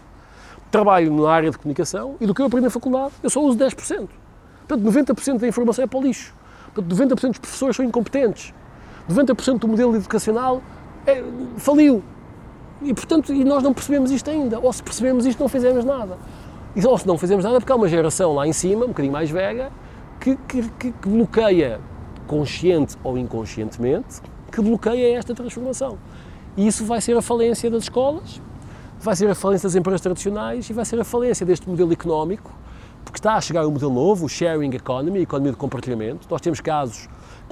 trabalho 0.72 1.14
na 1.14 1.30
área 1.30 1.52
de 1.52 1.58
comunicação 1.60 2.16
e 2.20 2.26
do 2.26 2.34
que 2.34 2.42
eu 2.42 2.48
aprendi 2.48 2.64
na 2.64 2.72
faculdade, 2.72 3.14
eu 3.22 3.30
só 3.30 3.40
uso 3.42 3.58
10%. 3.60 4.08
Portanto, 4.68 4.84
90% 4.84 5.38
da 5.38 5.48
informação 5.48 5.84
é 5.84 5.88
para 5.88 6.00
o 6.00 6.02
lixo. 6.02 6.34
Portanto, 6.74 6.96
90% 6.96 7.30
dos 7.30 7.38
professores 7.38 7.76
são 7.76 7.86
incompetentes. 7.86 8.54
90% 9.08 9.60
do 9.60 9.68
modelo 9.68 9.96
educacional 9.96 10.64
é, 11.06 11.24
faliu. 11.58 12.04
E, 12.82 12.94
portanto, 12.94 13.32
e 13.32 13.44
nós 13.44 13.62
não 13.62 13.74
percebemos 13.74 14.10
isto 14.10 14.30
ainda. 14.30 14.60
Ou 14.60 14.74
se 14.74 14.82
percebemos 14.82 15.26
isto, 15.28 15.40
não 15.40 15.48
fizemos 15.48 15.86
nada. 15.86 16.18
E, 16.76 16.86
ou 16.86 16.98
se 16.98 17.08
não 17.08 17.18
fizemos 17.18 17.46
nada, 17.46 17.60
porque 17.60 17.72
há 17.72 17.76
uma 17.76 17.88
geração 17.88 18.34
lá 18.34 18.46
em 18.46 18.54
cima, 18.54 18.86
um 18.86 18.90
bocadinho 18.90 19.14
mais 19.14 19.30
velha, 19.30 19.72
que, 20.20 20.36
que, 20.36 20.62
que, 20.70 20.92
que 20.92 21.10
bloqueia, 21.10 21.80
consciente 22.28 22.98
ou 23.04 23.18
inconscientemente, 23.18 24.22
que 24.52 24.62
bloqueia 24.62 25.18
esta 25.18 25.34
transformação. 25.34 25.98
E 26.58 26.68
isso 26.68 26.86
vai 26.86 27.00
ser 27.00 27.16
a 27.16 27.22
falência 27.22 27.70
das 27.70 27.84
escolas, 27.84 28.42
vai 29.00 29.16
ser 29.16 29.30
a 29.30 29.36
falência 29.36 29.68
das 29.68 29.76
empresas 29.76 30.02
tradicionais 30.02 30.70
e 30.70 30.74
vai 30.74 30.84
ser 30.86 31.00
a 31.00 31.04
falência 31.04 31.46
deste 31.46 31.70
modelo 31.70 31.94
económico, 31.94 32.52
porque 33.04 33.20
está 33.20 33.36
a 33.36 33.42
chegar 33.42 33.66
um 33.68 33.72
modelo 33.72 33.94
novo, 33.94 34.26
o 34.26 34.30
sharing 34.30 34.74
economy, 34.74 35.20
a 35.20 35.22
economia 35.22 35.52
de 35.52 35.58
compartilhamento. 35.58 36.28
Nós 36.30 36.42
temos 36.42 36.60
casos 36.60 37.08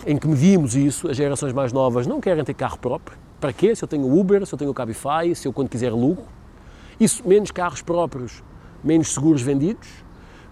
em 0.05 0.17
que 0.17 0.27
medimos 0.27 0.75
isso, 0.75 1.09
as 1.09 1.15
gerações 1.15 1.53
mais 1.53 1.71
novas 1.71 2.07
não 2.07 2.19
querem 2.19 2.43
ter 2.43 2.53
carro 2.53 2.77
próprio. 2.77 3.17
Para 3.39 3.53
quê? 3.53 3.75
Se 3.75 3.83
eu 3.83 3.87
tenho 3.87 4.11
Uber, 4.19 4.45
se 4.45 4.53
eu 4.53 4.57
tenho 4.57 4.73
Cabify, 4.73 5.35
se 5.35 5.47
eu 5.47 5.53
quando 5.53 5.69
quiser 5.69 5.91
lugo. 5.91 6.23
Isso, 6.99 7.27
menos 7.27 7.51
carros 7.51 7.81
próprios, 7.81 8.41
menos 8.83 9.13
seguros 9.13 9.41
vendidos, 9.41 9.87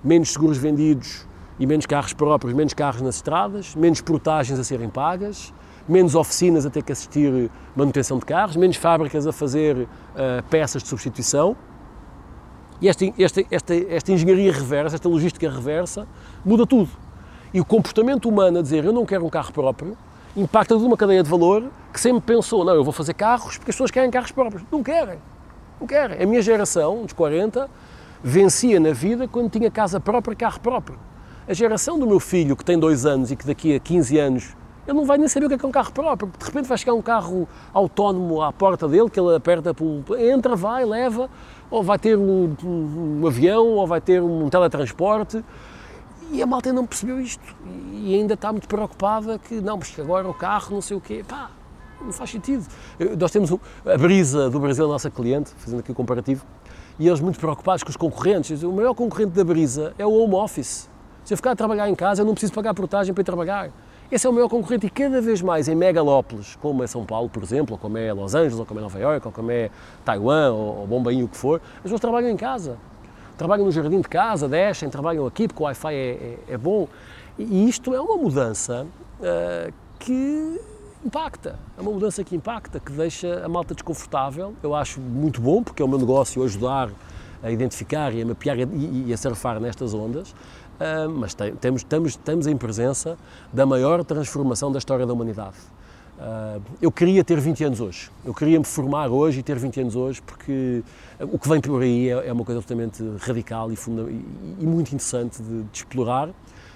menos 0.04 0.32
seguros 0.32 0.58
vendidos 0.58 1.26
e 1.60 1.65
menos 1.65 1.86
carros 1.86 2.13
próprios, 2.13 2.54
menos 2.54 2.74
carros 2.74 3.02
nas 3.02 3.15
estradas, 3.15 3.76
menos 3.76 4.02
portagens 4.02 4.60
a 4.60 4.63
serem 4.63 4.89
pagas, 4.89 5.54
menos 5.88 6.15
oficinas 6.15 6.65
a 6.65 6.70
ter 6.70 6.84
que 6.84 6.91
assistir 6.91 7.52
manutenção 7.76 8.17
de 8.17 8.26
carros, 8.26 8.56
menos 8.56 8.78
fábricas 8.78 9.28
a 9.28 9.32
fazer 9.32 9.78
uh, 9.78 9.88
peças 10.50 10.82
de 10.82 10.89
substituição. 10.89 11.56
E 12.80 12.89
esta, 12.89 13.06
esta, 13.17 13.44
esta, 13.52 13.76
esta 13.76 14.12
engenharia 14.12 14.52
reversa, 14.52 14.96
esta 14.96 15.08
logística 15.08 15.50
reversa, 15.50 16.08
muda 16.44 16.65
tudo. 16.65 16.89
E 17.54 17.60
o 17.60 17.65
comportamento 17.65 18.28
humano 18.28 18.60
a 18.60 18.62
dizer 18.62 18.86
eu 18.86 18.94
não 18.94 19.06
quero 19.06 19.26
um 19.26 19.30
carro 19.30 19.52
próprio 19.52 19.96
impacta 20.36 20.76
toda 20.76 20.86
uma 20.86 20.98
cadeia 20.98 21.24
de 21.24 21.30
valor 21.30 21.70
que 21.91 22.00
sempre 22.00 22.22
pensou, 22.22 22.63
não, 22.63 22.74
eu 22.74 22.84
vou 22.84 22.94
fazer 22.94 23.13
carros 23.13 23.58
porque 23.58 23.72
as 23.72 23.76
pessoas 23.76 23.91
querem 23.91 24.10
carros 24.10 24.32
próprios. 24.32 24.63
Não 24.72 24.82
querem. 24.82 25.20
Não 25.80 25.88
querem. 25.88 26.22
A 26.22 26.26
minha 26.26 26.41
geração, 26.41 27.04
dos 27.04 27.13
40, 27.13 27.70
vencia 28.23 28.79
na 28.79 28.93
vida 28.93 29.27
quando 29.27 29.49
tinha 29.49 29.69
casa 29.71 29.99
própria, 29.99 30.36
carro 30.36 30.60
próprio. 30.60 30.99
A 31.47 31.53
geração 31.53 31.99
do 31.99 32.05
meu 32.05 32.19
filho, 32.19 32.55
que 32.55 32.63
tem 32.63 32.77
dois 32.77 33.05
anos 33.05 33.31
e 33.31 33.36
que 33.36 33.45
daqui 33.45 33.75
a 33.75 33.79
15 33.79 34.17
anos 34.19 34.55
ele 34.88 34.97
não 34.97 35.05
vai 35.05 35.17
nem 35.17 35.27
saber 35.27 35.45
o 35.45 35.49
que 35.49 35.55
é, 35.55 35.60
é 35.62 35.67
um 35.67 35.71
carro 35.71 35.91
próprio, 35.91 36.31
de 36.38 36.45
repente 36.45 36.67
vai 36.67 36.77
chegar 36.77 36.93
um 36.93 37.01
carro 37.01 37.47
autónomo 37.71 38.41
à 38.41 38.51
porta 38.51 38.88
dele, 38.88 39.10
que 39.10 39.19
ele 39.19 39.36
aperta, 39.36 39.75
entra, 40.19 40.55
vai, 40.55 40.84
leva, 40.86 41.29
ou 41.69 41.84
vai 41.84 41.99
ter 41.99 42.17
um, 42.17 42.55
um, 42.63 43.27
avião, 43.27 43.67
ou 43.67 43.86
vai 43.86 44.01
ter 44.01 44.21
um 44.21 44.49
teletransporte. 44.49 45.43
E 46.31 46.41
a 46.41 46.47
malta 46.47 46.71
não 46.71 46.86
percebeu 46.86 47.19
isto 47.19 47.43
e 47.93 48.15
ainda 48.15 48.36
está 48.36 48.51
muito 48.51 48.67
preocupada 48.67 49.38
que 49.38 49.60
não, 49.60 49.77
mas 49.77 49.93
agora 49.99 50.27
o 50.29 50.34
carro, 50.34 50.73
não 50.73 50.81
sei 50.81 50.95
o 50.95 51.01
quê, 51.01 51.23
pá, 51.27 51.51
não 52.01 52.12
faz 52.12 52.29
sentido. 52.29 52.65
Nós 53.19 53.31
temos 53.31 53.51
a 53.86 53.97
Brisa 53.97 54.49
do 54.49 54.60
Brasil, 54.60 54.88
nossa 54.88 55.12
cliente, 55.12 55.51
fazendo 55.57 55.81
aqui 55.81 55.91
o 55.91 55.95
comparativo, 55.95 56.45
e 56.99 57.08
eles 57.08 57.19
muito 57.19 57.39
preocupados 57.39 57.84
com 57.84 57.89
os 57.89 57.97
concorrentes. 57.97 58.63
O 58.63 58.71
maior 58.71 58.93
concorrente 58.93 59.32
da 59.32 59.43
Brisa 59.43 59.93
é 59.97 60.06
o 60.06 60.12
home 60.12 60.36
office. 60.36 60.89
Se 61.23 61.34
eu 61.34 61.38
ficar 61.38 61.51
a 61.51 61.56
trabalhar 61.56 61.89
em 61.89 61.95
casa, 61.95 62.21
eu 62.21 62.25
não 62.25 62.34
preciso 62.34 62.54
pagar 62.54 62.73
portagem 62.73 63.13
para 63.13 63.21
ir 63.21 63.25
trabalhar. 63.25 63.69
Esse 64.12 64.27
é 64.27 64.30
o 64.30 64.34
maior 64.34 64.49
concorrente 64.49 64.88
e 64.88 64.89
cada 64.89 65.21
vez 65.21 65.41
mais 65.41 65.69
em 65.69 65.75
megalópolis, 65.75 66.58
como 66.62 66.84
é 66.84 66.88
São 66.88 67.06
Paulo, 67.06 67.30
por 67.30 67.41
exemplo, 67.41 67.75
ou 67.75 67.80
como 67.80 67.97
é 67.97 68.12
Los 68.12 68.36
Angeles, 68.36 68.60
ou 68.60 68.65
como 68.65 68.80
é 68.80 68.84
Nova 68.84 68.99
York, 68.99 69.25
ou 69.25 69.32
como 69.32 69.51
é 69.51 69.69
Taiwan, 70.04 70.51
ou, 70.51 70.80
ou 70.80 70.88
Bombaim, 70.88 71.23
o 71.23 71.30
que 71.30 71.38
for, 71.38 71.62
as 71.77 71.83
pessoas 71.83 72.02
trabalham 72.02 72.29
em 72.29 72.35
casa. 72.35 72.77
Trabalham 73.37 73.65
no 73.65 73.71
jardim 73.71 74.02
de 74.02 74.10
casa, 74.10 74.50
descem, 74.50 74.89
trabalham 74.89 75.25
aqui 75.25 75.48
porque 75.48 75.63
o 75.63 75.65
Wi-Fi 75.65 75.94
é, 75.94 75.98
é, 75.98 76.37
é 76.50 76.58
bom. 76.58 76.89
E 77.39 77.69
isto 77.69 77.94
é 77.96 78.02
uma 78.02 78.17
mudança 78.17 78.85
uh, 79.21 79.73
que 79.98 80.60
impacta. 81.06 81.58
É 81.77 81.81
uma 81.81 81.91
mudança 81.91 82.23
que 82.23 82.35
impacta, 82.35 82.79
que 82.79 82.91
deixa 82.91 83.43
a 83.43 83.49
malta 83.49 83.73
desconfortável. 83.73 84.54
Eu 84.62 84.75
acho 84.75 84.99
muito 84.99 85.41
bom, 85.41 85.63
porque 85.63 85.81
é 85.81 85.85
o 85.85 85.87
meu 85.87 85.99
negócio 85.99 86.43
ajudar 86.43 86.89
a 87.43 87.52
identificar 87.52 88.13
e 88.13 88.21
a 88.21 88.25
mapear 88.25 88.60
e, 88.60 89.06
e 89.08 89.13
a 89.13 89.17
surfar 89.17 89.60
nestas 89.60 89.93
ondas. 89.93 90.31
uh, 90.31 91.10
mas 91.10 91.33
tem, 91.33 91.56
temos, 91.56 91.81
estamos, 91.81 92.12
estamos 92.12 92.47
em 92.47 92.56
presença 92.56 93.17
da 93.52 93.65
maior 93.65 94.04
transformação 94.04 94.71
da 94.71 94.77
história 94.77 95.06
da 95.06 95.13
humanidade. 95.13 95.58
Uh, 96.19 96.62
eu 96.79 96.91
queria 96.91 97.23
ter 97.23 97.39
20 97.39 97.63
anos 97.63 97.79
hoje, 97.79 98.12
eu 98.23 98.31
queria 98.31 98.60
me 98.60 98.65
formar 98.65 99.08
hoje 99.08 99.39
e 99.39 99.43
ter 99.43 99.58
20 99.58 99.81
anos 99.81 99.95
hoje, 99.95 100.21
porque 100.21 100.83
o 101.19 101.39
que 101.39 101.49
vem 101.49 101.60
por 101.60 101.81
aí 101.81 102.10
é, 102.10 102.27
é 102.27 102.33
uma 102.33 102.45
coisa 102.45 102.60
absolutamente 102.60 103.04
radical 103.25 103.71
e, 103.71 103.73
e, 103.73 104.58
e 104.60 104.67
muito 104.67 104.89
interessante 104.89 105.41
de, 105.41 105.63
de 105.63 105.77
explorar 105.77 106.29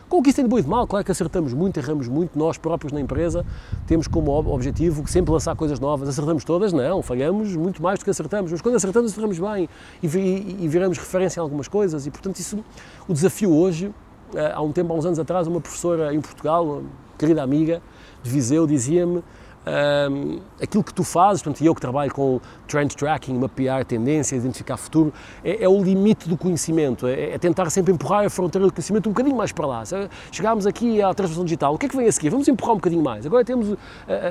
tem 0.09 0.43
de 0.43 0.47
bom 0.47 0.59
e 0.59 0.61
de 0.61 0.67
mal, 0.67 0.87
claro 0.87 1.03
que 1.03 1.11
acertamos 1.11 1.53
muito, 1.53 1.77
erramos 1.77 2.07
muito, 2.07 2.37
nós 2.37 2.57
próprios 2.57 2.93
na 2.93 3.01
empresa 3.01 3.45
temos 3.87 4.07
como 4.07 4.31
objetivo 4.31 5.07
sempre 5.07 5.31
lançar 5.31 5.55
coisas 5.55 5.79
novas, 5.79 6.07
acertamos 6.07 6.43
todas? 6.43 6.71
Não, 6.71 7.01
falhamos 7.01 7.55
muito 7.55 7.81
mais 7.81 7.99
do 7.99 8.05
que 8.05 8.11
acertamos, 8.11 8.51
mas 8.51 8.61
quando 8.61 8.75
acertamos, 8.75 9.11
acertamos 9.11 9.39
bem 9.39 9.67
e, 10.01 10.07
e, 10.07 10.57
e 10.61 10.67
viramos 10.67 10.97
referência 10.97 11.39
em 11.39 11.43
algumas 11.43 11.67
coisas 11.67 12.05
e, 12.05 12.11
portanto, 12.11 12.37
isso, 12.39 12.63
o 13.07 13.13
desafio 13.13 13.53
hoje, 13.53 13.91
eh, 14.35 14.51
há 14.53 14.61
um 14.61 14.71
tempo, 14.71 14.93
há 14.93 14.95
uns 14.95 15.05
anos 15.05 15.19
atrás, 15.19 15.47
uma 15.47 15.59
professora 15.59 16.13
em 16.13 16.21
Portugal, 16.21 16.83
querida 17.17 17.41
amiga 17.41 17.81
de 18.23 18.29
Viseu, 18.29 18.65
dizia-me 18.67 19.23
um, 19.65 20.39
aquilo 20.61 20.83
que 20.83 20.93
tu 20.93 21.03
fazes, 21.03 21.41
portanto, 21.41 21.63
eu 21.65 21.73
que 21.73 21.81
trabalho 21.81 22.13
com 22.13 22.39
trend 22.67 22.95
tracking, 22.95 23.33
mapear 23.37 23.83
tendências, 23.83 24.43
identificar 24.43 24.77
futuro, 24.77 25.11
é, 25.43 25.63
é 25.63 25.69
o 25.69 25.81
limite 25.81 26.29
do 26.29 26.37
conhecimento, 26.37 27.07
é, 27.07 27.31
é, 27.31 27.37
tentar 27.37 27.69
sempre 27.69 27.91
empurrar 27.91 28.25
a 28.25 28.29
fronteira 28.29 28.67
do 28.67 28.71
conhecimento 28.71 29.09
um 29.09 29.11
bocadinho 29.11 29.35
mais 29.35 29.51
para 29.51 29.65
lá. 29.65 29.83
Chegámos 30.31 30.67
aqui 30.67 31.01
à 31.01 31.13
transformação 31.13 31.45
digital, 31.45 31.73
o 31.73 31.77
que 31.77 31.87
é 31.87 31.89
que 31.89 31.97
vem 31.97 32.07
a 32.07 32.11
seguir? 32.11 32.29
Vamos 32.29 32.47
empurrar 32.47 32.73
um 32.73 32.77
bocadinho 32.77 33.03
mais. 33.03 33.25
Agora 33.25 33.43
temos 33.43 33.75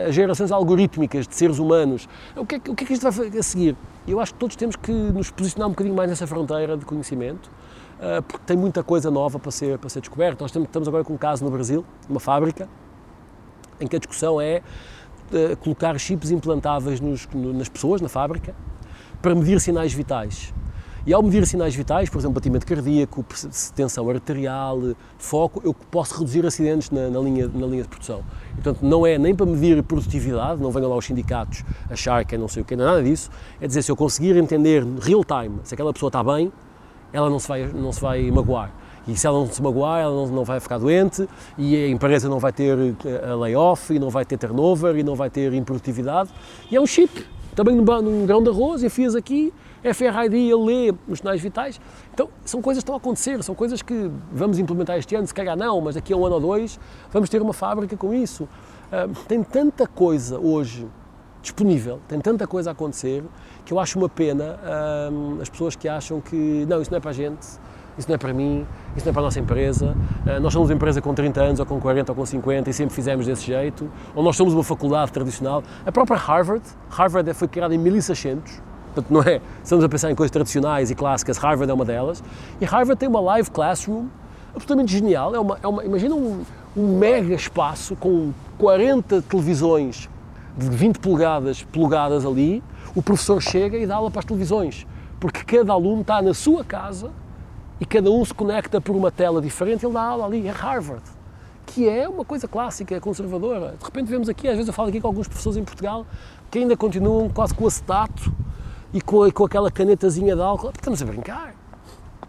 as 0.06 0.14
gerações 0.14 0.52
algorítmicas 0.52 1.26
de 1.26 1.34
seres 1.34 1.58
humanos, 1.58 2.08
o 2.36 2.46
que 2.46 2.54
é, 2.54 2.58
o 2.58 2.74
que, 2.74 2.84
é 2.84 2.86
que 2.86 2.92
isto 2.92 3.10
vai 3.10 3.38
a 3.38 3.42
seguir? 3.42 3.76
Eu 4.06 4.20
acho 4.20 4.34
que 4.34 4.38
todos 4.38 4.54
temos 4.54 4.76
que 4.76 4.92
nos 4.92 5.30
posicionar 5.30 5.68
um 5.68 5.72
bocadinho 5.72 5.96
mais 5.96 6.10
nessa 6.10 6.26
fronteira 6.26 6.76
de 6.76 6.84
conhecimento, 6.84 7.50
uh, 7.98 8.22
porque 8.22 8.44
tem 8.46 8.56
muita 8.56 8.82
coisa 8.82 9.10
nova 9.10 9.38
para 9.38 9.50
ser, 9.50 9.78
para 9.78 9.88
ser 9.88 10.00
descoberta. 10.00 10.44
Nós 10.44 10.54
estamos 10.54 10.86
agora 10.86 11.02
com 11.02 11.14
um 11.14 11.18
caso 11.18 11.44
no 11.44 11.50
Brasil, 11.50 11.84
numa 12.08 12.20
fábrica, 12.20 12.68
em 13.80 13.86
que 13.86 13.96
a 13.96 13.98
discussão 13.98 14.40
é 14.40 14.62
uh, 15.34 15.56
colocar 15.56 15.98
chips 15.98 16.30
implantáveis 16.30 17.00
nos, 17.00 17.28
no, 17.34 17.52
nas 17.52 17.68
pessoas, 17.68 18.00
na 18.00 18.08
fábrica, 18.08 18.54
para 19.20 19.34
medir 19.34 19.60
sinais 19.60 19.92
vitais. 19.92 20.52
E 21.06 21.12
ao 21.12 21.22
medir 21.22 21.46
sinais 21.46 21.74
vitais, 21.74 22.08
por 22.08 22.18
exemplo, 22.18 22.36
batimento 22.36 22.64
cardíaco, 22.64 23.22
tensão 23.74 24.08
arterial, 24.08 24.80
foco, 25.18 25.60
eu 25.62 25.74
posso 25.74 26.18
reduzir 26.18 26.46
acidentes 26.46 26.90
na, 26.90 27.10
na, 27.10 27.20
linha, 27.20 27.46
na 27.46 27.66
linha 27.66 27.82
de 27.82 27.88
produção. 27.88 28.22
Portanto, 28.54 28.78
não 28.80 29.06
é 29.06 29.18
nem 29.18 29.34
para 29.34 29.44
medir 29.44 29.82
produtividade, 29.82 30.62
não 30.62 30.70
venham 30.70 30.88
lá 30.88 30.96
os 30.96 31.04
sindicatos 31.04 31.62
achar 31.90 32.24
que 32.24 32.34
é 32.34 32.38
não 32.38 32.48
sei 32.48 32.62
o 32.62 32.64
que, 32.64 32.74
nada 32.74 33.02
disso. 33.02 33.28
É 33.60 33.66
dizer, 33.66 33.82
se 33.82 33.92
eu 33.92 33.96
conseguir 33.96 34.34
entender 34.38 34.82
real 35.02 35.22
time 35.22 35.58
se 35.62 35.74
aquela 35.74 35.92
pessoa 35.92 36.08
está 36.08 36.24
bem, 36.24 36.50
ela 37.12 37.28
não 37.28 37.38
se 37.38 37.48
vai, 37.48 37.66
não 37.66 37.92
se 37.92 38.00
vai 38.00 38.30
magoar. 38.30 38.72
E 39.06 39.16
se 39.16 39.26
ela 39.26 39.38
não 39.38 39.46
se 39.46 39.62
magoar, 39.62 40.00
ela 40.00 40.14
não, 40.14 40.26
não 40.28 40.44
vai 40.44 40.60
ficar 40.60 40.78
doente 40.78 41.28
e 41.58 41.76
a 41.76 41.88
empresa 41.88 42.28
não 42.28 42.38
vai 42.38 42.52
ter 42.52 42.76
eh, 43.04 43.34
layoff 43.34 43.92
e 43.92 43.98
não 43.98 44.08
vai 44.08 44.24
ter 44.24 44.38
turnover 44.38 44.96
e 44.96 45.02
não 45.02 45.14
vai 45.14 45.28
ter 45.28 45.52
improdutividade. 45.52 46.30
E 46.70 46.76
é 46.76 46.80
um 46.80 46.86
chip, 46.86 47.26
também 47.54 47.76
num, 47.76 47.84
num 47.84 48.26
grão 48.26 48.42
de 48.42 48.48
arroz, 48.48 48.82
enfias 48.82 49.14
aqui, 49.14 49.52
FRID, 49.82 50.34
ele 50.34 50.64
lê 50.64 50.94
os 51.06 51.18
sinais 51.18 51.40
vitais. 51.40 51.80
Então, 52.12 52.28
são 52.44 52.62
coisas 52.62 52.82
que 52.82 52.84
estão 52.84 52.94
a 52.94 52.98
acontecer, 52.98 53.42
são 53.42 53.54
coisas 53.54 53.82
que 53.82 54.10
vamos 54.32 54.58
implementar 54.58 54.96
este 54.96 55.14
ano, 55.14 55.26
se 55.26 55.34
calhar 55.34 55.56
não, 55.56 55.80
mas 55.80 55.94
daqui 55.94 56.12
a 56.12 56.16
um 56.16 56.24
ano 56.24 56.36
ou 56.36 56.40
dois 56.40 56.80
vamos 57.12 57.28
ter 57.28 57.42
uma 57.42 57.52
fábrica 57.52 57.96
com 57.96 58.14
isso. 58.14 58.44
Uh, 58.44 59.12
tem 59.28 59.42
tanta 59.42 59.86
coisa 59.86 60.38
hoje 60.38 60.88
disponível, 61.42 62.00
tem 62.08 62.18
tanta 62.20 62.46
coisa 62.46 62.70
a 62.70 62.72
acontecer 62.72 63.22
que 63.66 63.72
eu 63.72 63.78
acho 63.78 63.98
uma 63.98 64.08
pena 64.08 64.58
as 65.42 65.48
pessoas 65.50 65.76
que 65.76 65.86
acham 65.86 66.18
que 66.18 66.64
não, 66.66 66.80
isso 66.80 66.90
não 66.90 66.96
é 66.96 67.00
para 67.00 67.10
a 67.10 67.14
gente, 67.14 67.46
isso 67.96 68.08
não 68.08 68.14
é 68.14 68.18
para 68.18 68.32
mim, 68.32 68.66
isso 68.96 69.04
não 69.06 69.10
é 69.10 69.12
para 69.12 69.22
a 69.22 69.24
nossa 69.24 69.40
empresa. 69.40 69.96
Uh, 70.26 70.40
nós 70.40 70.52
somos 70.52 70.68
uma 70.68 70.74
empresa 70.74 71.00
com 71.00 71.14
30 71.14 71.40
anos, 71.42 71.60
ou 71.60 71.66
com 71.66 71.80
40, 71.80 72.12
ou 72.12 72.16
com 72.16 72.26
50 72.26 72.70
e 72.70 72.72
sempre 72.72 72.94
fizemos 72.94 73.26
desse 73.26 73.46
jeito. 73.46 73.90
Ou 74.14 74.22
nós 74.22 74.36
somos 74.36 74.54
uma 74.54 74.64
faculdade 74.64 75.12
tradicional. 75.12 75.62
A 75.86 75.92
própria 75.92 76.16
Harvard, 76.16 76.64
Harvard 76.90 77.32
foi 77.34 77.48
criada 77.48 77.74
em 77.74 77.78
1600, 77.78 78.62
portanto 78.94 79.10
não 79.10 79.22
é, 79.22 79.40
estamos 79.62 79.84
a 79.84 79.88
pensar 79.88 80.10
em 80.10 80.14
coisas 80.14 80.30
tradicionais 80.30 80.90
e 80.90 80.94
clássicas, 80.94 81.36
Harvard 81.38 81.70
é 81.70 81.74
uma 81.74 81.84
delas. 81.84 82.22
E 82.60 82.64
Harvard 82.64 82.98
tem 82.98 83.08
uma 83.08 83.20
live 83.20 83.50
classroom 83.50 84.06
absolutamente 84.54 84.92
genial. 84.92 85.34
É 85.34 85.38
uma, 85.38 85.58
é 85.62 85.66
uma, 85.66 85.84
imagina 85.84 86.14
um, 86.14 86.42
um 86.76 86.98
mega 86.98 87.34
espaço 87.34 87.96
com 87.96 88.32
40 88.58 89.22
televisões 89.22 90.08
de 90.56 90.68
20 90.68 90.98
polegadas 90.98 91.62
plugadas 91.64 92.24
ali, 92.24 92.62
o 92.94 93.02
professor 93.02 93.42
chega 93.42 93.76
e 93.76 93.86
dá 93.86 93.96
aula 93.96 94.10
para 94.10 94.20
as 94.20 94.24
televisões, 94.24 94.86
porque 95.18 95.42
cada 95.44 95.72
aluno 95.72 96.02
está 96.02 96.22
na 96.22 96.32
sua 96.32 96.64
casa 96.64 97.10
e 97.84 97.86
cada 97.86 98.10
um 98.10 98.24
se 98.24 98.32
conecta 98.32 98.80
por 98.80 98.96
uma 98.96 99.10
tela 99.10 99.42
diferente, 99.42 99.84
ele 99.84 99.92
dá 99.92 100.00
aula 100.00 100.24
ali, 100.24 100.48
é 100.48 100.50
Harvard, 100.50 101.02
que 101.66 101.86
é 101.86 102.08
uma 102.08 102.24
coisa 102.24 102.48
clássica, 102.48 102.98
conservadora. 102.98 103.74
De 103.78 103.84
repente 103.84 104.08
vemos 104.08 104.26
aqui, 104.26 104.48
às 104.48 104.54
vezes 104.54 104.68
eu 104.68 104.72
falo 104.72 104.88
aqui 104.88 105.02
com 105.02 105.06
alguns 105.06 105.28
professores 105.28 105.58
em 105.58 105.64
Portugal, 105.64 106.06
que 106.50 106.60
ainda 106.60 106.78
continuam 106.78 107.28
quase 107.28 107.54
com 107.54 107.64
o 107.64 107.66
acetato 107.66 108.32
e 108.90 109.02
com, 109.02 109.30
com 109.30 109.44
aquela 109.44 109.70
canetazinha 109.70 110.34
de 110.34 110.40
álcool, 110.40 110.70
estamos 110.74 111.02
a 111.02 111.04
brincar. 111.04 111.54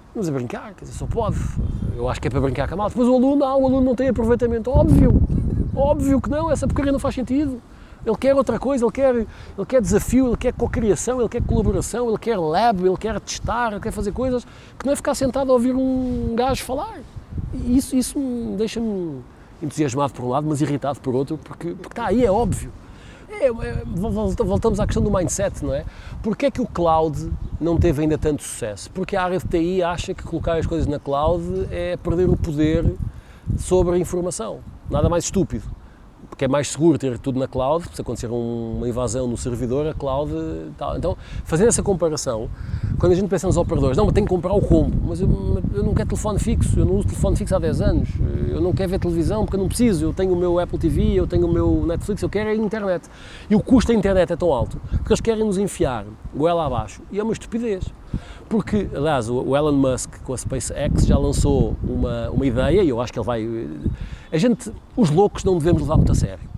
Estamos 0.08 0.28
a 0.28 0.32
brincar, 0.34 0.74
quer 0.74 0.84
dizer, 0.84 0.98
só 0.98 1.06
pode. 1.06 1.38
Eu 1.96 2.10
acho 2.10 2.20
que 2.20 2.28
é 2.28 2.32
para 2.32 2.42
brincar 2.42 2.68
com 2.68 2.74
a 2.74 2.78
malta. 2.78 2.96
Mas 2.98 3.08
o 3.08 3.16
aluno, 3.16 3.46
ah, 3.46 3.56
o 3.56 3.66
aluno 3.66 3.82
não 3.82 3.96
tem 3.96 4.10
aproveitamento. 4.10 4.70
Óbvio, 4.70 5.22
óbvio 5.74 6.20
que 6.20 6.30
não, 6.30 6.52
essa 6.52 6.68
porcaria 6.68 6.92
não 6.92 7.00
faz 7.00 7.16
sentido. 7.16 7.62
Ele 8.06 8.16
quer 8.16 8.36
outra 8.36 8.60
coisa, 8.60 8.86
ele 8.86 8.92
quer, 8.92 9.16
ele 9.16 9.66
quer 9.68 9.82
desafio, 9.82 10.28
ele 10.28 10.38
quer 10.38 10.54
cocriação, 10.54 11.20
ele 11.20 11.30
quer 11.30 11.42
colaboração, 11.42 12.08
ele 12.08 12.20
quer 12.20 12.38
lab, 12.38 12.86
ele 12.86 12.98
quer 12.98 13.20
testar, 13.20 13.72
ele 13.72 13.82
quer 13.82 13.92
fazer 13.92 14.12
coisas 14.12 14.46
que 14.78 14.86
não 14.86 14.94
é 14.94 14.96
ficar 14.96 15.16
sentado 15.16 15.50
a 15.50 15.54
ouvir 15.54 15.76
um 15.76 16.36
gajo 16.36 16.64
falar. 16.64 17.00
E 17.54 17.78
isso, 17.78 17.96
isso 17.96 18.20
deixa-me 18.58 19.22
entusiasmado 19.62 20.14
por 20.14 20.24
um 20.24 20.30
lado, 20.30 20.46
mas 20.48 20.62
irritado 20.62 21.00
por 21.00 21.16
outro, 21.16 21.40
porque, 21.44 21.70
porque 21.70 21.94
está 21.94 22.08
aí, 22.08 22.24
é 22.24 22.32
óbvio. 22.32 22.72
É, 23.28 23.48
é, 23.48 23.84
voltamos 23.86 24.80
à 24.80 24.86
questão 24.86 25.02
do 25.02 25.12
mindset, 25.12 25.66
não 25.66 25.74
é? 25.74 25.84
Porquê 26.22 26.46
é 26.46 26.52
que 26.52 26.62
o 26.62 26.68
cloud 26.68 27.32
não 27.60 27.76
teve 27.76 28.04
ainda 28.04 28.20
tanto 28.20 28.44
sucesso? 28.44 28.90
Porque 28.92 29.16
a 29.16 29.24
área 29.24 29.40
de 29.40 29.48
TI 29.48 29.82
acha 29.82 30.14
que 30.14 30.24
colocar 30.24 30.58
as 30.58 30.68
coisas 30.68 30.86
na 30.86 31.00
cloud 31.00 31.44
é 31.72 31.98
perder 31.98 32.30
o 32.30 32.38
poder 32.38 32.96
sobre 33.58 33.96
a 33.96 33.98
informação. 33.98 34.60
Nada 34.90 35.10
mais 35.10 35.24
estúpido 35.24 35.66
porque 36.36 36.44
é 36.44 36.48
mais 36.50 36.68
seguro 36.68 36.98
ter 36.98 37.18
tudo 37.18 37.40
na 37.40 37.48
cloud, 37.48 37.86
se 37.94 38.02
acontecer 38.02 38.28
uma 38.28 38.88
invasão 38.88 39.26
no 39.26 39.38
servidor, 39.38 39.88
a 39.88 39.94
cloud 39.94 40.34
tal. 40.78 40.98
Então, 40.98 41.18
fazendo 41.46 41.70
essa 41.70 41.82
comparação, 41.82 42.50
quando 43.00 43.14
a 43.14 43.16
gente 43.16 43.30
pensa 43.30 43.48
nos 43.48 43.56
operadores, 43.56 43.96
não, 43.96 44.04
mas 44.04 44.14
tenho 44.14 44.28
que 44.28 44.34
comprar 44.34 44.52
o 44.52 44.60
combo, 44.60 44.94
mas 45.08 45.22
eu, 45.22 45.30
eu, 45.74 45.82
não 45.82 45.94
quero 45.94 46.10
telefone 46.10 46.38
fixo, 46.38 46.78
eu 46.78 46.86
não 46.86 46.96
uso 46.96 47.08
telefone 47.08 47.38
fixo 47.38 47.56
há 47.56 47.60
10 47.60 47.82
anos, 47.82 48.10
eu 48.50 48.60
não 48.60 48.74
quero 48.74 48.90
ver 48.90 49.00
televisão 49.00 49.46
porque 49.46 49.56
eu 49.56 49.62
não 49.62 49.70
preciso, 49.70 50.08
eu 50.08 50.14
tenho 50.14 50.34
o 50.34 50.36
meu 50.36 50.60
Apple 50.60 50.78
TV, 50.78 51.14
eu 51.14 51.26
tenho 51.26 51.48
o 51.48 51.54
meu 51.54 51.86
Netflix, 51.88 52.22
eu 52.22 52.30
quero 52.30 52.50
a 52.50 52.54
internet. 52.54 53.08
E 53.50 53.56
o 53.56 53.62
custo 53.62 53.94
da 53.94 53.98
internet 53.98 54.34
é 54.34 54.36
tão 54.36 54.52
alto 54.52 54.78
que 55.06 55.08
eles 55.10 55.22
querem 55.22 55.46
nos 55.46 55.58
enfiar 55.58 56.06
goela 56.36 56.66
abaixo 56.66 57.02
e 57.14 57.20
é 57.20 57.24
uma 57.24 57.32
estupidez. 57.32 57.86
Porque, 58.48 58.88
aliás, 58.94 59.30
o 59.30 59.56
Elon 59.56 59.74
Musk 59.74 60.22
com 60.24 60.34
a 60.34 60.38
SpaceX 60.38 61.06
já 61.06 61.18
lançou 61.18 61.76
uma, 61.84 62.30
uma 62.30 62.46
ideia 62.46 62.84
e 62.84 62.90
eu 62.90 63.02
acho 63.02 63.12
que 63.12 63.20
ele 63.20 63.26
vai 63.26 63.48
a 64.36 64.38
gente, 64.38 64.70
os 64.98 65.10
loucos 65.10 65.46
não 65.46 65.58
devemos 65.58 65.82
levar 65.82 65.96
muito 65.96 66.12
a 66.12 66.16
sério, 66.16 66.50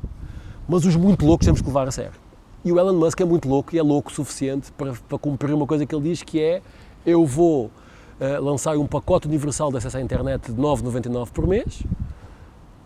mas 0.67 0.83
os 0.83 0.95
muito 0.95 1.25
loucos 1.25 1.45
temos 1.45 1.61
que 1.61 1.67
levar 1.67 1.87
a 1.87 1.91
sério. 1.91 2.19
E 2.65 2.71
o 2.71 2.79
Elon 2.79 2.93
Musk 2.93 3.21
é 3.21 3.25
muito 3.25 3.47
louco 3.47 3.75
e 3.75 3.77
é 3.77 3.83
louco 3.83 4.09
o 4.09 4.13
suficiente 4.13 4.71
para, 4.71 4.93
para 5.07 5.17
cumprir 5.19 5.53
uma 5.53 5.67
coisa 5.67 5.85
que 5.85 5.93
ele 5.93 6.09
diz 6.09 6.23
que 6.23 6.41
é 6.41 6.61
eu 7.05 7.23
vou 7.23 7.65
uh, 7.65 8.43
lançar 8.43 8.75
um 8.77 8.87
pacote 8.87 9.27
universal 9.27 9.69
de 9.69 9.77
acesso 9.77 9.97
à 9.97 10.01
internet 10.01 10.51
de 10.51 10.59
9,99 10.59 11.29
por 11.29 11.45
mês 11.45 11.83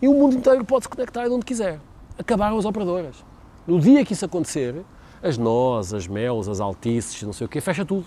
e 0.02 0.08
o 0.08 0.12
mundo 0.12 0.36
inteiro 0.36 0.62
pode 0.62 0.84
se 0.84 0.88
conectar 0.90 1.26
onde 1.28 1.46
quiser. 1.46 1.80
Acabaram 2.18 2.58
as 2.58 2.64
operadoras. 2.64 3.24
No 3.66 3.80
dia 3.80 4.04
que 4.04 4.12
isso 4.12 4.26
acontecer, 4.26 4.84
as 5.22 5.38
nós, 5.38 5.94
as 5.94 6.06
mels, 6.06 6.48
as 6.48 6.60
altices, 6.60 7.22
não 7.22 7.32
sei 7.32 7.46
o 7.46 7.48
quê, 7.48 7.60
fecha 7.60 7.84
tudo. 7.84 8.04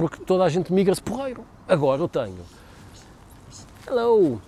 Porque 0.00 0.24
toda 0.24 0.44
a 0.44 0.48
gente 0.48 0.72
migra-se 0.72 1.02
porreiro. 1.02 1.44
Agora 1.68 2.00
eu 2.00 2.08
tenho. 2.08 2.38
Hello! 3.86 4.40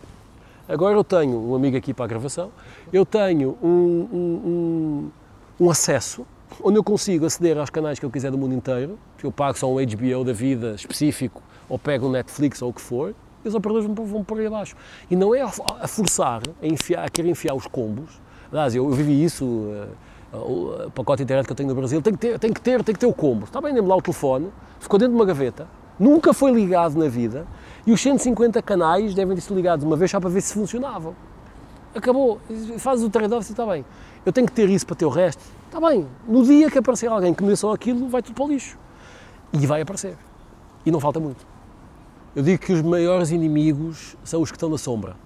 Agora 0.67 0.95
eu 0.95 1.05
tenho 1.05 1.39
um 1.39 1.55
amigo 1.55 1.77
aqui 1.77 1.93
para 1.93 2.07
a 2.07 2.09
gravação, 2.09 2.51
eu 2.91 3.05
tenho 3.05 3.59
um, 3.63 3.69
um, 3.69 4.41
um, 4.47 5.11
um 5.61 5.71
acesso 5.71 6.25
onde 6.65 6.79
eu 6.79 6.83
consigo 6.83 7.27
aceder 7.27 7.59
aos 7.59 7.69
canais 7.69 7.99
que 7.99 8.07
eu 8.07 8.11
quiser 8.11 8.31
do 8.31 8.39
mundo 8.39 8.55
inteiro, 8.55 8.99
que 9.19 9.27
eu 9.27 9.31
pago 9.31 9.59
só 9.59 9.71
um 9.71 9.75
HBO 9.75 10.25
da 10.25 10.33
vida 10.33 10.75
específico, 10.75 11.43
ou 11.69 11.79
pego 11.79 12.07
um 12.07 12.11
Netflix 12.11 12.63
ou 12.63 12.71
o 12.71 12.73
que 12.73 12.81
for, 12.81 13.15
e 13.45 13.49
os 13.49 13.55
operadores 13.55 13.87
vão, 13.95 14.25
por 14.25 14.39
aí 14.39 14.47
abaixo. 14.47 14.75
E 15.11 15.17
não 15.17 15.35
é 15.35 15.43
a 15.43 15.87
forçar, 15.87 16.41
a, 16.63 16.67
enfiar, 16.67 17.05
a 17.05 17.11
querer 17.11 17.29
enfiar 17.29 17.53
os 17.53 17.67
combos. 17.67 18.09
Aliás, 18.51 18.75
eu, 18.75 18.89
eu 18.89 18.93
vivi 18.93 19.23
isso, 19.23 19.45
uh, 19.45 19.89
o 20.33 20.91
pacote 20.91 21.19
de 21.19 21.25
internet 21.25 21.47
que 21.47 21.53
eu 21.53 21.57
tenho 21.57 21.69
no 21.69 21.75
Brasil, 21.75 22.01
tem 22.01 22.13
que 22.13 22.19
ter, 22.19 22.39
tem 22.39 22.53
que 22.53 22.61
ter, 22.61 22.83
tem 22.83 22.95
que 22.95 23.01
ter 23.01 23.07
o 23.07 23.13
combo. 23.13 23.45
Está 23.45 23.61
bem, 23.61 23.75
dê-me 23.75 23.87
lá 23.87 23.97
o 23.97 24.03
telefone, 24.03 24.51
ficou 24.81 24.99
dentro 24.99 25.15
de 25.15 25.19
uma 25.19 25.27
gaveta, 25.27 25.67
nunca 25.99 26.33
foi 26.33 26.53
ligado 26.53 26.99
na 26.99 27.09
vida, 27.09 27.47
e 27.87 27.93
os 27.93 28.01
150 28.01 28.63
canais 28.63 29.15
devem 29.15 29.37
sido 29.39 29.55
ligados 29.55 29.85
uma 29.85 29.97
vez 29.97 30.11
só 30.11 30.19
para 30.19 30.31
ver 30.31 30.41
se 30.41 30.55
funcionavam. 30.55 31.15
Acabou, 31.95 32.41
fazes 32.79 33.05
o 33.05 33.11
trade-off 33.11 33.49
e 33.49 33.53
está 33.53 33.67
bem. 33.67 33.85
Eu 34.25 34.33
tenho 34.33 34.47
que 34.47 34.53
ter 34.53 34.71
isso 34.71 34.87
para 34.87 34.97
ter 34.97 35.05
o 35.05 35.11
resto. 35.11 35.43
Está 35.67 35.81
bem, 35.81 36.07
no 36.27 36.43
dia 36.45 36.71
que 36.71 36.79
aparecer 36.79 37.11
alguém 37.11 37.35
que 37.35 37.43
me 37.43 37.51
dê 37.51 37.57
só 37.57 37.73
aquilo, 37.73 38.09
vai 38.09 38.23
tudo 38.23 38.35
para 38.35 38.45
o 38.45 38.49
lixo. 38.49 38.79
E 39.53 39.67
vai 39.67 39.83
aparecer. 39.83 40.17
E 40.87 40.91
não 40.91 41.01
falta 41.01 41.21
muito. 41.21 41.47
Eu 42.35 42.43
digo 42.43 42.63
que 42.63 42.73
os 42.73 42.81
maiores 42.81 43.31
inimigos 43.31 44.17
são 44.25 44.41
os 44.41 44.51
que 44.51 44.57
estão 44.57 44.71
na 44.71 44.79
sombra. 44.79 45.17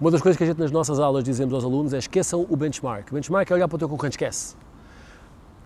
Uma 0.00 0.10
das 0.10 0.22
coisas 0.22 0.38
que 0.38 0.44
a 0.44 0.46
gente 0.46 0.58
nas 0.58 0.70
nossas 0.70 0.98
aulas 0.98 1.22
dizemos 1.22 1.52
aos 1.52 1.62
alunos 1.62 1.92
é 1.92 1.98
esqueçam 1.98 2.46
o 2.48 2.56
benchmark. 2.56 3.10
O 3.10 3.14
benchmark 3.14 3.50
é 3.50 3.54
olhar 3.54 3.68
para 3.68 3.76
o 3.76 3.78
teu 3.78 3.86
concorrente, 3.86 4.14
esquece. 4.14 4.56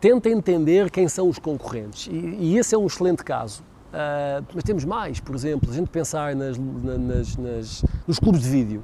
Tenta 0.01 0.28
entender 0.28 0.91
quem 0.91 1.07
são 1.07 1.28
os 1.28 1.39
concorrentes. 1.39 2.09
E, 2.09 2.16
e 2.41 2.59
esse 2.59 2.74
é 2.74 2.78
um 2.78 2.85
excelente 2.85 3.22
caso. 3.22 3.62
Uh, 3.62 4.45
mas 4.53 4.64
temos 4.64 4.85
mais, 4.85 5.20
por 5.20 5.37
exemplo, 5.37 5.70
a 5.70 5.72
gente 5.72 5.89
pensar 5.89 6.35
nas, 6.35 6.59
nas, 6.59 7.37
nas, 7.37 7.85
nos 8.09 8.18
clubes 8.18 8.43
de 8.43 8.49
vídeo. 8.49 8.82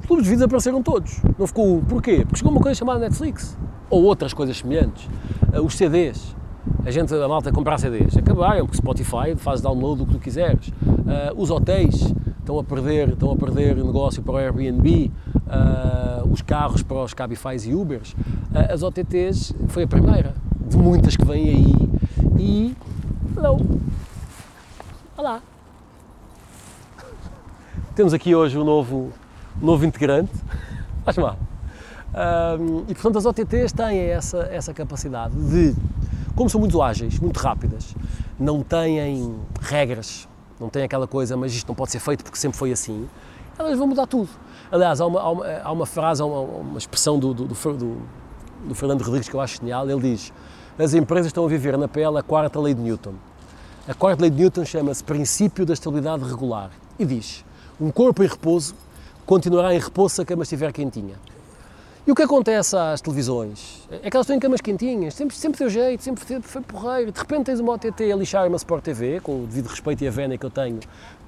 Os 0.00 0.06
clubes 0.06 0.24
de 0.24 0.30
vídeo 0.30 0.46
apareceram 0.46 0.82
todos. 0.82 1.20
Não 1.38 1.46
ficou. 1.46 1.82
Porquê? 1.82 2.22
Porque 2.24 2.36
chegou 2.36 2.50
uma 2.50 2.62
coisa 2.62 2.78
chamada 2.78 2.98
Netflix. 2.98 3.58
Ou 3.90 4.02
outras 4.04 4.32
coisas 4.32 4.56
semelhantes. 4.56 5.04
Uh, 5.52 5.60
os 5.60 5.76
CDs. 5.76 6.34
A 6.82 6.90
gente, 6.90 7.12
a 7.14 7.28
malta 7.28 7.52
comprar 7.52 7.76
CDs. 7.76 8.16
Acabaram, 8.16 8.64
porque 8.64 8.78
Spotify 8.78 9.36
faz 9.36 9.60
download 9.60 9.98
do 9.98 10.06
que 10.06 10.12
tu 10.12 10.18
quiseres. 10.18 10.68
Uh, 10.68 10.72
os 11.36 11.50
hotéis 11.50 12.14
estão 12.42 12.58
a 12.58 12.64
perder, 12.64 13.10
estão 13.10 13.30
a 13.30 13.36
perder 13.36 13.76
negócio 13.76 14.20
para 14.20 14.32
o 14.32 14.36
Airbnb, 14.36 15.10
uh, 15.34 16.28
os 16.28 16.42
carros 16.42 16.82
para 16.82 16.98
os 16.98 17.14
Cabify 17.14 17.56
e 17.64 17.74
Ubers, 17.74 18.12
uh, 18.12 18.72
as 18.72 18.82
OTTs 18.82 19.54
foi 19.68 19.84
a 19.84 19.86
primeira 19.86 20.34
de 20.68 20.76
muitas 20.76 21.16
que 21.16 21.24
vêm 21.24 21.48
aí 21.48 21.74
e 22.38 22.76
não. 23.36 23.58
Olá. 25.16 25.40
Temos 27.94 28.12
aqui 28.12 28.34
hoje 28.34 28.58
um 28.58 28.64
novo, 28.64 29.12
um 29.60 29.66
novo 29.66 29.84
integrante. 29.84 30.32
Faz 31.04 31.16
mal. 31.18 31.36
Um, 32.58 32.84
e 32.88 32.94
portanto 32.94 33.18
as 33.18 33.24
OTTs 33.24 33.72
têm 33.72 33.98
essa, 33.98 34.38
essa 34.50 34.74
capacidade 34.74 35.34
de, 35.34 35.74
como 36.34 36.50
são 36.50 36.60
muito 36.60 36.82
ágeis, 36.82 37.18
muito 37.20 37.38
rápidas, 37.38 37.94
não 38.38 38.62
têm 38.62 39.34
regras 39.60 40.28
não 40.60 40.68
tem 40.68 40.82
aquela 40.82 41.06
coisa, 41.06 41.36
mas 41.36 41.52
isto 41.52 41.68
não 41.68 41.74
pode 41.74 41.90
ser 41.90 42.00
feito 42.00 42.22
porque 42.22 42.38
sempre 42.38 42.58
foi 42.58 42.72
assim, 42.72 43.08
elas 43.58 43.78
vão 43.78 43.86
mudar 43.86 44.06
tudo. 44.06 44.28
Aliás, 44.70 45.00
há 45.00 45.06
uma, 45.06 45.20
há 45.20 45.30
uma, 45.30 45.46
há 45.64 45.72
uma 45.72 45.86
frase, 45.86 46.22
há 46.22 46.24
uma, 46.24 46.40
uma 46.40 46.78
expressão 46.78 47.18
do, 47.18 47.34
do, 47.34 47.44
do, 47.46 48.02
do, 48.68 48.74
Fernando 48.74 49.02
Rodrigues 49.02 49.28
que 49.28 49.34
eu 49.34 49.40
acho 49.40 49.58
genial, 49.58 49.88
ele 49.88 50.00
diz 50.00 50.32
as 50.78 50.94
empresas 50.94 51.26
estão 51.26 51.44
a 51.44 51.48
viver 51.48 51.76
na 51.76 51.86
pele 51.86 52.18
a 52.18 52.22
quarta 52.22 52.58
lei 52.58 52.72
de 52.72 52.80
Newton. 52.80 53.12
A 53.86 53.92
quarta 53.92 54.22
lei 54.22 54.30
de 54.30 54.36
Newton 54.36 54.64
chama-se 54.64 55.04
princípio 55.04 55.66
da 55.66 55.74
estabilidade 55.74 56.24
regular 56.24 56.70
e 56.98 57.04
diz 57.04 57.44
um 57.80 57.90
corpo 57.90 58.22
em 58.22 58.26
repouso 58.26 58.74
continuará 59.26 59.74
em 59.74 59.78
repouso 59.78 60.14
se 60.14 60.22
a 60.22 60.24
cama 60.24 60.42
estiver 60.44 60.72
quentinha. 60.72 61.16
E 62.04 62.10
o 62.10 62.16
que 62.16 62.22
acontece 62.22 62.76
às 62.76 63.00
televisões? 63.00 63.88
É 64.02 64.10
que 64.10 64.16
elas 64.16 64.24
estão 64.24 64.34
em 64.34 64.40
camas 64.40 64.60
quentinhas, 64.60 65.14
sempre, 65.14 65.36
sempre 65.36 65.60
deu 65.60 65.70
jeito, 65.70 66.02
sempre 66.02 66.42
foi 66.42 66.60
porreiro. 66.60 67.12
De 67.12 67.18
repente 67.20 67.44
tens 67.44 67.60
uma 67.60 67.74
OTT 67.74 68.10
a 68.10 68.16
lixar 68.16 68.48
uma 68.48 68.56
Sport 68.56 68.82
TV, 68.82 69.20
com 69.20 69.44
o 69.44 69.46
devido 69.46 69.68
respeito 69.68 70.02
e 70.02 70.08
a 70.08 70.10
vena 70.10 70.36
que 70.36 70.44
eu 70.44 70.50
tenho 70.50 70.80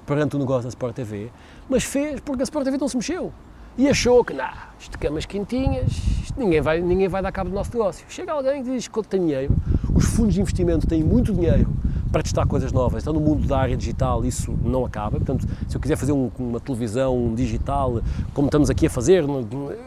perante 0.05 0.35
o 0.35 0.39
negócio 0.39 0.63
da 0.63 0.69
Sport 0.69 0.93
TV, 0.93 1.31
mas 1.69 1.85
fez 1.85 2.19
porque 2.19 2.41
a 2.41 2.43
Sport 2.43 2.65
TV 2.65 2.77
não 2.77 2.89
se 2.89 2.97
mexeu. 2.97 3.31
E 3.77 3.87
achou 3.87 4.21
que, 4.25 4.33
não, 4.33 4.49
isto 4.77 4.99
camas 4.99 5.25
quentinhas, 5.25 5.91
isto, 6.23 6.37
ninguém, 6.37 6.59
vai, 6.59 6.81
ninguém 6.81 7.07
vai 7.07 7.21
dar 7.21 7.31
cabo 7.31 7.49
do 7.49 7.55
nosso 7.55 7.71
negócio. 7.71 8.05
Chega 8.09 8.33
alguém 8.33 8.61
que 8.61 8.71
diz 8.71 8.89
que 8.89 9.01
tem 9.03 9.21
dinheiro, 9.21 9.55
os 9.93 10.03
fundos 10.03 10.33
de 10.33 10.41
investimento 10.41 10.85
têm 10.85 11.01
muito 11.01 11.33
dinheiro 11.33 11.69
para 12.15 12.23
testar 12.23 12.45
coisas 12.45 12.71
novas. 12.71 13.03
Então, 13.03 13.11
no 13.11 13.19
mundo 13.19 13.45
da 13.45 13.57
área 13.57 13.75
digital, 13.75 14.23
isso 14.23 14.57
não 14.63 14.85
acaba. 14.85 15.17
Portanto, 15.17 15.45
se 15.67 15.75
eu 15.75 15.81
quiser 15.81 15.97
fazer 15.97 16.13
um, 16.13 16.31
uma 16.39 16.61
televisão 16.61 17.33
digital, 17.35 18.01
como 18.33 18.47
estamos 18.47 18.69
aqui 18.69 18.85
a 18.85 18.89
fazer, 18.89 19.25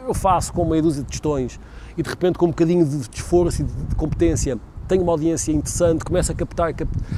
eu 0.07 0.13
faço 0.13 0.53
com 0.53 0.63
meia 0.63 0.79
dúzia 0.79 1.01
de 1.01 1.09
testões 1.09 1.59
e, 1.97 2.03
de 2.03 2.07
repente, 2.07 2.37
com 2.37 2.45
um 2.45 2.49
bocadinho 2.49 2.85
de 2.85 3.09
esforço 3.11 3.63
e 3.63 3.65
de 3.65 3.95
competência, 3.95 4.59
tenho 4.87 5.01
uma 5.01 5.11
audiência 5.11 5.51
interessante, 5.51 6.05
começo 6.05 6.31
a 6.31 6.35
captar 6.35 6.71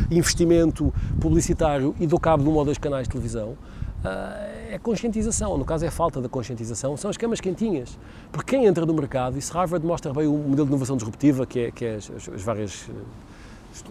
investimento 0.10 0.94
publicitário 1.20 1.94
e 2.00 2.08
dou 2.08 2.18
cabo 2.18 2.44
de 2.44 2.50
um 2.50 2.54
ou 2.54 2.64
dois 2.64 2.78
canais 2.78 3.06
de 3.06 3.10
televisão. 3.10 3.50
Uh, 3.50 4.72
é 4.72 4.80
conscientização, 4.82 5.58
no 5.58 5.66
caso 5.66 5.86
é 5.86 5.92
falta 5.92 6.22
da 6.22 6.30
conscientização, 6.30 6.96
são 6.96 7.10
as 7.10 7.18
camas 7.18 7.42
quentinhas. 7.42 8.00
Porque 8.32 8.56
quem 8.56 8.66
entra 8.66 8.86
no 8.86 8.94
mercado, 8.94 9.38
isso 9.38 9.54
Harvard 9.54 9.86
mostra 9.86 10.14
bem 10.14 10.26
o 10.26 10.38
modelo 10.38 10.68
de 10.68 10.72
inovação 10.72 10.96
disruptiva, 10.96 11.46
que 11.46 11.60
é, 11.60 11.72
que 11.72 11.84
é 11.84 11.96
as, 11.96 12.10
as 12.34 12.42
várias 12.42 12.90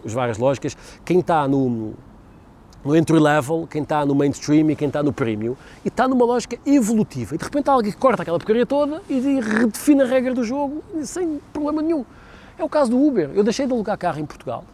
as 0.05 0.13
várias 0.13 0.39
lógicas, 0.39 0.77
quem 1.05 1.21
está 1.21 1.47
no, 1.49 1.95
no 2.85 2.97
entry 2.97 3.19
level, 3.19 3.67
quem 3.71 3.83
está 3.83 4.05
no 4.05 4.15
mainstream 4.15 4.71
e 4.71 4.77
quem 4.77 4.89
está 4.89 5.03
no 5.03 5.13
premium, 5.13 5.57
e 5.85 5.89
está 5.89 6.09
numa 6.09 6.25
lógica 6.25 6.59
evolutiva. 6.67 7.35
E 7.35 7.39
de 7.39 7.45
repente 7.45 7.69
há 7.69 7.73
alguém 7.73 7.93
que 7.93 7.99
corta 7.99 8.23
aquela 8.23 8.39
porcaria 8.39 8.67
toda 8.67 9.03
e 9.09 9.41
redefine 9.41 10.03
a 10.03 10.07
regra 10.07 10.35
do 10.35 10.45
jogo 10.45 10.83
sem 11.03 11.41
problema 11.53 11.83
nenhum. 11.83 12.05
É 12.59 12.65
o 12.65 12.69
caso 12.69 12.91
do 12.91 13.03
Uber. 13.03 13.31
Eu 13.35 13.43
deixei 13.43 13.67
de 13.67 13.73
alugar 13.73 13.97
carro 13.97 14.21
em 14.21 14.27
Portugal, 14.27 14.65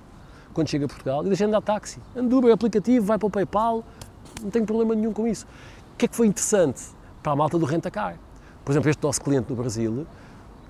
quando 0.53 0.69
chego 0.69 0.87
a 0.87 0.89
Portugal, 0.89 1.25
e 1.25 1.29
deixei 1.29 1.47
de 1.47 1.51
andar 1.51 1.63
táxi. 1.63 2.01
Ando 2.17 2.29
do 2.29 2.39
Uber, 2.39 2.53
aplicativo, 2.53 3.07
vai 3.07 3.19
para 3.19 3.27
o 3.27 3.31
PayPal, 3.31 3.85
não 4.43 4.51
tenho 4.51 4.67
problema 4.67 4.95
nenhum 4.95 5.13
com 5.13 5.27
isso. 5.27 5.47
O 5.95 5.97
que 5.97 6.05
é 6.05 6.09
que 6.09 6.17
foi 6.17 6.27
interessante 6.27 6.83
para 7.23 7.33
a 7.33 7.37
malta 7.37 7.59
do 7.59 7.65
Rentacar? 7.65 8.17
Por 8.65 8.73
exemplo, 8.73 8.91
este 8.91 9.03
nosso 9.03 9.21
cliente 9.21 9.49
no 9.49 9.57
Brasil 9.57 10.07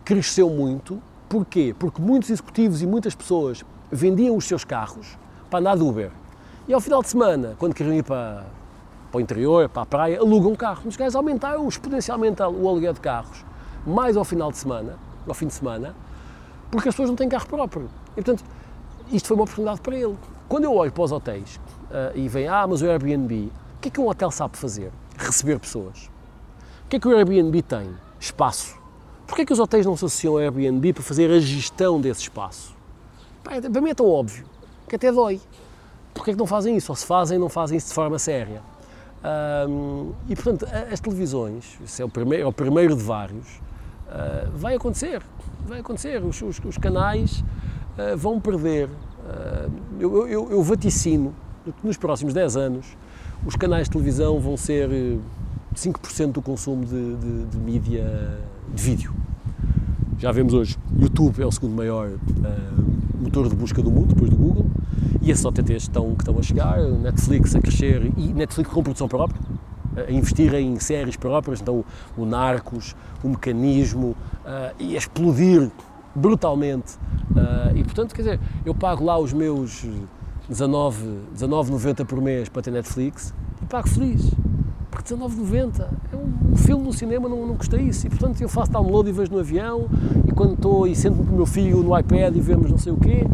cresceu 0.04 0.48
muito. 0.48 1.02
Porquê? 1.28 1.74
Porque 1.76 2.00
muitos 2.00 2.30
executivos 2.30 2.80
e 2.82 2.86
muitas 2.86 3.14
pessoas 3.14 3.64
vendiam 3.90 4.36
os 4.36 4.44
seus 4.44 4.64
carros 4.64 5.16
para 5.50 5.60
andar 5.60 5.76
de 5.76 5.82
Uber. 5.82 6.10
E 6.68 6.74
ao 6.74 6.80
final 6.80 7.02
de 7.02 7.08
semana, 7.08 7.54
quando 7.58 7.74
queriam 7.74 7.94
ir 7.94 8.02
para, 8.02 8.44
para 9.10 9.18
o 9.18 9.20
interior, 9.20 9.68
para 9.68 9.82
a 9.82 9.86
praia, 9.86 10.18
alugam 10.18 10.52
um 10.52 10.56
carro. 10.56 10.82
Os 10.86 10.96
gajos 10.96 11.14
aumentaram 11.14 11.66
exponencialmente 11.68 12.42
o 12.42 12.68
aluguel 12.68 12.92
de 12.92 13.00
carros, 13.00 13.44
mais 13.86 14.16
ao 14.16 14.24
final 14.24 14.50
de 14.50 14.58
semana, 14.58 14.98
ao 15.26 15.34
fim 15.34 15.46
de 15.46 15.54
semana, 15.54 15.94
porque 16.70 16.88
as 16.88 16.94
pessoas 16.94 17.08
não 17.08 17.16
têm 17.16 17.28
carro 17.28 17.46
próprio. 17.46 17.88
E, 18.12 18.14
portanto, 18.22 18.44
isto 19.12 19.28
foi 19.28 19.36
uma 19.36 19.44
oportunidade 19.44 19.80
para 19.80 19.96
ele. 19.96 20.16
Quando 20.48 20.64
eu 20.64 20.74
olho 20.74 20.92
para 20.92 21.04
os 21.04 21.12
hotéis 21.12 21.56
uh, 21.90 22.16
e 22.16 22.28
vem, 22.28 22.48
ah, 22.48 22.66
mas 22.66 22.82
o 22.82 22.86
Airbnb, 22.86 23.52
o 23.76 23.80
que 23.80 23.88
é 23.88 23.90
que 23.90 24.00
um 24.00 24.08
hotel 24.08 24.30
sabe 24.30 24.56
fazer? 24.56 24.92
Receber 25.16 25.58
pessoas. 25.58 26.10
O 26.84 26.88
que 26.88 26.96
é 26.96 27.00
que 27.00 27.08
o 27.08 27.16
Airbnb 27.16 27.62
tem? 27.62 27.88
Espaço. 28.20 28.76
Porquê 29.26 29.42
é 29.42 29.46
que 29.46 29.52
os 29.52 29.58
hotéis 29.58 29.86
não 29.86 29.96
se 29.96 30.04
associam 30.04 30.34
ao 30.34 30.38
Airbnb 30.38 30.92
para 30.92 31.02
fazer 31.02 31.30
a 31.30 31.40
gestão 31.40 32.00
desse 32.00 32.22
espaço? 32.22 32.75
Para 33.46 33.80
mim 33.80 33.90
é 33.90 33.94
tão 33.94 34.08
óbvio 34.08 34.46
que 34.88 34.96
até 34.96 35.10
dói. 35.10 35.40
Porquê 36.14 36.30
é 36.30 36.34
que 36.34 36.38
não 36.38 36.46
fazem 36.46 36.76
isso? 36.76 36.90
Ou 36.92 36.96
se 36.96 37.04
fazem, 37.04 37.38
não 37.38 37.48
fazem 37.48 37.76
isso 37.76 37.88
de 37.88 37.94
forma 37.94 38.18
séria. 38.18 38.62
E 40.28 40.34
portanto, 40.34 40.66
as 40.92 41.00
televisões, 41.00 41.78
isso 41.84 42.00
é 42.00 42.04
o 42.04 42.08
primeiro, 42.08 42.44
é 42.44 42.46
o 42.46 42.52
primeiro 42.52 42.96
de 42.96 43.02
vários, 43.02 43.46
uh, 44.06 44.50
vai 44.54 44.76
acontecer. 44.76 45.22
Vai 45.66 45.80
acontecer. 45.80 46.22
Os, 46.24 46.40
os, 46.42 46.60
os 46.64 46.78
canais 46.78 47.40
uh, 47.98 48.16
vão 48.16 48.40
perder. 48.40 48.88
Uh, 48.88 49.70
eu, 49.98 50.28
eu, 50.28 50.50
eu, 50.52 50.62
vaticino 50.62 51.34
que 51.64 51.86
nos 51.86 51.96
próximos 51.96 52.32
10 52.32 52.56
anos 52.56 52.86
os 53.44 53.56
canais 53.56 53.84
de 53.84 53.90
televisão 53.90 54.38
vão 54.38 54.56
ser 54.56 54.88
5% 55.74 56.32
do 56.32 56.42
consumo 56.42 56.84
de, 56.84 57.16
de, 57.16 57.44
de 57.46 57.58
mídia 57.58 58.38
de 58.72 58.82
vídeo. 58.82 59.12
Já 60.18 60.30
vemos 60.30 60.54
hoje, 60.54 60.78
YouTube 60.98 61.42
é 61.42 61.46
o 61.46 61.50
segundo 61.50 61.74
maior 61.74 62.12
motor 63.20 63.48
de 63.48 63.56
busca 63.56 63.82
do 63.82 63.90
mundo, 63.90 64.14
depois 64.14 64.30
do 64.30 64.36
Google, 64.36 64.66
e 65.20 65.30
esses 65.30 65.44
OTTs 65.44 65.84
estão, 65.84 66.14
que 66.14 66.22
estão 66.22 66.38
a 66.38 66.42
chegar, 66.42 66.80
Netflix 66.80 67.54
a 67.54 67.60
crescer 67.60 68.12
e 68.16 68.32
Netflix 68.32 68.70
com 68.70 68.82
produção 68.82 69.08
própria, 69.08 69.40
a 69.96 70.12
investir 70.12 70.52
em 70.54 70.78
séries 70.78 71.16
próprias, 71.16 71.60
então 71.60 71.84
o 72.16 72.26
Narcos, 72.26 72.94
o 73.24 73.28
Mecanismo, 73.28 74.08
uh, 74.44 74.74
e 74.78 74.94
a 74.94 74.98
explodir 74.98 75.70
brutalmente. 76.14 76.94
Uh, 77.30 77.76
e 77.76 77.84
portanto, 77.84 78.14
quer 78.14 78.22
dizer, 78.22 78.40
eu 78.64 78.74
pago 78.74 79.04
lá 79.04 79.18
os 79.18 79.32
meus 79.32 79.86
19,90 80.50 81.32
19 81.32 82.04
por 82.04 82.20
mês 82.20 82.48
para 82.48 82.62
ter 82.62 82.70
Netflix 82.70 83.34
e 83.62 83.66
pago 83.66 83.88
feliz. 83.88 84.30
Porque 84.90 85.14
19,90 85.14 85.88
é 86.12 86.16
um, 86.16 86.52
um 86.52 86.56
filme 86.56 86.84
no 86.84 86.92
cinema, 86.92 87.28
não, 87.28 87.46
não 87.46 87.56
custa 87.56 87.76
isso. 87.80 88.06
E 88.06 88.10
portanto 88.10 88.40
eu 88.40 88.48
faço 88.48 88.70
download 88.70 89.08
e 89.08 89.12
vejo 89.12 89.32
no 89.32 89.40
avião, 89.40 89.88
quando 90.36 90.52
estou 90.52 90.86
e 90.86 90.94
sento-me 90.94 91.26
com 91.26 91.32
o 91.32 91.36
meu 91.36 91.46
filho 91.46 91.82
no 91.82 91.98
iPad 91.98 92.36
e 92.36 92.40
vemos 92.40 92.70
não 92.70 92.76
sei 92.76 92.92
o 92.92 92.96
quê, 92.96 93.24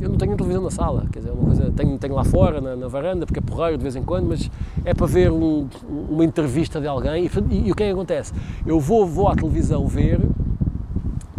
eu 0.00 0.08
não 0.08 0.16
tenho 0.16 0.36
televisão 0.36 0.62
na 0.62 0.70
sala, 0.70 1.06
quer 1.12 1.18
dizer, 1.18 1.30
é 1.30 1.32
uma 1.32 1.44
coisa, 1.44 1.72
tenho, 1.72 1.98
tenho 1.98 2.14
lá 2.14 2.24
fora, 2.24 2.60
na, 2.60 2.76
na, 2.76 2.86
varanda, 2.86 3.26
porque 3.26 3.40
é 3.40 3.42
porreiro 3.42 3.76
de 3.76 3.82
vez 3.82 3.96
em 3.96 4.02
quando, 4.02 4.28
mas 4.28 4.48
é 4.84 4.94
para 4.94 5.06
ver 5.08 5.32
um, 5.32 5.66
uma 6.08 6.24
entrevista 6.24 6.80
de 6.80 6.86
alguém 6.86 7.24
e, 7.24 7.30
e, 7.50 7.66
e, 7.66 7.72
o 7.72 7.74
que 7.74 7.82
é 7.82 7.86
que 7.86 7.92
acontece? 7.92 8.32
Eu 8.64 8.78
vou, 8.78 9.04
vou 9.04 9.26
à 9.26 9.34
televisão 9.34 9.88
ver 9.88 10.20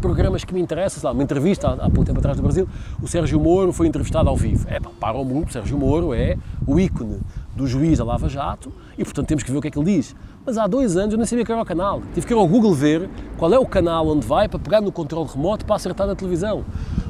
programas 0.02 0.44
que 0.44 0.54
me 0.54 0.60
interessam, 0.60 1.02
lá, 1.04 1.12
uma 1.14 1.24
entrevista 1.24 1.70
há, 1.70 1.74
há 1.86 1.90
pouco 1.90 2.06
tempo 2.06 2.20
atrás 2.20 2.36
do 2.36 2.44
Brasil, 2.44 2.68
o 3.02 3.08
Sérgio 3.08 3.40
Moro 3.40 3.72
foi 3.72 3.88
entrevistado 3.88 4.28
ao 4.28 4.36
vivo. 4.36 4.68
É 4.70 4.80
pá, 4.80 4.90
para 5.00 5.18
o 5.18 5.24
mundo, 5.24 5.48
o 5.48 5.52
Sérgio 5.52 5.78
Moro 5.78 6.14
é 6.14 6.38
o 6.68 6.78
ícone 6.78 7.20
do 7.56 7.66
juiz 7.66 7.98
da 7.98 8.04
Lava 8.04 8.28
Jato 8.28 8.72
e, 8.98 9.04
portanto, 9.04 9.28
temos 9.28 9.44
que 9.44 9.52
ver 9.52 9.58
o 9.58 9.62
que 9.62 9.70
é 9.70 9.72
que 9.72 9.80
ele 9.80 9.96
diz. 9.98 10.16
Mas 10.50 10.58
há 10.58 10.66
dois 10.66 10.98
anos 10.98 11.14
eu 11.14 11.18
nem 11.20 11.28
sabia 11.28 11.46
que 11.46 11.52
era 11.52 11.62
o 11.62 11.64
canal. 11.64 12.02
Tive 12.12 12.26
que 12.26 12.34
ir 12.34 12.36
ao 12.36 12.48
Google 12.48 12.74
ver 12.74 13.08
qual 13.38 13.54
é 13.54 13.60
o 13.60 13.68
canal 13.68 14.08
onde 14.08 14.26
vai 14.26 14.50
para 14.50 14.58
pegar 14.58 14.82
no 14.82 14.92
controle 14.92 15.30
remoto 15.32 15.64
para 15.64 15.76
acertar 15.76 16.08
na 16.08 16.16
televisão. 16.16 16.66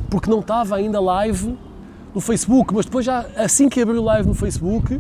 Porque 0.10 0.30
não 0.30 0.42
estava 0.42 0.76
ainda 0.76 1.00
live 1.00 1.58
no 2.14 2.20
Facebook, 2.20 2.74
mas 2.74 2.84
depois 2.84 3.06
já, 3.06 3.26
assim 3.38 3.70
que 3.70 3.82
abriu 3.82 4.04
live 4.04 4.28
no 4.28 4.34
Facebook, 4.34 5.00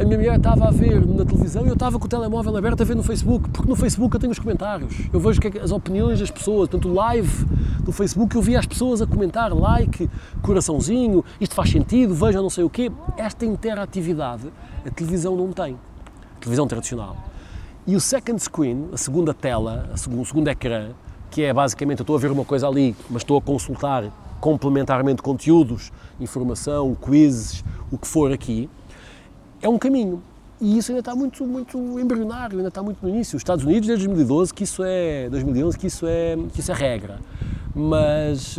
a 0.00 0.04
minha 0.04 0.18
mulher 0.18 0.36
estava 0.36 0.68
a 0.68 0.70
ver 0.70 1.04
na 1.04 1.24
televisão 1.24 1.64
e 1.64 1.68
eu 1.68 1.72
estava 1.72 1.98
com 1.98 2.04
o 2.04 2.08
telemóvel 2.08 2.56
aberto 2.56 2.82
a 2.82 2.84
ver 2.84 2.94
no 2.94 3.02
Facebook, 3.02 3.50
porque 3.50 3.68
no 3.68 3.74
Facebook 3.74 4.14
eu 4.14 4.20
tenho 4.20 4.30
os 4.30 4.38
comentários, 4.38 5.08
eu 5.12 5.18
vejo 5.18 5.40
é 5.42 5.58
as 5.60 5.72
opiniões 5.72 6.20
das 6.20 6.30
pessoas, 6.30 6.68
portanto 6.68 6.94
live 6.94 7.44
do 7.82 7.90
Facebook 7.90 8.36
eu 8.36 8.40
via 8.40 8.60
as 8.60 8.66
pessoas 8.66 9.02
a 9.02 9.06
comentar, 9.06 9.52
like, 9.52 10.08
coraçãozinho, 10.42 11.24
isto 11.40 11.56
faz 11.56 11.70
sentido, 11.70 12.14
veja 12.14 12.40
não 12.40 12.50
sei 12.50 12.62
o 12.62 12.70
quê. 12.70 12.92
Esta 13.16 13.44
interatividade 13.44 14.44
a 14.86 14.90
televisão 14.90 15.34
não 15.34 15.50
tem, 15.50 15.76
a 16.36 16.38
televisão 16.38 16.68
tradicional. 16.68 17.16
E 17.84 17.96
o 17.96 18.00
second 18.00 18.40
screen, 18.40 18.90
a 18.92 18.96
segunda 18.96 19.34
tela, 19.34 19.90
o 19.92 20.24
segundo 20.24 20.46
ecrã, 20.46 20.90
que 21.32 21.42
é 21.42 21.52
basicamente 21.52 21.98
eu 21.98 22.04
estou 22.04 22.14
a 22.14 22.18
ver 22.18 22.30
uma 22.30 22.44
coisa 22.44 22.68
ali, 22.68 22.94
mas 23.10 23.22
estou 23.22 23.36
a 23.36 23.42
consultar 23.42 24.04
complementarmente 24.40 25.20
conteúdos, 25.20 25.90
informação, 26.20 26.94
quizzes, 26.94 27.64
o 27.90 27.98
que 27.98 28.06
for 28.06 28.30
aqui, 28.30 28.70
é 29.60 29.68
um 29.68 29.78
caminho. 29.78 30.22
E 30.60 30.78
isso 30.78 30.92
ainda 30.92 31.00
está 31.00 31.12
muito, 31.16 31.44
muito 31.44 31.76
embrionário, 31.98 32.58
ainda 32.58 32.68
está 32.68 32.80
muito 32.84 32.98
no 33.02 33.08
início. 33.08 33.36
Os 33.36 33.40
Estados 33.40 33.64
Unidos, 33.64 33.88
desde 33.88 34.06
2012, 34.06 34.54
que 34.54 34.62
isso 34.62 34.84
é, 34.84 35.28
2011, 35.28 35.76
que 35.76 35.88
isso 35.88 36.06
é, 36.06 36.36
que 36.52 36.60
isso 36.60 36.70
é 36.70 36.74
regra. 36.74 37.18
Mas, 37.74 38.58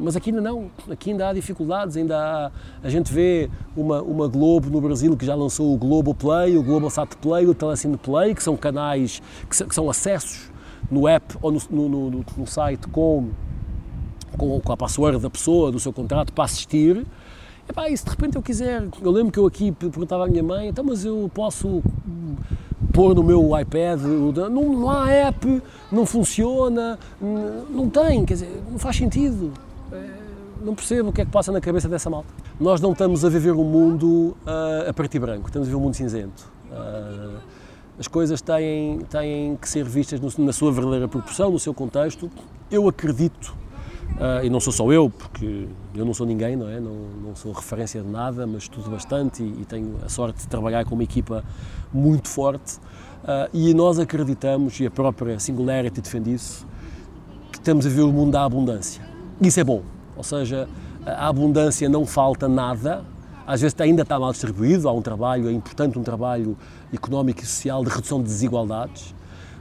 mas 0.00 0.14
aqui 0.14 0.30
ainda 0.30 0.40
não, 0.40 0.70
aqui 0.88 1.10
ainda 1.10 1.28
há 1.28 1.32
dificuldades, 1.32 1.96
ainda 1.96 2.16
há, 2.16 2.50
a 2.80 2.88
gente 2.88 3.12
vê 3.12 3.50
uma, 3.76 4.00
uma 4.02 4.28
Globo 4.28 4.70
no 4.70 4.80
Brasil 4.80 5.16
que 5.16 5.26
já 5.26 5.34
lançou 5.34 5.74
o 5.74 5.76
Globo 5.76 6.14
Play, 6.14 6.56
o 6.56 6.62
Globo 6.62 6.88
Sat 6.88 7.16
Play, 7.16 7.44
o 7.46 7.54
Telecine 7.54 7.96
Play, 7.96 8.36
que 8.36 8.42
são 8.42 8.56
canais, 8.56 9.20
que, 9.50 9.64
que 9.64 9.74
são 9.74 9.90
acessos 9.90 10.48
no 10.88 11.08
app 11.08 11.36
ou 11.42 11.50
no, 11.50 11.60
no, 11.70 11.88
no, 11.88 12.24
no 12.36 12.46
site 12.46 12.86
com, 12.86 13.30
com, 14.38 14.60
com 14.60 14.72
a 14.72 14.76
password 14.76 15.18
da 15.18 15.28
pessoa, 15.30 15.72
do 15.72 15.80
seu 15.80 15.92
contrato, 15.92 16.32
para 16.32 16.44
assistir. 16.44 17.04
Epá, 17.68 17.90
e 17.90 17.96
se 17.96 18.04
de 18.04 18.10
repente 18.10 18.36
eu 18.36 18.42
quiser, 18.42 18.86
eu 19.02 19.10
lembro 19.10 19.32
que 19.32 19.40
eu 19.40 19.46
aqui 19.46 19.72
perguntava 19.72 20.24
à 20.24 20.28
minha 20.28 20.42
mãe, 20.42 20.68
então 20.68 20.84
mas 20.84 21.04
eu 21.04 21.28
posso 21.34 21.82
pôr 22.96 23.14
no 23.14 23.22
meu 23.22 23.50
iPad, 23.60 24.00
não, 24.00 24.50
não 24.50 24.90
há 24.90 25.10
app, 25.10 25.62
não 25.92 26.06
funciona, 26.06 26.98
não 27.20 27.90
tem, 27.90 28.24
quer 28.24 28.34
dizer, 28.34 28.62
não 28.70 28.78
faz 28.78 28.96
sentido. 28.96 29.52
É, 29.92 30.26
não 30.64 30.74
percebo 30.74 31.10
o 31.10 31.12
que 31.12 31.20
é 31.20 31.24
que 31.26 31.30
passa 31.30 31.52
na 31.52 31.60
cabeça 31.60 31.90
dessa 31.90 32.08
malta. 32.08 32.28
Nós 32.58 32.80
não 32.80 32.92
estamos 32.92 33.22
a 33.22 33.28
viver 33.28 33.52
um 33.52 33.64
mundo 33.64 34.34
uh, 34.46 34.88
a 34.88 35.14
e 35.14 35.18
branco, 35.18 35.46
estamos 35.46 35.68
a 35.68 35.70
viver 35.70 35.76
um 35.76 35.80
mundo 35.80 35.94
cinzento. 35.94 36.50
Uh, 36.70 37.36
as 37.98 38.08
coisas 38.08 38.40
têm, 38.40 39.00
têm 39.10 39.56
que 39.56 39.68
ser 39.68 39.84
vistas 39.84 40.18
no, 40.18 40.46
na 40.46 40.52
sua 40.54 40.72
verdadeira 40.72 41.06
proporção, 41.06 41.50
no 41.50 41.58
seu 41.58 41.74
contexto. 41.74 42.30
Eu 42.70 42.88
acredito 42.88 43.54
Uh, 44.16 44.44
e 44.44 44.48
não 44.48 44.60
sou 44.60 44.72
só 44.72 44.90
eu, 44.90 45.10
porque 45.10 45.68
eu 45.94 46.04
não 46.04 46.14
sou 46.14 46.26
ninguém, 46.26 46.56
não 46.56 46.68
é? 46.68 46.80
Não, 46.80 46.94
não 47.22 47.36
sou 47.36 47.52
referência 47.52 48.00
de 48.00 48.08
nada, 48.08 48.46
mas 48.46 48.62
estudo 48.62 48.90
bastante 48.90 49.42
e, 49.42 49.60
e 49.60 49.64
tenho 49.66 49.96
a 50.02 50.08
sorte 50.08 50.40
de 50.40 50.48
trabalhar 50.48 50.86
com 50.86 50.94
uma 50.94 51.04
equipa 51.04 51.44
muito 51.92 52.28
forte. 52.28 52.78
Uh, 53.22 53.50
e 53.52 53.74
nós 53.74 53.98
acreditamos, 53.98 54.80
e 54.80 54.86
a 54.86 54.90
própria 54.90 55.38
Singularity 55.38 56.00
defende 56.00 56.32
isso, 56.32 56.66
que 57.52 57.58
estamos 57.58 57.84
a 57.86 57.90
ver 57.90 58.02
o 58.02 58.12
mundo 58.12 58.32
da 58.32 58.44
abundância. 58.44 59.02
Isso 59.38 59.60
é 59.60 59.64
bom, 59.64 59.82
ou 60.16 60.24
seja, 60.24 60.66
a 61.04 61.28
abundância 61.28 61.86
não 61.86 62.06
falta 62.06 62.48
nada, 62.48 63.04
às 63.46 63.60
vezes 63.60 63.78
ainda 63.80 64.02
está 64.02 64.18
mal 64.18 64.32
distribuído, 64.32 64.88
há 64.88 64.92
um 64.92 65.02
trabalho, 65.02 65.48
é 65.48 65.52
importante 65.52 65.98
um 65.98 66.02
trabalho 66.02 66.56
económico 66.92 67.42
e 67.42 67.46
social 67.46 67.84
de 67.84 67.90
redução 67.90 68.18
de 68.18 68.24
desigualdades, 68.24 69.14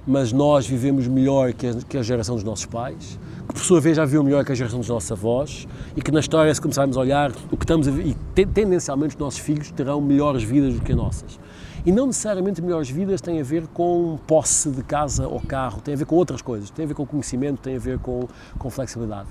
mas 0.08 0.32
nós 0.32 0.66
vivemos 0.66 1.08
melhor 1.08 1.52
que 1.52 1.68
a, 1.68 1.74
que 1.74 1.98
a 1.98 2.02
geração 2.02 2.36
dos 2.36 2.44
nossos 2.44 2.66
pais, 2.66 3.20
que 3.48 3.54
por 3.54 3.64
sua 3.64 3.80
vez 3.80 3.98
já 3.98 4.06
viu 4.06 4.24
melhor 4.24 4.44
que 4.44 4.52
a 4.52 4.56
geração 4.56 4.80
dos 4.80 4.90
nossos 4.90 5.12
avós 5.12 5.68
e 5.96 6.02
que 6.02 6.12
na 6.12 6.20
história, 6.20 6.54
se 6.54 6.60
começarmos 6.60 6.98
a 6.98 7.00
olhar, 7.00 7.32
o 7.52 7.58
que 7.58 7.64
estamos 7.64 7.88
a 7.88 7.92
ver, 7.92 8.08
e 8.08 8.46
tendencialmente 8.46 9.16
os 9.16 9.20
nossos 9.20 9.40
filhos 9.40 9.72
terão 9.72 10.02
melhores 10.02 10.44
vidas 10.44 10.74
do 10.74 10.82
que 10.82 10.92
as 10.92 10.98
nossas. 10.98 11.40
E 11.86 11.92
não 11.92 12.08
necessariamente 12.08 12.62
melhores 12.62 12.90
vidas 12.90 13.22
têm 13.22 13.40
a 13.40 13.44
ver 13.44 13.68
com 13.68 14.18
posse 14.26 14.72
de 14.72 14.84
casa 14.84 15.28
ou 15.28 15.40
carro, 15.40 15.82
tem 15.82 15.94
a 15.94 15.98
ver 15.98 16.06
com 16.06 16.16
outras 16.16 16.42
coisas, 16.42 16.70
tem 16.72 16.86
a 16.86 16.88
ver 16.88 16.96
com 16.96 17.06
conhecimento, 17.06 17.62
tem 17.62 17.76
a 17.76 17.80
ver 17.80 18.00
com, 18.00 18.28
com 18.58 18.70
flexibilidade. 18.72 19.30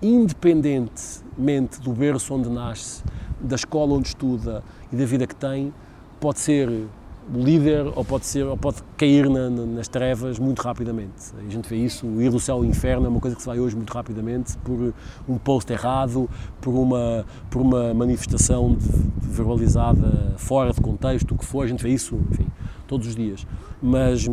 Independentemente 0.00 1.80
do 1.80 1.92
berço 1.92 2.32
onde 2.34 2.48
nasce, 2.48 3.02
da 3.40 3.56
escola 3.56 3.94
onde 3.94 4.08
estuda 4.08 4.62
e 4.92 4.96
da 4.96 5.04
vida 5.04 5.26
que 5.26 5.34
tem, 5.34 5.74
pode 6.20 6.38
ser 6.38 6.86
líder 7.32 7.86
ou 7.94 8.04
pode, 8.04 8.26
ser, 8.26 8.44
ou 8.44 8.56
pode 8.56 8.78
cair 8.96 9.28
na, 9.28 9.50
nas 9.50 9.88
trevas 9.88 10.38
muito 10.38 10.60
rapidamente. 10.60 11.32
A 11.38 11.50
gente 11.50 11.68
vê 11.68 11.76
isso, 11.76 12.06
ir 12.20 12.30
do 12.30 12.40
céu 12.40 12.56
ao 12.56 12.64
inferno 12.64 13.06
é 13.06 13.08
uma 13.08 13.20
coisa 13.20 13.36
que 13.36 13.42
se 13.42 13.48
vai 13.48 13.60
hoje 13.60 13.76
muito 13.76 13.92
rapidamente 13.92 14.56
por 14.58 14.94
um 15.28 15.38
post 15.38 15.72
errado, 15.72 16.28
por 16.60 16.74
uma, 16.74 17.24
por 17.50 17.60
uma 17.60 17.92
manifestação 17.94 18.74
de, 18.74 18.88
de 18.88 19.28
verbalizada 19.28 20.34
fora 20.36 20.72
de 20.72 20.80
contexto, 20.80 21.34
o 21.34 21.38
que 21.38 21.44
for, 21.44 21.64
a 21.64 21.66
gente 21.66 21.82
vê 21.82 21.90
isso, 21.90 22.18
enfim, 22.30 22.46
todos 22.86 23.06
os 23.06 23.14
dias. 23.14 23.46
Mas 23.82 24.26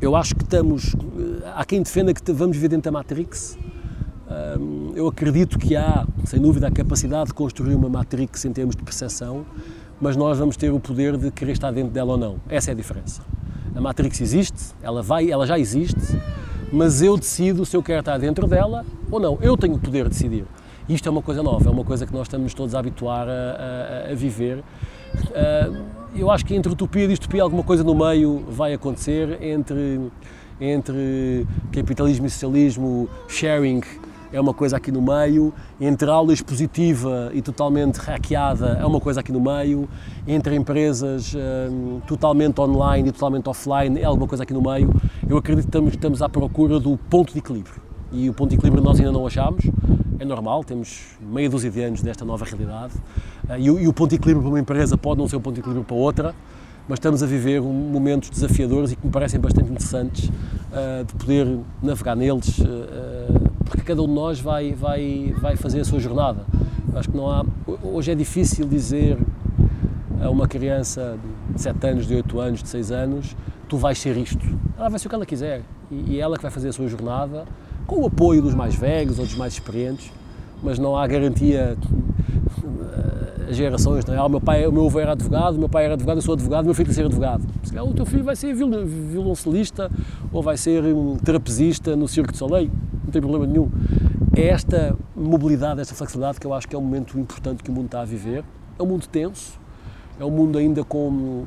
eu 0.00 0.16
acho 0.16 0.34
que 0.34 0.42
estamos, 0.42 0.94
há 1.54 1.64
quem 1.64 1.82
defenda 1.82 2.12
que 2.12 2.32
vamos 2.32 2.56
viver 2.56 2.68
dentro 2.68 2.90
da 2.90 2.98
Matrix, 2.98 3.58
eu 4.94 5.06
acredito 5.06 5.58
que 5.58 5.76
há, 5.76 6.06
sem 6.24 6.40
dúvida, 6.40 6.66
a 6.66 6.70
capacidade 6.70 7.28
de 7.28 7.34
construir 7.34 7.74
uma 7.74 7.88
Matrix 7.88 8.44
em 8.44 8.52
termos 8.52 8.74
de 8.74 8.82
percepção, 8.82 9.46
mas 10.00 10.16
nós 10.16 10.38
vamos 10.38 10.56
ter 10.56 10.70
o 10.70 10.80
poder 10.80 11.16
de 11.16 11.30
querer 11.30 11.52
estar 11.52 11.70
dentro 11.70 11.90
dela 11.90 12.12
ou 12.12 12.18
não. 12.18 12.36
Essa 12.48 12.70
é 12.70 12.72
a 12.72 12.74
diferença. 12.74 13.22
A 13.74 13.80
Matrix 13.80 14.20
existe, 14.20 14.74
ela 14.82 15.02
vai, 15.02 15.30
ela 15.30 15.46
já 15.46 15.58
existe, 15.58 16.18
mas 16.72 17.02
eu 17.02 17.16
decido 17.16 17.64
se 17.64 17.76
eu 17.76 17.82
quero 17.82 18.00
estar 18.00 18.18
dentro 18.18 18.46
dela 18.46 18.84
ou 19.10 19.20
não. 19.20 19.38
Eu 19.40 19.56
tenho 19.56 19.74
o 19.74 19.78
poder 19.78 20.04
de 20.04 20.10
decidir. 20.10 20.44
Isto 20.88 21.08
é 21.08 21.10
uma 21.10 21.22
coisa 21.22 21.42
nova, 21.42 21.68
é 21.68 21.72
uma 21.72 21.84
coisa 21.84 22.06
que 22.06 22.12
nós 22.12 22.22
estamos 22.22 22.54
todos 22.54 22.74
a 22.74 22.78
habituar 22.78 23.28
a, 23.28 24.08
a, 24.08 24.12
a 24.12 24.14
viver. 24.14 24.58
Uh, 24.58 25.84
eu 26.14 26.30
acho 26.30 26.44
que 26.44 26.54
entre 26.54 26.72
utopia 26.72 27.04
e 27.04 27.08
distopia 27.08 27.42
alguma 27.42 27.62
coisa 27.62 27.82
no 27.82 27.94
meio 27.94 28.44
vai 28.48 28.72
acontecer 28.72 29.42
entre 29.42 30.00
entre 30.58 31.46
capitalismo 31.70 32.26
e 32.26 32.30
socialismo, 32.30 33.08
sharing 33.28 33.82
é 34.32 34.40
uma 34.40 34.52
coisa 34.52 34.76
aqui 34.76 34.90
no 34.90 35.00
meio, 35.00 35.52
entre 35.80 36.10
aula 36.10 36.32
expositiva 36.32 37.30
e 37.32 37.42
totalmente 37.42 37.96
hackeada 37.98 38.78
é 38.80 38.84
uma 38.84 39.00
coisa 39.00 39.20
aqui 39.20 39.32
no 39.32 39.40
meio, 39.40 39.88
entre 40.26 40.54
empresas 40.54 41.34
um, 41.34 42.00
totalmente 42.00 42.60
online 42.60 43.08
e 43.08 43.12
totalmente 43.12 43.48
offline 43.48 44.00
é 44.00 44.04
alguma 44.04 44.26
coisa 44.26 44.42
aqui 44.42 44.52
no 44.52 44.62
meio. 44.62 44.94
Eu 45.28 45.36
acredito 45.36 45.64
que 45.64 45.68
estamos, 45.68 45.92
estamos 45.92 46.22
à 46.22 46.28
procura 46.28 46.78
do 46.78 46.96
ponto 46.96 47.32
de 47.32 47.38
equilíbrio. 47.38 47.80
E 48.12 48.28
o 48.30 48.34
ponto 48.34 48.50
de 48.50 48.56
equilíbrio 48.56 48.82
nós 48.82 48.98
ainda 48.98 49.12
não 49.12 49.26
achamos, 49.26 49.64
é 50.18 50.24
normal, 50.24 50.64
temos 50.64 51.16
meia 51.20 51.48
dúzia 51.50 51.70
de 51.70 51.82
anos 51.82 52.02
desta 52.02 52.24
nova 52.24 52.44
realidade. 52.44 52.94
Uh, 53.48 53.58
e, 53.58 53.64
e 53.64 53.88
o 53.88 53.92
ponto 53.92 54.10
de 54.10 54.16
equilíbrio 54.16 54.42
para 54.42 54.50
uma 54.50 54.60
empresa 54.60 54.96
pode 54.96 55.20
não 55.20 55.28
ser 55.28 55.36
o 55.36 55.40
ponto 55.40 55.54
de 55.54 55.60
equilíbrio 55.60 55.84
para 55.84 55.96
outra, 55.96 56.34
mas 56.88 56.98
estamos 56.98 57.22
a 57.22 57.26
viver 57.26 57.60
momentos 57.60 58.30
desafiadores 58.30 58.92
e 58.92 58.96
que 58.96 59.04
me 59.04 59.12
parecem 59.12 59.40
bastante 59.40 59.70
interessantes 59.70 60.28
uh, 60.28 61.04
de 61.04 61.14
poder 61.14 61.58
navegar 61.82 62.14
neles, 62.14 62.58
uh, 62.58 63.25
porque 63.66 63.82
cada 63.82 64.02
um 64.02 64.06
de 64.06 64.12
nós 64.12 64.40
vai, 64.40 64.72
vai, 64.72 65.34
vai 65.38 65.56
fazer 65.56 65.80
a 65.80 65.84
sua 65.84 66.00
jornada. 66.00 66.46
Acho 66.94 67.10
que 67.10 67.16
não 67.16 67.30
há. 67.30 67.44
Hoje 67.82 68.12
é 68.12 68.14
difícil 68.14 68.66
dizer 68.66 69.18
a 70.20 70.30
uma 70.30 70.48
criança 70.48 71.18
de 71.54 71.60
7 71.60 71.86
anos, 71.86 72.06
de 72.06 72.14
8 72.14 72.40
anos, 72.40 72.62
de 72.62 72.68
6 72.70 72.90
anos, 72.92 73.36
tu 73.68 73.76
vais 73.76 73.98
ser 73.98 74.16
isto. 74.16 74.44
Ela 74.78 74.88
vai 74.88 74.98
ser 74.98 75.06
o 75.06 75.10
que 75.10 75.14
ela 75.14 75.26
quiser 75.26 75.62
e, 75.90 76.14
e 76.14 76.20
ela 76.20 76.36
que 76.36 76.42
vai 76.42 76.50
fazer 76.50 76.68
a 76.68 76.72
sua 76.72 76.88
jornada 76.88 77.44
com 77.86 78.00
o 78.02 78.06
apoio 78.06 78.40
dos 78.40 78.54
mais 78.54 78.74
velhos 78.74 79.18
ou 79.18 79.26
dos 79.26 79.36
mais 79.36 79.52
experientes, 79.52 80.10
mas 80.62 80.78
não 80.78 80.96
há 80.96 81.06
garantia 81.06 81.76
as 83.48 83.56
gerações, 83.56 84.04
não 84.04 84.14
é? 84.14 84.18
Ah, 84.18 84.26
o 84.26 84.28
meu 84.28 84.40
pai, 84.40 84.66
o 84.66 84.72
meu 84.72 84.86
avô 84.86 84.98
era 84.98 85.12
advogado, 85.12 85.54
o 85.54 85.58
meu 85.58 85.68
pai 85.68 85.84
era 85.84 85.94
advogado, 85.94 86.18
eu 86.18 86.22
sou 86.22 86.34
advogado, 86.34 86.64
o 86.64 86.66
meu 86.66 86.74
filho 86.74 86.86
vai 86.86 86.94
ser 86.94 87.04
advogado. 87.04 87.44
Se 87.62 87.72
calhar 87.72 87.88
o 87.88 87.94
teu 87.94 88.04
filho 88.04 88.24
vai 88.24 88.34
ser 88.34 88.54
violoncelista 88.54 89.90
ou 90.32 90.42
vai 90.42 90.56
ser 90.56 90.82
um 90.84 91.16
trapezista 91.16 91.94
no 91.94 92.08
Circo 92.08 92.32
de 92.32 92.38
Soleil, 92.38 92.70
não 93.06 93.12
tem 93.12 93.22
problema 93.22 93.46
nenhum. 93.46 93.70
É 94.36 94.48
esta 94.48 94.96
mobilidade, 95.14 95.80
esta 95.80 95.94
flexibilidade 95.94 96.38
que 96.38 96.46
eu 96.46 96.52
acho 96.52 96.68
que 96.68 96.74
é 96.74 96.78
um 96.78 96.82
momento 96.82 97.18
importante 97.18 97.62
que 97.62 97.70
o 97.70 97.72
mundo 97.72 97.86
está 97.86 98.02
a 98.02 98.04
viver. 98.04 98.44
É 98.78 98.82
um 98.82 98.86
mundo 98.86 99.06
tenso, 99.06 99.58
é 100.20 100.24
um 100.24 100.30
mundo 100.30 100.58
ainda 100.58 100.84
com 100.84 101.44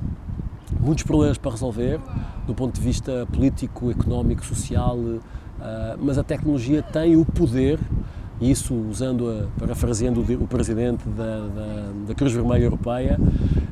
muitos 0.80 1.04
problemas 1.04 1.38
para 1.38 1.52
resolver, 1.52 2.00
do 2.48 2.56
ponto 2.56 2.74
de 2.74 2.82
vista 2.82 3.28
político, 3.32 3.92
económico, 3.92 4.44
social, 4.44 4.98
ah, 5.60 5.96
mas 6.00 6.18
a 6.18 6.24
tecnologia 6.24 6.82
tem 6.82 7.16
o 7.16 7.26
poder 7.26 7.80
e 8.42 8.50
isso 8.50 8.74
usando, 8.74 9.30
a, 9.30 9.60
parafraseando 9.60 10.22
o 10.22 10.48
presidente 10.48 11.08
da, 11.10 11.40
da, 11.48 11.92
da, 12.08 12.16
Cruz 12.16 12.32
Vermelha 12.32 12.64
Europeia, 12.64 13.20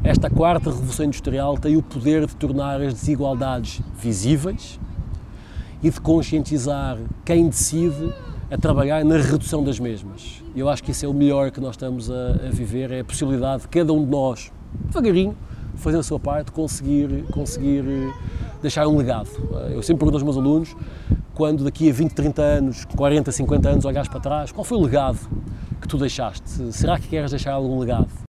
esta 0.04 0.30
quarta 0.30 0.70
revolução 0.70 1.06
industrial 1.06 1.58
tem 1.58 1.78
o 1.78 1.82
poder 1.82 2.26
de 2.26 2.36
tornar 2.36 2.82
as 2.82 2.94
desigualdades 2.94 3.82
visíveis 3.98 4.80
e 5.82 5.90
de 5.90 6.02
conscientizar 6.02 6.98
quem 7.24 7.48
decide 7.48 8.14
a 8.50 8.58
trabalhar 8.58 9.04
na 9.04 9.18
redução 9.18 9.64
das 9.64 9.80
mesmas. 9.80 10.42
Eu 10.56 10.70
acho 10.70 10.84
que 10.84 10.92
isso 10.92 11.06
é 11.06 11.08
o 11.08 11.14
melhor 11.14 11.52
que 11.52 11.60
nós 11.60 11.72
estamos 11.72 12.10
a, 12.10 12.32
a 12.48 12.50
viver, 12.50 12.92
é 12.92 13.02
a 13.02 13.04
possibilidade 13.04 13.64
de 13.64 13.68
cada 13.68 13.92
um 13.92 14.04
de 14.04 14.10
nós, 14.10 14.52
devagarinho, 14.86 15.36
fazer 15.76 15.98
a 15.98 16.04
sua 16.04 16.20
parte, 16.20 16.52
conseguir, 16.52 17.24
conseguir 17.32 17.84
eh, 17.88 18.14
deixar 18.62 18.88
um 18.88 18.98
legado. 18.98 19.30
Eu 19.70 19.82
sempre 19.84 20.00
pergunto 20.00 20.16
aos 20.16 20.24
meus 20.24 20.38
alunos 20.38 20.76
quando 21.34 21.64
daqui 21.64 21.90
a 21.90 21.94
20, 21.94 22.14
30 22.14 22.42
anos, 22.42 22.86
40, 22.86 23.32
50 23.32 23.70
anos 23.70 23.86
olhares 23.86 24.10
para 24.10 24.20
trás, 24.20 24.52
qual 24.52 24.64
foi 24.64 24.78
o 24.78 24.82
legado 24.82 25.20
que 25.80 25.88
tu 25.88 25.98
deixaste? 25.98 26.74
Será 26.74 26.98
que 27.00 27.08
queres 27.08 27.30
deixar 27.30 27.54
algum 27.54 27.80
legado? 27.80 28.10